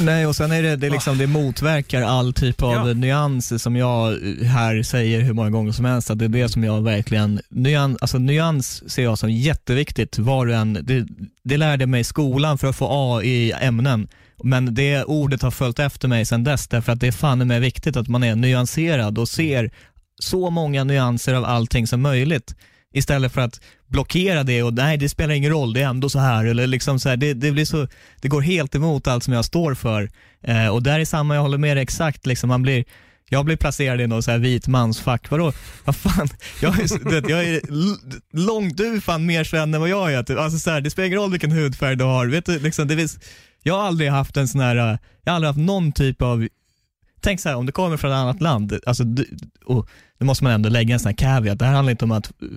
[0.00, 2.94] Nej, och sen är det, det, liksom, det motverkar all typ av Ja.
[2.94, 6.10] nyanser som jag här säger hur många gånger som helst.
[6.10, 10.18] Att det är det som jag verkligen, nyans, alltså nyans ser jag som jätteviktigt.
[10.18, 11.06] Var du än, det,
[11.44, 14.08] det lärde jag mig i skolan för att få A i ämnen.
[14.44, 17.60] Men det ordet har följt efter mig sedan dess därför att det är fan med
[17.60, 19.70] viktigt att man är nyanserad och ser
[20.18, 22.54] så många nyanser av allting som möjligt.
[22.94, 26.18] Istället för att blockera det och nej det spelar ingen roll, det är ändå så
[26.18, 26.44] här.
[26.44, 27.88] Eller liksom så här det, det, blir så,
[28.20, 30.10] det går helt emot allt som jag står för.
[30.42, 32.84] Eh, och där är samma, jag håller med dig exakt, liksom, man blir
[33.28, 35.30] jag blir placerad i någon så här vit mansfack.
[35.30, 35.52] Vadå?
[35.84, 36.28] Vad fan?
[36.62, 37.60] Jag är, det, jag är
[38.46, 40.22] långt, du är fan mer svenne än vad jag är.
[40.22, 40.38] Typ.
[40.38, 42.26] Alltså, så här, det spelar ingen roll vilken hudfärg du har.
[42.26, 43.18] Vet du, liksom, det finns,
[43.62, 46.48] jag har aldrig haft en sån här, jag har aldrig haft någon typ av
[47.24, 49.26] Tänk så här, om du kommer från ett annat land, alltså, du,
[49.64, 49.88] och,
[50.18, 51.58] då måste man ändå lägga en sån här caveat.
[51.58, 52.48] Det här handlar inte om att eh,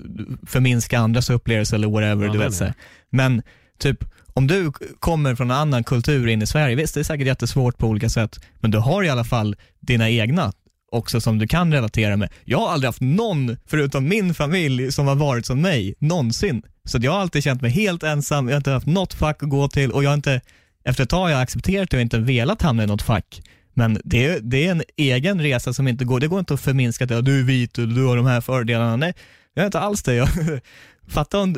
[0.48, 2.26] förminska andras upplevelser eller whatever.
[2.26, 2.74] Ja, du vet, så här.
[3.10, 3.42] Men
[3.80, 4.04] typ,
[4.34, 7.78] om du kommer från en annan kultur in i Sverige, visst det är säkert jättesvårt
[7.78, 10.54] på olika sätt, men du har i alla fall dina egna.
[10.92, 12.30] också som du kan relatera med.
[12.46, 16.62] Jag har aldrig haft någon, förutom min familj, som har varit som mig, någonsin.
[16.86, 19.50] Så jag har alltid känt mig helt ensam, jag har inte haft något fack att
[19.50, 20.42] gå till och jag har inte,
[20.84, 23.42] efter ett tag har jag accepterat det och inte velat hamna i något fack.
[23.78, 26.62] Men det är, det är en egen resa som inte går, det går inte att
[26.62, 28.96] förminska att du är vit och du har de här fördelarna.
[28.96, 29.14] Nej,
[29.54, 30.14] jag är inte alls det.
[30.14, 30.30] Jag,
[31.08, 31.56] fatta om,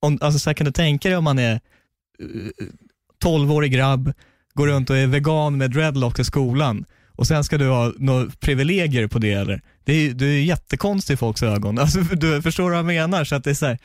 [0.00, 2.66] om alltså så här kan du tänka dig om man är eh,
[3.24, 4.12] 12-årig grabb,
[4.54, 6.84] går runt och är vegan med dreadlocks i skolan
[7.16, 9.62] och sen ska du ha några privilegier på det eller?
[9.84, 11.78] Det är, du är jättekonstig i folks ögon.
[11.78, 13.24] Alltså, du förstår vad jag menar?
[13.24, 13.78] Så att det är så här,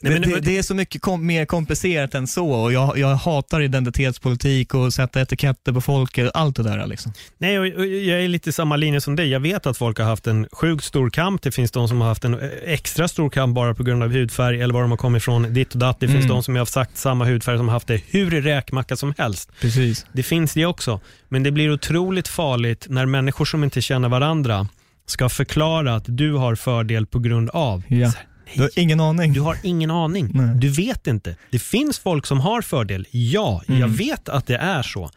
[0.00, 3.14] Nej, det, det, det, är så mycket kom, mer komplicerat än så och jag, jag
[3.14, 6.86] hatar identitetspolitik och sätta etiketter på folk, allt det där.
[6.86, 7.12] Liksom.
[7.38, 9.28] Nej, och, och jag är lite samma linje som dig.
[9.28, 11.42] Jag vet att folk har haft en sjukt stor kamp.
[11.42, 14.62] Det finns de som har haft en extra stor kamp bara på grund av hudfärg
[14.62, 16.00] eller var de har kommit ifrån, ditt och datt.
[16.00, 16.28] Det finns mm.
[16.28, 19.50] de som har sagt samma hudfärg som har haft det hur räkmacka som helst.
[19.60, 20.06] Precis.
[20.12, 21.00] Det finns det också.
[21.28, 24.68] Men det blir otroligt farligt när människor som inte känner varandra
[25.06, 27.82] ska förklara att du har fördel på grund av.
[27.88, 28.12] Ja.
[28.54, 29.32] Du har ingen aning.
[29.32, 30.30] Du har ingen aning.
[30.34, 30.54] Nej.
[30.54, 31.36] Du vet inte.
[31.50, 33.06] Det finns folk som har fördel.
[33.10, 33.80] Ja, mm.
[33.80, 35.10] jag vet att det är så.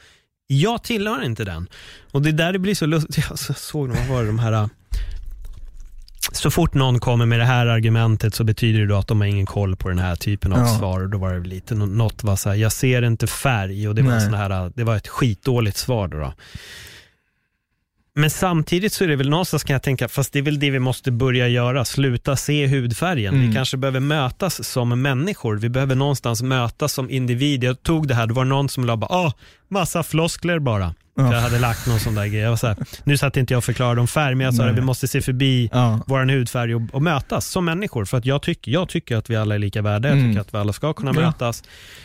[0.47, 1.67] Jag tillhör inte den.
[2.11, 3.25] Och det är där det blir så lustigt.
[3.29, 4.69] Jag såg vad var de här
[6.31, 9.27] så fort någon kommer med det här argumentet så betyder det då att de har
[9.27, 10.77] ingen koll på den här typen av ja.
[10.77, 11.01] svar.
[11.01, 14.01] Och då var det lite, något var så här, jag ser inte färg och det
[14.01, 16.07] var, sån här, det var ett skitdåligt svar.
[16.07, 16.33] Då, då.
[18.15, 20.69] Men samtidigt så är det väl någonstans kan jag tänka, fast det är väl det
[20.69, 23.33] vi måste börja göra, sluta se hudfärgen.
[23.33, 23.47] Mm.
[23.47, 27.63] Vi kanske behöver mötas som människor, vi behöver någonstans mötas som individ.
[27.63, 29.33] Jag tog det här, det var någon som la bara, ah,
[29.67, 30.93] massa floskler bara.
[31.15, 31.33] Ja.
[31.33, 32.39] Jag hade lagt någon sån där grej.
[32.39, 34.65] Jag var så här, nu satt inte jag och förklarade om färg, men jag sa
[34.65, 35.99] att vi måste se förbi ja.
[36.07, 38.05] vår hudfärg och, och, mötas som människor.
[38.05, 40.07] För att jag, tyck, jag tycker att vi alla är lika värda.
[40.07, 40.41] Jag tycker mm.
[40.41, 41.21] att vi alla ska kunna ja.
[41.21, 41.63] mötas.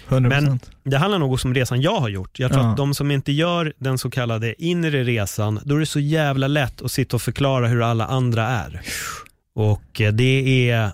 [0.08, 0.28] 100%.
[0.28, 2.38] Men det handlar nog om resan jag har gjort.
[2.38, 5.86] Jag tror att de som inte gör den så kallade inre resan, då är det
[5.86, 8.80] så jävla lätt att sitta och förklara hur alla andra är.
[9.54, 10.92] Och eh, det är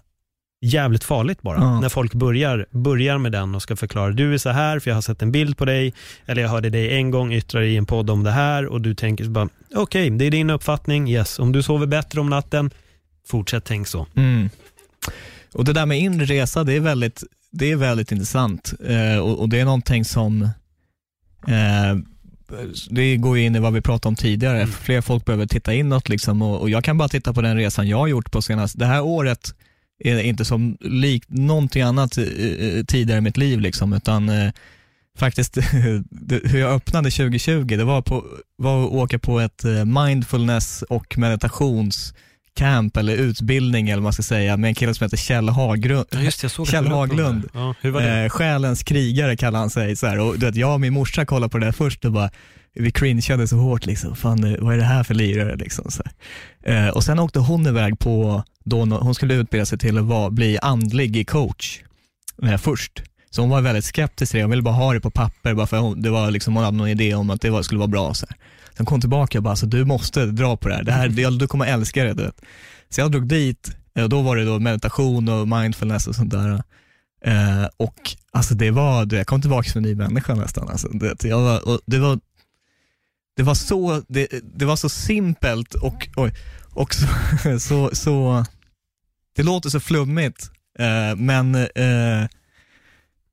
[0.65, 1.59] jävligt farligt bara.
[1.59, 1.81] Ja.
[1.81, 4.97] När folk börjar, börjar med den och ska förklara, du är så här för jag
[4.97, 5.95] har sett en bild på dig,
[6.27, 8.81] eller jag hörde dig en gång yttra dig i en podd om det här och
[8.81, 11.39] du tänker bara, okej, okay, det är din uppfattning, yes.
[11.39, 12.71] Om du sover bättre om natten,
[13.27, 14.07] fortsätt tänk så.
[14.15, 14.51] Mm.
[15.53, 19.41] Och det där med inre resa, det är väldigt, det är väldigt intressant eh, och,
[19.41, 20.43] och, det är någonting som
[21.49, 21.95] eh,
[22.91, 24.57] det går in i vad vi pratade om tidigare.
[24.57, 24.73] Mm.
[24.73, 27.89] Fler folk behöver titta inåt liksom och, och, jag kan bara titta på den resan
[27.89, 29.55] jag har gjort på senast, det här året
[30.05, 34.53] inte som likt någonting annat eh, eh, tidigare i mitt liv liksom, utan eh,
[35.19, 35.59] faktiskt
[36.45, 38.25] hur jag öppnade 2020, det var, på,
[38.57, 44.57] var att åka på ett mindfulness och meditationscamp eller utbildning eller vad man ska säga
[44.57, 46.07] med en kille som heter Kjell Haglund.
[46.11, 47.49] Ja, såg Kjell Haglund.
[47.55, 48.23] Ja, det?
[48.23, 49.97] Eh, själens krigare kallar han sig.
[49.97, 50.19] Så här.
[50.19, 52.31] Och, du vet, jag och min morsa kollade på det där först och bara,
[52.75, 54.17] vi cringeade så hårt liksom.
[54.17, 55.91] Fan, vad är det här för lirare liksom.
[55.91, 56.03] Så
[56.71, 60.31] eh, och sen åkte hon iväg på, då hon skulle utbilda sig till att vara,
[60.31, 61.81] bli andlig coach
[62.43, 63.03] eh, först.
[63.31, 65.67] Så hon var väldigt skeptisk till det, hon ville bara ha det på papper, bara
[65.67, 67.89] för hon, det var liksom, hon hade någon idé om att det var, skulle vara
[67.89, 68.15] bra.
[68.15, 68.37] Så här.
[68.77, 71.09] Sen kom hon tillbaka och bara, alltså, du måste dra på det här, det här
[71.09, 72.15] det, du kommer älska det.
[72.15, 72.41] Du vet.
[72.89, 76.31] Så jag drog dit, eh, och då var det då meditation och mindfulness och sånt
[76.31, 76.63] där.
[77.25, 80.69] Eh, och alltså det var, jag kom tillbaka som en ny människa nästan.
[80.69, 82.19] Alltså, det, jag var, och det var
[83.37, 86.33] det var så, det, det var så simpelt och, oj,
[86.75, 87.07] och så,
[87.61, 88.45] så, så,
[89.37, 92.29] det låter så flummigt, eh, men eh,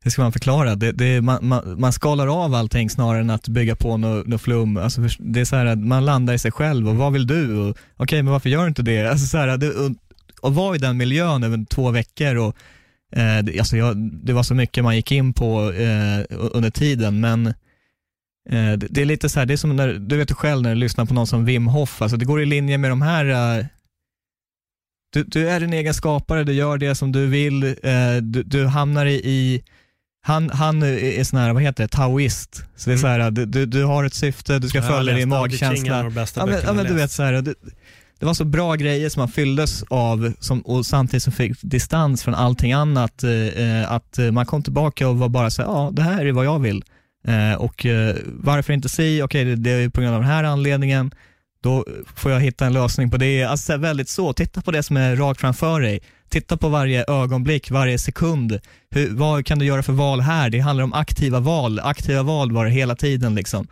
[0.03, 0.76] hur ska man förklara?
[0.76, 4.38] Det, det, man, man, man skalar av allting snarare än att bygga på något no
[4.38, 4.77] flum.
[4.77, 7.69] Alltså, det är så här att man landar i sig själv och vad vill du?
[7.69, 9.05] Okej, okay, men varför gör du inte det?
[9.07, 9.91] Alltså, så här, det och,
[10.41, 12.55] och vara i den miljön över två veckor och
[13.15, 17.19] eh, det, alltså jag, det var så mycket man gick in på eh, under tiden,
[17.19, 17.53] men Eh,
[18.77, 21.05] det är lite så här, det är som när, du vet själv när du lyssnar
[21.05, 23.26] på någon som Wim Hof, alltså det går i linje med de här
[23.59, 23.65] uh,
[25.13, 28.65] du, du, är din egen skapare, du gör det som du vill, uh, du, du,
[28.65, 29.63] hamnar i, i
[30.23, 32.55] han, han är sån här, vad heter det, taoist.
[32.76, 33.01] Så det är mm.
[33.01, 36.11] så här, du, du, har ett syfte, du ska ja, följa din magkänsla.
[36.35, 37.53] Ja, men, ja, men du vet så här, det,
[38.19, 42.23] det, var så bra grejer som man fylldes av som, och samtidigt som fick distans
[42.23, 43.23] från allting annat.
[43.23, 46.45] Eh, att man kom tillbaka och var bara så här, ja det här är vad
[46.45, 46.84] jag vill.
[47.27, 50.30] Eh, och eh, varför inte si, okej okay, det, det är på grund av den
[50.30, 51.11] här anledningen,
[51.64, 51.85] då
[52.15, 53.43] får jag hitta en lösning på det.
[53.43, 55.99] Alltså väldigt så, titta på det som är rakt framför dig.
[56.30, 58.60] Titta på varje ögonblick, varje sekund.
[58.89, 60.49] Hur, vad kan du göra för val här?
[60.49, 61.80] Det handlar om aktiva val.
[61.80, 63.35] Aktiva val var det hela tiden.
[63.35, 63.68] Liksom.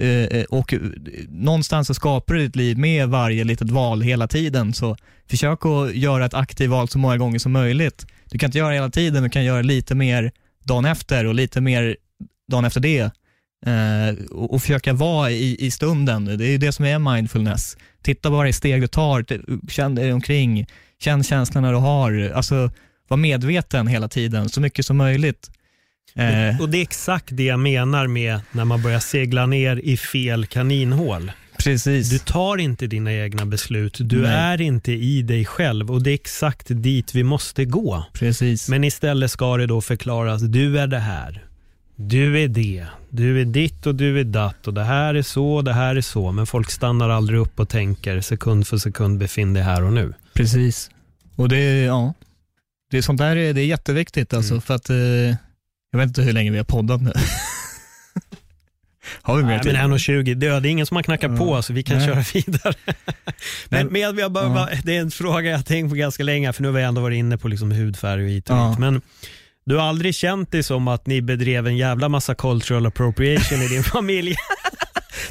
[0.00, 0.80] Eh, eh och eh,
[1.28, 4.72] någonstans så skapar du ditt liv med varje litet val hela tiden.
[4.72, 4.96] Så
[5.30, 8.06] försök att göra ett aktivt val så många gånger som möjligt.
[8.30, 10.32] Du kan inte göra det hela tiden, du kan göra lite mer
[10.64, 11.96] dagen efter och lite mer
[12.48, 13.10] dagen efter det.
[13.66, 16.24] Eh, och, och försöka vara i, i stunden.
[16.24, 17.76] Det är ju det som är mindfulness.
[18.02, 19.24] Titta på varje steg du tar,
[19.70, 20.66] känn dig omkring,
[21.02, 22.32] känn känslorna du har.
[22.34, 22.70] Alltså,
[23.08, 25.50] var medveten hela tiden, så mycket som möjligt.
[26.14, 29.96] Eh, Och det är exakt det jag menar med när man börjar segla ner i
[29.96, 31.32] fel kaninhål.
[31.64, 32.10] precis.
[32.10, 34.30] Du tar inte dina egna beslut, du Nej.
[34.32, 38.04] är inte i dig själv och det är exakt dit vi måste gå.
[38.12, 38.68] precis.
[38.68, 41.44] Men istället ska det då förklaras, du är det här.
[42.00, 42.86] Du är det.
[43.10, 46.00] Du är ditt och du är datt och det här är så, det här är
[46.00, 46.32] så.
[46.32, 50.14] Men folk stannar aldrig upp och tänker sekund för sekund befinn dig här och nu.
[50.34, 50.90] Precis.
[51.36, 52.14] Och det, ja,
[52.90, 54.62] det är sånt där är, det är jätteviktigt alltså Mm.
[54.62, 54.96] för att, eh,
[55.90, 57.12] jag vet inte hur länge vi har poddat nu.
[59.22, 59.72] har vi mer Nej, tid?
[59.72, 61.36] men 1.20, det är ingen som har knackat Ja.
[61.38, 62.06] på så vi kan Nej.
[62.06, 62.74] köra vidare.
[63.68, 66.52] men, men jag, bara, bara- det är en fråga jag har tänkt på ganska länge,
[66.52, 68.78] för nu har vi ändå varit inne på liksom hudfärg och hit och dit.
[68.78, 69.00] Men
[69.68, 73.68] du har aldrig känt dig som att ni bedrev en jävla massa cultural appropriation i
[73.68, 74.34] din familj?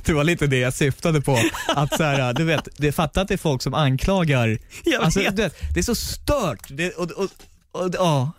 [0.05, 1.39] Det var lite det jag syftade på.
[1.67, 4.57] Att så här, du vet, det fattar att det är folk som anklagar.
[4.85, 5.35] Jag Alltså, vet.
[5.35, 6.67] du vet, det är så stört.
[6.69, 7.29] Det, och, och,
[7.71, 8.31] och, ja.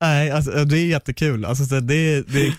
[0.00, 1.44] Nej, alltså, det är jättekul.
[1.44, 2.52] Alltså, så det, det,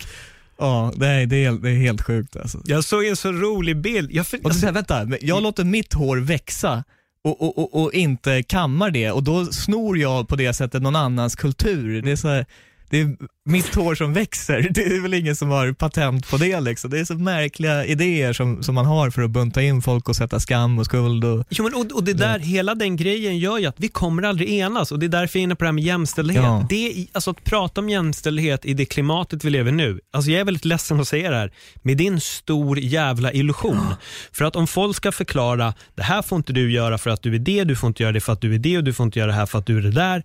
[0.58, 2.36] ja, det, är, det, är, helt- det är helt sjukt.
[2.36, 2.62] Alltså.
[2.66, 4.12] Jag såg en så rolig bild.
[4.12, 6.84] Jag för, Och så säger vänta, men jag låter mitt hår växa
[7.28, 10.96] och, och, och, och inte kammar det och då snor jag på det sättet någon
[10.96, 12.02] annans kultur.
[12.02, 12.46] Det är, så här,
[12.90, 13.16] det är
[13.46, 16.90] mitt hår som växer, det är väl ingen som har patent på det liksom.
[16.92, 20.16] Det är så märkliga idéer som, som man har för att bunta in folk och
[20.16, 21.26] sätta skam och skuld.
[21.26, 24.24] Och, Jo, men, och, och det där, hela den grejen gör ju att vi kommer
[24.24, 26.44] aldrig enas och det är därför jag är inne på det här med jämställdhet.
[26.44, 26.66] Ja.
[26.70, 30.46] Det alltså, att prata om jämställdhet i det klimatet vi lever nu, alltså jag är
[30.46, 33.94] väldigt ledsen att säga det här, men det är en stor jävla illusion.
[34.32, 37.36] För att om folk ska förklara, det här får inte du göra för att du
[37.36, 39.04] är det, du får inte göra det för att du är det och du får
[39.04, 40.24] inte göra det här för att du är det där.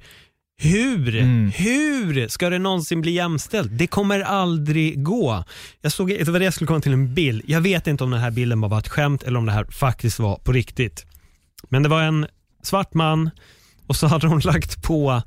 [0.62, 1.52] Hur, Mm.
[1.56, 3.68] hur ska det någonsin bli jämställt?
[3.78, 5.44] Det kommer aldrig gå.
[5.80, 7.42] Jag såg, det var det jag skulle komma till en bild.
[7.46, 9.64] Jag vet inte om den här bilden bara var ett skämt eller om det här
[9.64, 11.06] faktiskt var på riktigt.
[11.68, 12.26] Men det var en
[12.62, 13.30] svart man
[13.86, 15.22] och så hade hon lagt på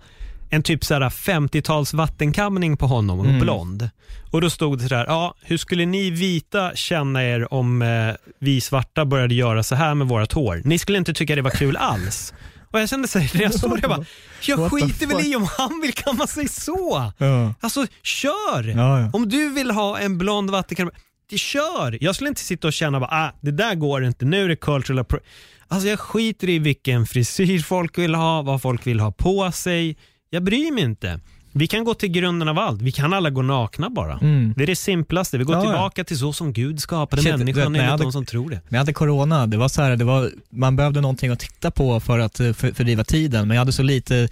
[0.49, 3.39] en typ så här 50-tals vattenkamning på honom och Mm.
[3.39, 3.89] blond.
[4.31, 8.13] Och då stod det så här, ja, hur skulle ni vita känna er om eh,
[8.39, 10.61] vi svarta började göra så här med vårt hår?
[10.65, 12.33] Ni skulle inte tycka det var kul alls.
[12.75, 14.05] Och jag kände så här, när jag såg det, jag bara,
[14.41, 17.11] jag skiter väl i om han vill kamma sig så.
[17.17, 17.53] ja.
[17.59, 18.63] Alltså, kör!
[18.63, 19.09] Ja, ja.
[19.13, 20.95] Om du vill ha en blond vattenkamera,
[21.29, 21.97] det kör!
[22.01, 24.55] Jag skulle inte sitta och känna bara, ah, det där går inte, nu är det
[24.55, 25.19] cultural appro-"
[25.67, 29.97] Alltså jag skiter i vilken frisyr folk vill ha, vad folk vill ha på sig.
[30.29, 31.19] Jag bryr mig inte.
[31.57, 32.81] Vi kan gå till grunden av allt.
[32.81, 34.13] Vi kan alla gå nakna bara.
[34.21, 34.53] Mm.
[34.57, 35.37] Det är det simplaste.
[35.37, 35.65] Vi går Ja, ja.
[35.69, 38.55] tillbaka till så som Gud skapade Shit, vet, människan jag enligt de som tror det.
[38.55, 41.71] När jag hade corona, det var så här, det var, man behövde någonting att titta
[41.71, 44.29] på för att eh, för, fördriva tiden, men jag hade så lite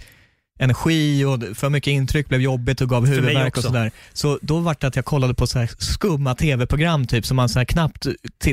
[0.64, 3.90] energi och för mycket intryck blev jobbigt och gav huvudvärk och sådär.
[4.12, 7.48] Så då var det att jag kollade på så här skumma tv-program typ som man
[7.48, 8.06] så här knappt,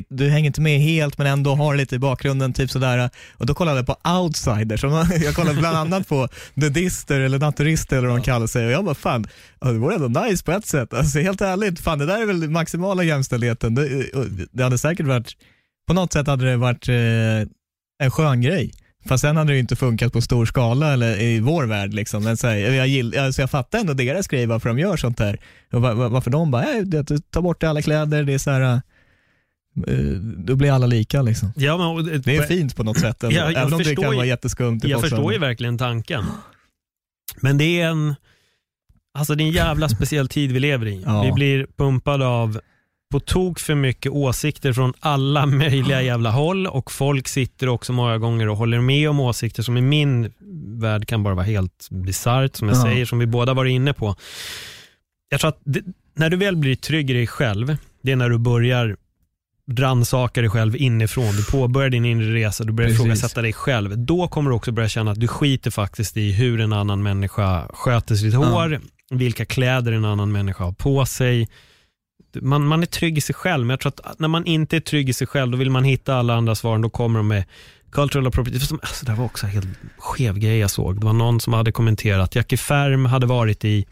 [0.10, 3.10] du hänger inte med helt men ändå har lite i bakgrunden typ sådär.
[3.38, 4.92] Och då kollade jag på Outsiders, som
[5.24, 8.86] jag kollade bland annat på Nudister eller Naturister eller vad de kallar sig och jag
[8.86, 9.28] bara fan,
[9.60, 10.94] det var ändå nice på ett sätt.
[10.94, 13.76] Alltså helt ärligt, fan det där är väl maximala jämställdheten.
[13.76, 14.06] Det,
[14.52, 15.34] det hade säkert varit,
[15.88, 16.96] på något sätt hade det varit eh,
[18.04, 18.72] en skön grej.
[19.06, 21.94] Fast sen hade det ju inte funkat på stor skala eller i vår värld.
[21.94, 22.24] Liksom.
[22.24, 25.20] Men så här, jag, gill, alltså jag fattar ändå deras grej varför de gör sånt
[25.20, 25.40] här.
[25.74, 28.52] Och var, var, varför de bara, äh, det, ta bort alla kläder, det är så
[28.52, 28.62] här,
[29.88, 29.94] eh,
[30.38, 31.22] då blir alla lika.
[31.22, 31.54] Liksom.
[31.56, 33.24] Ja, men, och- Det är fint på något sätt.
[33.24, 34.80] Ändå, Ja, även om det kan ju- vara jätteskumt.
[34.84, 36.24] Jag folks förstår ju verkligen tanken.
[37.42, 38.16] Men det är en,
[39.18, 41.04] alltså det är en jävla speciell tid vi lever i.
[41.06, 41.24] Ja.
[41.24, 42.60] Vi blir pumpade av
[43.12, 48.18] på tok för mycket åsikter från alla möjliga jävla håll och folk sitter också många
[48.18, 50.32] gånger och håller med om åsikter som i min
[50.82, 52.82] värld kan bara vara helt bisarrt, som jag Ja.
[52.84, 54.16] säger, som vi båda var inne på.
[55.30, 55.82] Jag tror att det,
[56.16, 58.96] när du väl blir trygg i dig själv, det är när du börjar
[59.78, 61.36] rannsaka dig själv inifrån.
[61.36, 63.02] Du påbörjar din inre resa, du börjar Precis.
[63.06, 63.98] ifrågasätta dig själv.
[63.98, 67.68] Då kommer du också börja känna att du skiter faktiskt i hur en annan människa
[67.74, 68.40] sköter sitt Ja.
[68.40, 68.80] hår,
[69.10, 71.50] vilka kläder en annan människa har på sig.
[72.34, 74.80] Man, man är trygg i sig själv, men jag tror att när man inte är
[74.80, 77.44] trygg i sig själv, då vill man hitta alla andra svar, då kommer de med
[77.92, 78.80] cultural appropriation.
[78.82, 79.68] Alltså, det var också en helt
[79.98, 81.00] skev grej jag såg.
[81.00, 83.86] Det var någon som hade kommenterat, Jackie Färm hade varit i,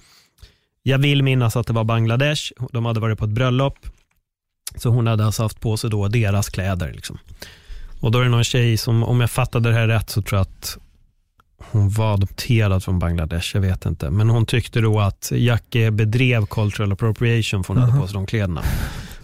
[0.83, 3.77] jag vill minnas att det var Bangladesh, de hade varit på ett bröllop,
[4.75, 6.93] så hon hade alltså haft på sig då deras kläder.
[6.93, 7.17] Liksom.
[7.99, 10.37] Och då är det någon tjej som, om jag fattade det här rätt, så tror
[10.37, 10.77] jag att
[11.71, 14.09] hon var adopterad från Bangladesh, jag vet inte.
[14.09, 18.25] Men hon tyckte då att Jackie bedrev cultural appropriation för hon hade på sig de
[18.25, 18.61] kläderna.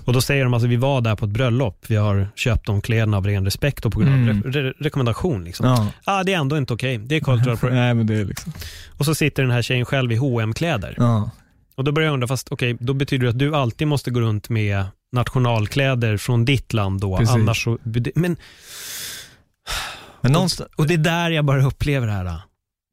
[0.06, 2.82] Och då säger de alltså, vi var där på ett bröllop, vi har köpt de
[2.82, 4.44] kläderna av ren respekt och på grund av Mm.
[4.44, 5.44] re- re- rekommendation.
[5.44, 5.66] Liksom.
[5.68, 5.88] Ja.
[6.04, 7.76] Ah, det är ändå inte okej, det är cultural appropriation.
[7.86, 8.54] Nej, men det är liksom.
[8.98, 11.30] Och så sitter den här tjejen själv i hm kläder Ja.
[11.76, 14.20] Och då börjar jag undra, fast okej, då betyder det att du alltid måste gå
[14.22, 17.18] runt med nationalkläder från ditt land då.
[17.18, 17.36] Precis.
[17.36, 17.78] Annars så,
[18.16, 18.38] men,
[20.26, 22.42] Men någonstans, och det är där jag bara upplever det här.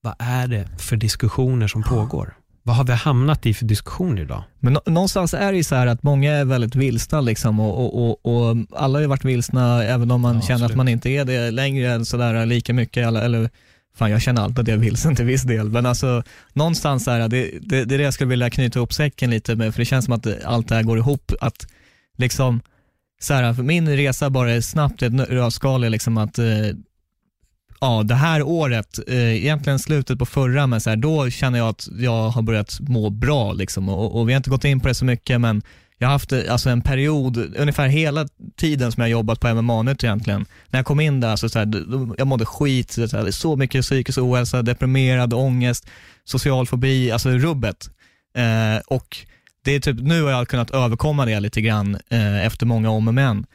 [0.02, 2.34] Vad är det för diskussioner som pågår?
[2.62, 4.44] Vad har vi hamnat i för diskussioner idag?
[4.60, 7.78] Men nå- någonstans är det ju så här att många är väldigt vilsna liksom och,
[7.84, 7.94] och,
[8.24, 10.76] och, och alla har ju varit vilsna även om man Ja, känner att absolut.
[10.76, 13.06] man inte är det längre än sådär lika mycket.
[13.06, 13.50] Eller, eller
[13.96, 15.68] fan jag känner alltid att jag är vilsen till viss del.
[15.70, 16.22] Men alltså
[16.52, 19.74] någonstans här, det, det, det är det jag skulle vilja knyta ihop säcken lite med
[19.74, 21.32] för det känns som att allt det här går ihop.
[21.40, 21.66] Att
[22.18, 22.60] liksom,
[23.20, 26.46] så här, min resa bara är snabbt ett rödskal liksom att eh,
[27.82, 31.68] ja, det här året, eh, egentligen slutet på förra, men så här, då känner jag
[31.68, 33.52] att jag har börjat må bra.
[33.52, 33.88] Liksom.
[33.88, 35.62] Och, och vi har inte gått in på det så mycket, men
[35.98, 39.54] jag har haft eh, alltså, en period, ungefär hela tiden som jag har jobbat på
[39.54, 40.46] MMA-nytt egentligen.
[40.70, 41.84] När jag kom in där, så, så här,
[42.18, 45.86] jag mådde skit, så, här, så mycket psykisk ohälsa, deprimerad, ångest,
[46.24, 47.90] social fobi, alltså rubbet.
[48.36, 49.16] Eh, och
[49.64, 53.08] det är typ, nu har jag kunnat överkomma det lite grann eh, efter många om
[53.08, 53.46] och men.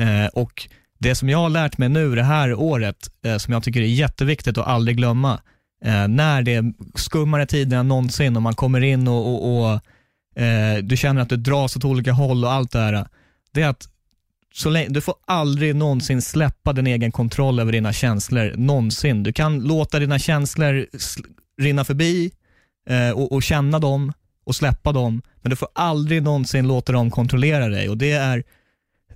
[0.00, 0.68] Eh, och
[1.02, 3.86] det som jag har lärt mig nu det här året, eh, som jag tycker är
[3.86, 5.40] jätteviktigt att aldrig glömma,
[5.84, 9.80] eh, när det är skummare tider än någonsin och man kommer in och, och, och
[10.42, 13.06] eh, du känner att du dras åt olika håll och allt det här,
[13.52, 13.88] det är att
[14.54, 19.22] så länge, du får aldrig någonsin släppa din egen kontroll över dina känslor, någonsin.
[19.22, 20.86] Du kan låta dina känslor
[21.60, 22.32] rinna förbi
[22.88, 24.12] eh, och, och känna dem
[24.44, 28.44] och släppa dem, men du får aldrig någonsin låta dem kontrollera dig och det är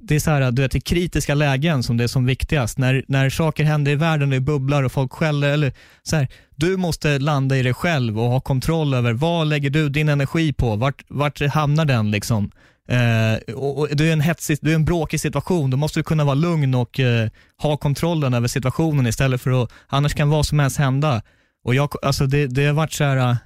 [0.07, 2.79] det är så här, du vet, i kritiska lägen som det är som viktigast.
[2.79, 5.49] När, när saker händer i världen, det bubblar och folk skäller.
[5.49, 5.73] Eller,
[6.03, 9.89] så här, du måste landa i dig själv och ha kontroll över vad lägger du
[9.89, 10.77] din energi på?
[10.77, 12.11] Vart, vart hamnar den?
[12.11, 12.51] liksom?
[12.89, 16.05] Eh, och, och du, är en hetsig, du är en bråkig situation, då måste du
[16.05, 17.29] kunna vara lugn och eh,
[17.63, 21.23] ha kontrollen över situationen istället för att, annars kan vad som helst hända.
[21.65, 23.37] Och jag, alltså det, det har varit så här, eh,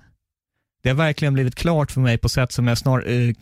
[0.82, 3.34] det har verkligen blivit klart för mig på sätt som jag snar, eh,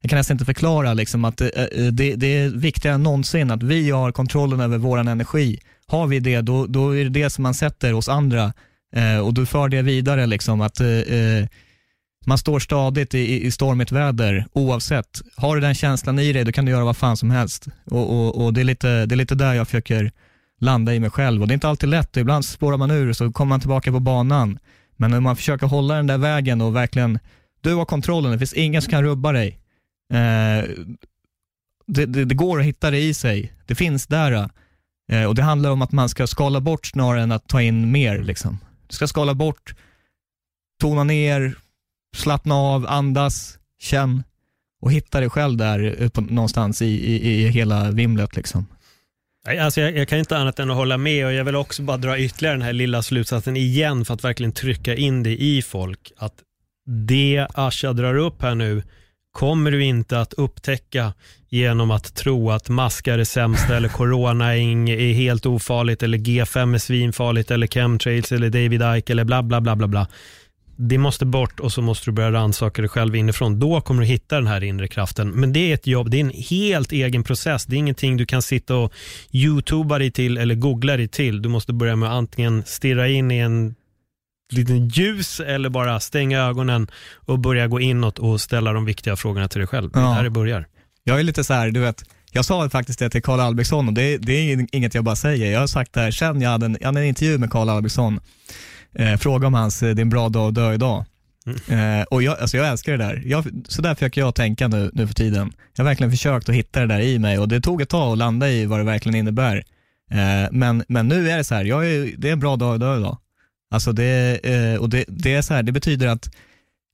[0.00, 3.50] jag kan nästan inte förklara liksom att eh, eh, det, det är viktigare än någonsin
[3.50, 5.60] att vi har kontrollen över vår energi.
[5.86, 8.52] Har vi det, då, då är det det som man sätter hos andra
[8.96, 10.26] eh, och du för det vidare.
[10.26, 10.80] Liksom, att
[12.26, 15.22] Man står stadigt i, i stormigt väder oavsett.
[15.36, 17.66] Har du den känslan i dig, då kan du göra vad fan som helst.
[17.84, 20.12] Och, och, och det, är lite, det är lite där jag försöker
[20.60, 21.42] landa i mig själv.
[21.42, 24.00] Och Det är inte alltid lätt, ibland spårar man ur så kommer man tillbaka på
[24.00, 24.58] banan.
[24.96, 27.18] Men när man försöker hålla den där vägen och verkligen,
[27.60, 29.59] du har kontrollen, det finns ingen som kan rubba dig.
[30.10, 30.70] Eh,
[31.86, 33.52] det, det, det går att hitta det i sig.
[33.66, 34.32] Det finns där.
[34.32, 34.46] Eh.
[35.20, 37.90] eh, och det handlar om att man ska skala bort snarare än att ta in
[37.90, 38.22] mer.
[38.22, 38.58] Liksom.
[38.86, 39.74] Du ska skala bort,
[40.80, 41.54] tona ner,
[42.16, 44.22] slappna av, andas, känn
[44.80, 48.36] och hitta dig själv där eh, på, någonstans i, i, i hela vimlet.
[48.36, 48.66] Liksom.
[49.60, 51.96] Alltså jag, jag kan inte annat än att hålla med och jag vill också bara
[51.96, 56.12] dra ytterligare den här lilla slutsatsen igen för att verkligen trycka in det i folk.
[56.16, 56.34] Att
[56.86, 58.82] det Asha drar upp här nu
[59.32, 61.12] kommer du inte att upptäcka
[61.48, 66.74] genom att tro att maskar är sämsta eller corona är är helt ofarligt eller G5
[66.74, 70.08] är svinfarligt eller chemtrails eller David Icke eller bla bla bla bla bla.
[70.76, 73.58] Det måste bort och så måste du börja rannsaka dig själv inifrån.
[73.58, 75.30] Då kommer du hitta den här inre kraften.
[75.30, 77.66] Men det är ett jobb, det är en helt egen process.
[77.66, 78.92] Det är ingenting du kan sitta och
[79.32, 81.42] youtuba dig till eller googla dig till.
[81.42, 83.74] Du måste börja med att antingen stirra in i en
[84.52, 89.48] liten ljus eller bara stänga ögonen och börja gå inåt och ställa de viktiga frågorna
[89.48, 89.90] till dig själv.
[89.90, 90.66] Det är där det börjar.
[91.04, 93.94] Jag är lite så här, du vet, jag sa faktiskt det till Karl Albrektsson och
[93.94, 95.52] det, det är inget jag bara säger.
[95.52, 97.68] Jag har sagt det här sen jag hade en, jag hade en intervju med Karl
[97.68, 98.20] Albrektsson.
[98.94, 101.04] Eh, fråga om hans, eh, det är en bra dag att dö idag.
[101.68, 103.22] Eh, och jag, alltså jag älskar det där.
[103.26, 105.52] Jag, så där försöker jag tänka nu, nu för tiden.
[105.76, 108.12] Jag har verkligen försökt att hitta det där i mig och det tog ett tag
[108.12, 109.56] att landa i vad det verkligen innebär.
[110.10, 112.74] Eh, men, men nu är det så här, jag är, det är en bra dag
[112.74, 113.18] att dö idag.
[113.70, 116.30] Alltså det, eh, och det, det är så här, det betyder att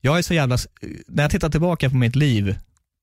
[0.01, 0.57] jag är så jävla,
[1.07, 2.55] när jag tittar tillbaka på mitt liv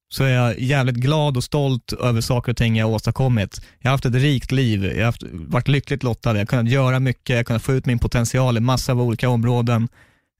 [0.08, 3.60] så är jag jävligt glad och stolt över saker och ting jag har åstadkommit.
[3.78, 6.68] Jag har haft ett rikt liv, jag har haft, varit lyckligt lottad, jag har kunnat
[6.68, 9.88] göra mycket, jag har kunnat få ut min potential i massa av olika områden.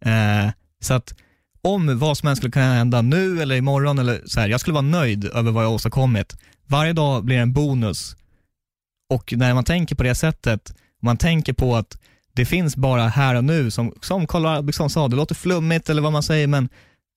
[0.04, 0.50] Eh,
[0.80, 1.14] så att
[1.62, 4.74] om vad som helst skulle kunna hända nu eller imorgon, eller så här, jag skulle
[4.74, 6.36] vara nöjd över vad jag har åstadkommit.
[6.66, 8.16] Varje dag blir en bonus.
[9.10, 11.98] Och när man tänker på det sättet, man tänker på att
[12.36, 16.02] det finns bara här och nu, som, som Karl Albrektsson sa, det låter flummigt eller
[16.02, 16.68] vad man säger, men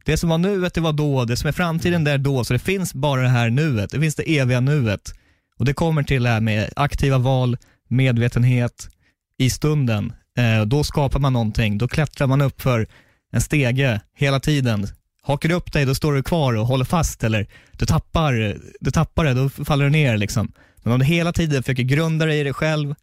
[0.05, 2.53] det som var nuet, det var då, det som är framtiden, det är då, så
[2.53, 5.13] det finns bara det här nuet, det finns det eviga nuet.
[5.59, 7.57] Och det kommer till det här med aktiva val,
[7.87, 8.89] medvetenhet
[9.37, 10.13] i stunden.
[10.37, 12.87] Eh, då skapar man någonting, då klättrar man upp för
[13.31, 14.87] en stege hela tiden.
[15.21, 18.91] Hakar du upp dig, då står du kvar och håller fast, eller du tappar, du
[18.91, 20.51] tappar det, då faller du ner liksom.
[20.83, 22.95] Men om du hela tiden försöker grunda dig i dig själv,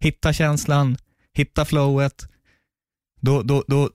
[0.00, 0.96] hitta känslan,
[1.36, 2.28] hitta flowet,
[3.20, 3.90] då, då, då,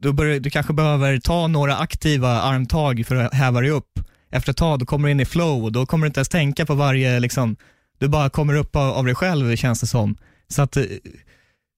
[0.00, 4.00] då börjar, du kanske behöver ta några aktiva armtag för att häva dig upp
[4.30, 6.28] efter ett tag, då kommer du in i flow och då kommer du inte ens
[6.28, 7.56] tänka på varje, liksom,
[7.98, 10.16] du bara kommer upp av, av dig själv känns det som.
[10.48, 10.84] Så att eh,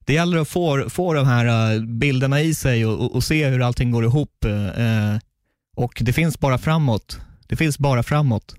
[0.05, 3.47] det gäller att få, få de här eh, bilderna i sig och, och, och se
[3.47, 4.45] hur allting går ihop.
[4.45, 5.19] Eh, eh,
[5.75, 7.19] och det finns bara framåt.
[7.47, 8.55] Det finns bara framåt.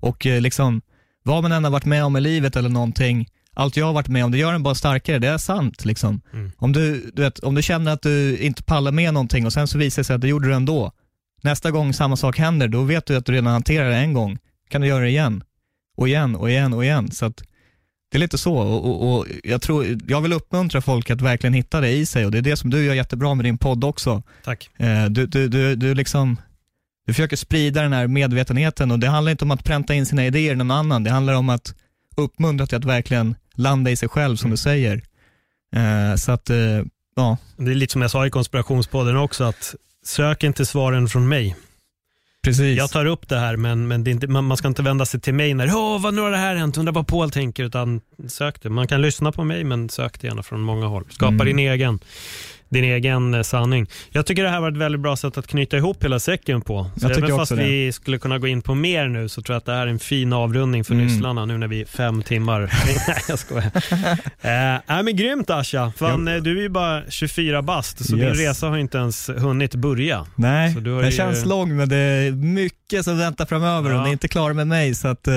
[0.00, 0.82] Och eh, liksom,
[1.22, 4.08] vad man än har varit med om i livet eller någonting, allt jag har varit
[4.08, 5.18] med om, det gör en bara starkare.
[5.18, 5.84] Det är sant.
[5.84, 6.20] Liksom.
[6.32, 6.52] Mm.
[6.58, 9.68] Om, du, du vet, om du känner att du inte pallar med någonting och sen
[9.68, 10.92] så visar det sig att du gjorde det ändå.
[11.42, 14.38] Nästa gång samma sak händer, då vet du att du redan hanterar det en gång.
[14.68, 15.44] kan du göra det igen.
[15.96, 17.10] Och igen och igen och igen.
[17.10, 17.42] Så att,
[18.10, 21.54] det är lite så och, och, och, jag, tror, jag vill uppmuntra folk att verkligen
[21.54, 23.84] hitta det i sig och det är det som du gör jättebra med din podd
[23.84, 24.22] också.
[24.44, 24.70] Tack.
[24.76, 26.36] Eh, du, du, du, du, liksom,
[27.06, 30.26] du försöker sprida den här medvetenheten och det handlar inte om att pränta in sina
[30.26, 31.04] idéer i någon annan.
[31.04, 31.74] Det handlar om att
[32.16, 35.02] uppmuntra till att verkligen landa i sig själv som du säger.
[35.76, 36.56] Eh, så att, eh,
[37.16, 37.36] ja.
[37.56, 39.74] Det är lite som jag sa i konspirationspodden också, att
[40.04, 41.56] sök inte svaren från mig.
[42.42, 42.78] Precis.
[42.78, 45.20] Jag tar upp det här men, men det inte, man, man ska inte vända sig
[45.20, 48.00] till mig när Åh, vad nu har det här hänt, undrar vad Paul tänker, utan
[48.28, 48.70] sök det.
[48.70, 51.04] Man kan lyssna på mig men sök det gärna från många håll.
[51.10, 51.46] Skapa Mm.
[51.46, 51.98] din egen
[52.68, 53.86] din egen eh, sanning.
[54.10, 56.90] Jag tycker det här var ett väldigt bra sätt att knyta ihop hela säcken på.
[56.96, 59.58] Så Jag även fast vi skulle kunna gå in på mer nu så tror jag
[59.58, 61.06] att det här är en fin avrundning för Mm.
[61.06, 62.60] lyssnarna nu när vi är fem timmar.
[63.08, 63.70] Nej jag skojar.
[64.40, 65.92] eh, nej, men grymt Asha.
[65.96, 68.38] Fan, eh, du är ju bara 24 bast så Yes.
[68.38, 70.26] din resa har inte ens hunnit börja.
[70.34, 73.96] Nej, Så den ju- känns lång men det är mycket som väntar framöver Ja.
[73.96, 75.34] och ni är inte klara med mig så att uh,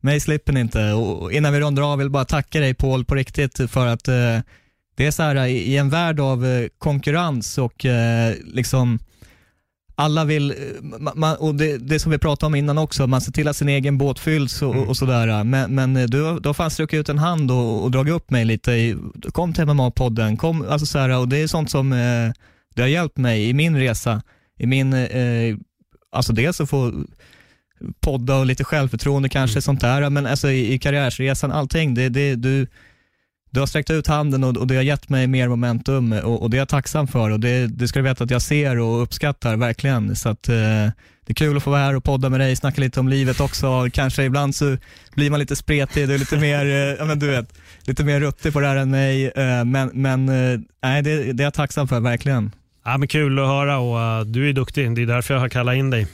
[0.00, 0.92] mig slipper ni inte.
[0.92, 4.08] Och innan vi rundar av vill jag bara tacka dig Paul på riktigt för att
[4.08, 4.14] eh,
[4.96, 8.98] det är så här i en värld av eh, konkurrens och eh, liksom
[9.98, 10.50] alla vill,
[11.22, 13.68] eh, och det, det som vi pratade om innan också, man ser till att sin
[13.68, 14.88] egen båt fylls och, Mm.
[14.88, 15.44] och sådär.
[15.44, 18.30] Men, men du, har- du har fan strukit ut en hand och, och dragit upp
[18.30, 18.72] mig lite.
[18.72, 18.96] I,
[19.32, 22.32] kom till MMA-podden, kom, alltså så här, och det är sånt som eh,
[22.82, 24.22] har hjälpt mig i min resa.
[24.58, 25.56] I min, eh,
[26.12, 26.92] alltså dels att få
[28.00, 29.62] podda och lite självförtroende kanske, Mm.
[29.62, 30.10] sånt där.
[30.10, 31.94] Men alltså i, i karriärsresan, allting.
[31.94, 32.66] Det, det, du,
[33.56, 36.50] du har sträckt ut handen och, och det har gett mig mer momentum och, och
[36.50, 39.02] det är jag tacksam för och det, det ska du veta att jag ser och
[39.02, 40.16] uppskattar verkligen.
[40.16, 42.80] Så att, eh, det är kul att få vara här och podda med dig, snacka
[42.80, 43.88] lite om livet också.
[43.92, 44.76] Kanske ibland så
[45.14, 48.20] blir man lite spretig, du är lite mer, eh, ja men du vet, lite mer
[48.20, 49.26] ruttig på det här än mig.
[49.26, 52.52] Eh, men men eh, nej, det, det är jag tacksam för verkligen.
[52.84, 54.94] Ja, men kul att höra och uh, du är duktig.
[54.94, 56.06] Det är därför jag har kallat in dig.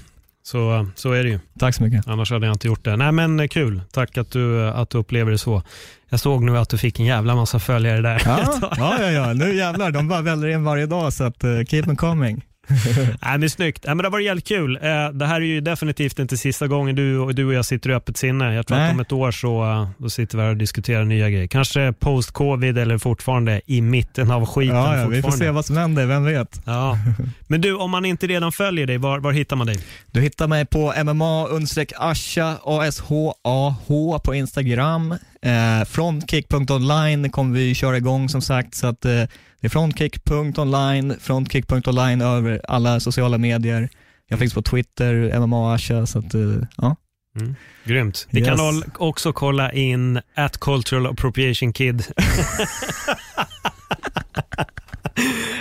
[0.43, 1.39] Så, eh, så är det ju.
[1.59, 2.09] Tack så mycket.
[2.09, 2.97] Annars hade jag inte gjort det.
[2.97, 3.83] Nej men eh, kul.
[3.93, 5.63] Tack att du, att du upplever det så.
[6.09, 8.23] Jag såg nu att du fick en jävla massa följare där.
[8.25, 9.33] Ja, ja, ja, ja.
[9.33, 12.45] nu jävlar, de bara väller in varje dag så att uh, keep them coming.
[13.23, 13.85] Nej, men snyggt.
[13.87, 14.77] Nej, men det var jävligt kul.
[14.83, 17.91] Eh, Det här är ju definitivt inte sista gången du och, du och jag sitter
[17.91, 18.55] i öppet sinne.
[18.55, 18.87] Jag tror Nej.
[18.87, 21.47] att om ett år så eh, då sitter vi här och diskuterar nya grejer.
[21.47, 24.77] Kanske post-covid eller fortfarande i mitten av skiten.
[24.77, 26.61] Ja, ja, vi får se vad som händer, vem vet.
[26.65, 26.99] Ja.
[27.47, 29.77] Men du, om man inte redan följer dig, var, var hittar man dig?
[30.11, 35.13] Du hittar mig på MMA understreck Asha, A-S-H-A-H på Instagram.
[35.43, 39.23] Eh, frontkick.online kommer vi köra igång som sagt, så att eh,
[39.63, 43.89] det är frontkick.online, frontkick.online över alla sociala medier.
[44.29, 46.41] Jag finns på Twitter, MMA Asha, så att eh,
[46.77, 46.97] ja.
[47.41, 47.55] Mm.
[47.85, 48.27] Grymt.
[48.31, 48.49] Ni Yes.
[48.49, 52.05] kan också kolla in at cultural appropriation kid.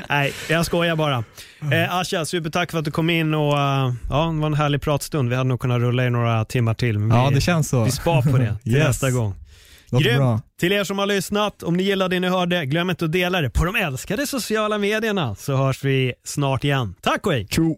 [0.09, 1.23] Nej, jag skojar bara.
[1.71, 4.81] Eh, Asha, supertack för att du kom in och eh, ja, det var en härlig
[4.81, 5.29] pratstund.
[5.29, 6.99] Vi hade nog kunnat rulla i några timmar till.
[6.99, 7.83] Men ja, vi, det känns så.
[7.83, 8.87] vi spar på det till Yes.
[8.87, 9.33] nästa gång.
[9.91, 10.19] Låter Grymt.
[10.19, 10.41] bra.
[10.59, 13.41] Till er som har lyssnat, om ni gillade det ni hörde, glöm inte att dela
[13.41, 16.95] det på de älskade sociala medierna så hörs vi snart igen.
[17.01, 17.47] Tack och hej!
[17.49, 17.77] Tjo.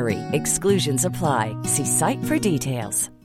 [0.01, 0.19] BUTTERY.
[0.33, 1.55] Exclusions apply.
[1.63, 3.20] See site for details.